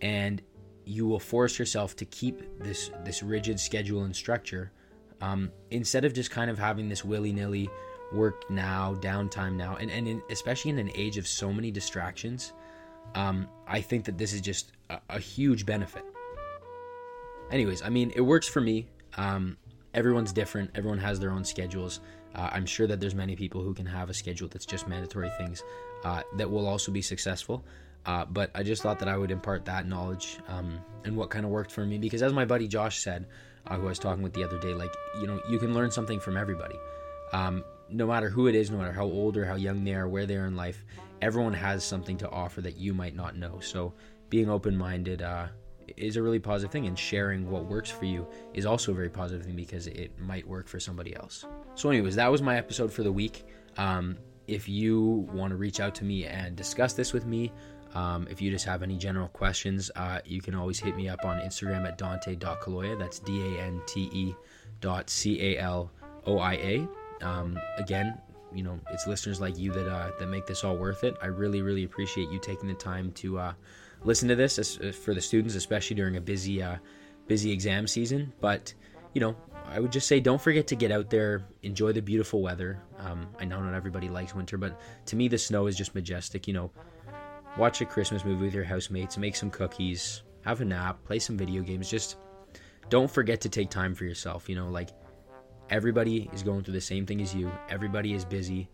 and 0.01 0.41
you 0.87 1.05
will 1.05 1.19
force 1.19 1.59
yourself 1.59 1.95
to 1.97 2.05
keep 2.05 2.41
this 2.59 2.91
this 3.03 3.21
rigid 3.21 3.59
schedule 3.59 4.03
and 4.03 4.15
structure 4.15 4.71
um, 5.19 5.51
instead 5.71 6.05
of 6.05 6.13
just 6.13 6.31
kind 6.31 6.49
of 6.49 6.57
having 6.57 6.87
this 6.87 7.03
willy-nilly 7.03 7.69
work 8.13 8.49
now 8.49 8.95
downtime 9.01 9.55
now 9.55 9.75
and, 9.75 9.91
and 9.91 10.07
in, 10.07 10.21
especially 10.29 10.71
in 10.71 10.79
an 10.79 10.91
age 10.95 11.17
of 11.17 11.27
so 11.27 11.51
many 11.51 11.71
distractions 11.71 12.53
um, 13.15 13.47
i 13.67 13.81
think 13.81 14.05
that 14.05 14.17
this 14.17 14.31
is 14.31 14.39
just 14.39 14.71
a, 14.89 14.99
a, 15.09 15.19
huge 15.19 15.65
benefit. 15.65 16.05
Anyways 17.51 17.81
i 17.81 17.89
mean 17.89 18.11
it 18.15 18.21
works 18.21 18.47
for 18.47 18.61
me 18.61 18.87
um, 19.17 19.57
everyone's 19.93 20.31
different 20.31 20.69
everyone 20.75 20.99
has 20.99 21.19
their 21.19 21.31
own 21.31 21.43
schedules 21.43 21.99
uh, 22.35 22.49
i'm 22.51 22.65
sure 22.65 22.87
that 22.87 22.99
there's 22.99 23.15
many 23.15 23.35
people 23.35 23.61
who 23.61 23.73
can 23.73 23.85
have 23.85 24.09
a 24.09 24.13
schedule 24.13 24.47
that's 24.47 24.65
just 24.65 24.87
mandatory 24.87 25.29
things 25.37 25.63
uh, 26.03 26.21
that 26.35 26.49
will 26.49 26.67
also 26.67 26.91
be 26.91 27.01
successful 27.01 27.63
uh, 28.07 28.23
but 28.23 28.49
I 28.55 28.63
just 28.63 28.81
thought 28.81 28.99
that 28.99 29.09
I 29.09 29.17
would 29.17 29.31
impart 29.31 29.65
that 29.65 29.85
knowledge 29.85 30.37
um, 30.47 30.79
and 31.03 31.15
what 31.17 31.29
kind 31.29 31.43
of 31.43 31.51
worked 31.51 31.71
for 31.71 31.85
me 31.85 31.97
because, 31.97 32.23
as 32.23 32.31
my 32.31 32.45
buddy 32.45 32.65
Josh 32.65 32.99
said, 32.99 33.27
uh, 33.67 33.75
who 33.75 33.85
I 33.85 33.89
was 33.89 33.99
talking 33.99 34.23
with 34.23 34.33
the 34.33 34.45
other 34.45 34.57
day, 34.59 34.73
like 34.73 34.93
you 35.19 35.27
know, 35.27 35.41
you 35.49 35.59
can 35.59 35.73
learn 35.73 35.91
something 35.91 36.21
from 36.21 36.37
everybody. 36.37 36.75
Um, 37.33 37.65
no 37.89 38.07
matter 38.07 38.29
who 38.29 38.47
it 38.47 38.55
is, 38.55 38.71
no 38.71 38.77
matter 38.77 38.93
how 38.93 39.03
old 39.03 39.35
or 39.35 39.43
how 39.43 39.55
young 39.55 39.83
they 39.83 39.93
are, 39.93 40.07
where 40.07 40.25
they 40.25 40.37
are 40.37 40.45
in 40.45 40.55
life, 40.55 40.85
everyone 41.21 41.53
has 41.53 41.83
something 41.83 42.17
to 42.17 42.29
offer 42.29 42.61
that 42.61 42.77
you 42.77 42.93
might 42.93 43.15
not 43.15 43.35
know. 43.35 43.59
So 43.59 43.93
being 44.29 44.49
open 44.49 44.77
minded 44.77 45.21
uh, 45.21 45.47
is 45.95 46.17
a 46.17 46.21
really 46.21 46.39
positive 46.39 46.71
thing, 46.71 46.87
and 46.87 46.97
sharing 46.97 47.49
what 47.49 47.65
works 47.65 47.89
for 47.89 48.05
you 48.05 48.27
is 48.53 48.65
also 48.65 48.91
a 48.91 48.95
very 48.95 49.09
positive 49.09 49.45
thing 49.45 49.55
because 49.55 49.87
it 49.87 50.17
might 50.19 50.47
work 50.47 50.67
for 50.67 50.79
somebody 50.79 51.15
else. 51.15 51.45
So, 51.75 51.89
anyways, 51.89 52.15
that 52.15 52.31
was 52.31 52.41
my 52.41 52.57
episode 52.57 52.91
for 52.91 53.03
the 53.03 53.11
week. 53.11 53.45
Um, 53.77 54.17
if 54.47 54.67
you 54.67 55.27
want 55.31 55.51
to 55.51 55.57
reach 55.57 55.79
out 55.79 55.93
to 55.95 56.03
me 56.03 56.25
and 56.25 56.55
discuss 56.55 56.93
this 56.93 57.13
with 57.13 57.25
me, 57.25 57.51
um, 57.93 58.27
if 58.29 58.41
you 58.41 58.51
just 58.51 58.65
have 58.65 58.83
any 58.83 58.97
general 58.97 59.27
questions, 59.29 59.89
uh, 59.95 60.19
you 60.25 60.41
can 60.41 60.55
always 60.55 60.79
hit 60.79 60.95
me 60.95 61.09
up 61.09 61.25
on 61.25 61.39
Instagram 61.39 61.87
at 61.87 61.97
dante.caloia. 61.97 62.97
That's 62.97 63.19
D 63.19 63.55
A 63.55 63.61
N 63.61 63.81
T 63.85 64.09
E 64.11 64.35
dot 64.81 65.09
C 65.09 65.55
A 65.55 65.59
L 65.59 65.91
O 66.25 66.39
I 66.39 66.53
A. 66.53 66.87
Um, 67.21 67.59
again, 67.77 68.19
you 68.53 68.63
know, 68.63 68.79
it's 68.91 69.07
listeners 69.07 69.41
like 69.41 69.57
you 69.57 69.71
that 69.73 69.89
uh, 69.89 70.11
that 70.19 70.27
make 70.27 70.45
this 70.45 70.63
all 70.63 70.77
worth 70.77 71.03
it. 71.03 71.15
I 71.21 71.27
really, 71.27 71.61
really 71.61 71.83
appreciate 71.83 72.29
you 72.29 72.39
taking 72.39 72.67
the 72.67 72.75
time 72.75 73.11
to 73.13 73.39
uh, 73.39 73.53
listen 74.03 74.27
to 74.29 74.35
this 74.35 74.57
uh, 74.59 74.91
for 74.91 75.13
the 75.13 75.21
students, 75.21 75.55
especially 75.55 75.95
during 75.95 76.17
a 76.17 76.21
busy, 76.21 76.61
uh, 76.61 76.77
busy 77.27 77.51
exam 77.51 77.87
season. 77.87 78.33
But 78.39 78.73
you 79.13 79.21
know, 79.21 79.35
I 79.65 79.79
would 79.79 79.91
just 79.91 80.07
say 80.07 80.19
don't 80.19 80.41
forget 80.41 80.67
to 80.67 80.75
get 80.75 80.91
out 80.91 81.09
there, 81.09 81.45
enjoy 81.63 81.91
the 81.91 82.01
beautiful 82.01 82.41
weather. 82.41 82.81
Um, 82.99 83.27
I 83.39 83.45
know 83.45 83.61
not 83.61 83.73
everybody 83.73 84.09
likes 84.09 84.33
winter, 84.33 84.57
but 84.57 84.79
to 85.07 85.15
me, 85.15 85.27
the 85.27 85.37
snow 85.37 85.67
is 85.67 85.75
just 85.75 85.95
majestic. 85.95 86.47
You 86.47 86.53
know, 86.53 86.71
watch 87.57 87.81
a 87.81 87.85
Christmas 87.85 88.23
movie 88.23 88.45
with 88.45 88.53
your 88.53 88.63
housemates, 88.63 89.17
make 89.17 89.35
some 89.35 89.49
cookies, 89.49 90.23
have 90.45 90.61
a 90.61 90.65
nap, 90.65 91.03
play 91.03 91.19
some 91.19 91.37
video 91.37 91.61
games. 91.61 91.89
Just 91.89 92.17
don't 92.89 93.11
forget 93.11 93.41
to 93.41 93.49
take 93.49 93.69
time 93.69 93.93
for 93.93 94.05
yourself. 94.05 94.47
You 94.47 94.55
know, 94.55 94.69
like 94.69 94.89
everybody 95.69 96.29
is 96.33 96.43
going 96.43 96.63
through 96.63 96.75
the 96.75 96.81
same 96.81 97.05
thing 97.05 97.21
as 97.21 97.35
you, 97.35 97.51
everybody 97.69 98.13
is 98.13 98.23
busy, 98.23 98.69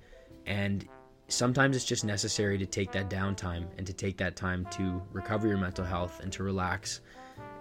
and 0.46 0.88
sometimes 1.28 1.76
it's 1.76 1.86
just 1.86 2.04
necessary 2.04 2.58
to 2.58 2.66
take 2.66 2.92
that 2.92 3.10
downtime 3.10 3.66
and 3.78 3.88
to 3.88 3.94
take 3.94 4.18
that 4.18 4.36
time 4.36 4.66
to 4.72 5.02
recover 5.12 5.48
your 5.48 5.58
mental 5.58 5.86
health 5.86 6.20
and 6.20 6.32
to 6.32 6.44
relax 6.44 7.02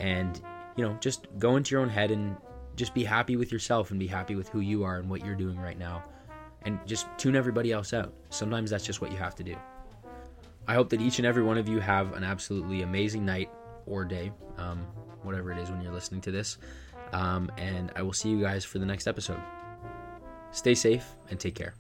and 0.00 0.42
you 0.76 0.84
know 0.84 0.96
just 1.00 1.26
go 1.38 1.56
into 1.56 1.72
your 1.72 1.80
own 1.80 1.88
head 1.88 2.10
and 2.10 2.36
just 2.76 2.94
be 2.94 3.04
happy 3.04 3.36
with 3.36 3.52
yourself 3.52 3.90
and 3.90 4.00
be 4.00 4.06
happy 4.06 4.34
with 4.34 4.48
who 4.48 4.60
you 4.60 4.82
are 4.82 4.96
and 4.96 5.08
what 5.08 5.24
you're 5.24 5.34
doing 5.34 5.58
right 5.58 5.78
now 5.78 6.02
and 6.64 6.78
just 6.86 7.06
tune 7.18 7.36
everybody 7.36 7.72
else 7.72 7.92
out. 7.92 8.12
Sometimes 8.30 8.70
that's 8.70 8.84
just 8.84 9.00
what 9.00 9.10
you 9.10 9.18
have 9.18 9.34
to 9.34 9.42
do. 9.42 9.56
I 10.66 10.74
hope 10.74 10.88
that 10.90 11.00
each 11.00 11.18
and 11.18 11.26
every 11.26 11.42
one 11.42 11.58
of 11.58 11.68
you 11.68 11.80
have 11.80 12.14
an 12.14 12.22
absolutely 12.22 12.82
amazing 12.82 13.24
night 13.24 13.50
or 13.86 14.04
day 14.04 14.30
um, 14.58 14.86
whatever 15.22 15.50
it 15.50 15.58
is 15.58 15.70
when 15.70 15.80
you're 15.80 15.92
listening 15.92 16.20
to 16.20 16.30
this 16.30 16.58
um, 17.12 17.50
and 17.58 17.92
i 17.96 18.02
will 18.02 18.12
see 18.12 18.28
you 18.28 18.40
guys 18.40 18.64
for 18.64 18.78
the 18.78 18.86
next 18.86 19.06
episode. 19.06 19.40
Stay 20.52 20.74
safe 20.74 21.16
and 21.30 21.40
take 21.40 21.54
care 21.54 21.74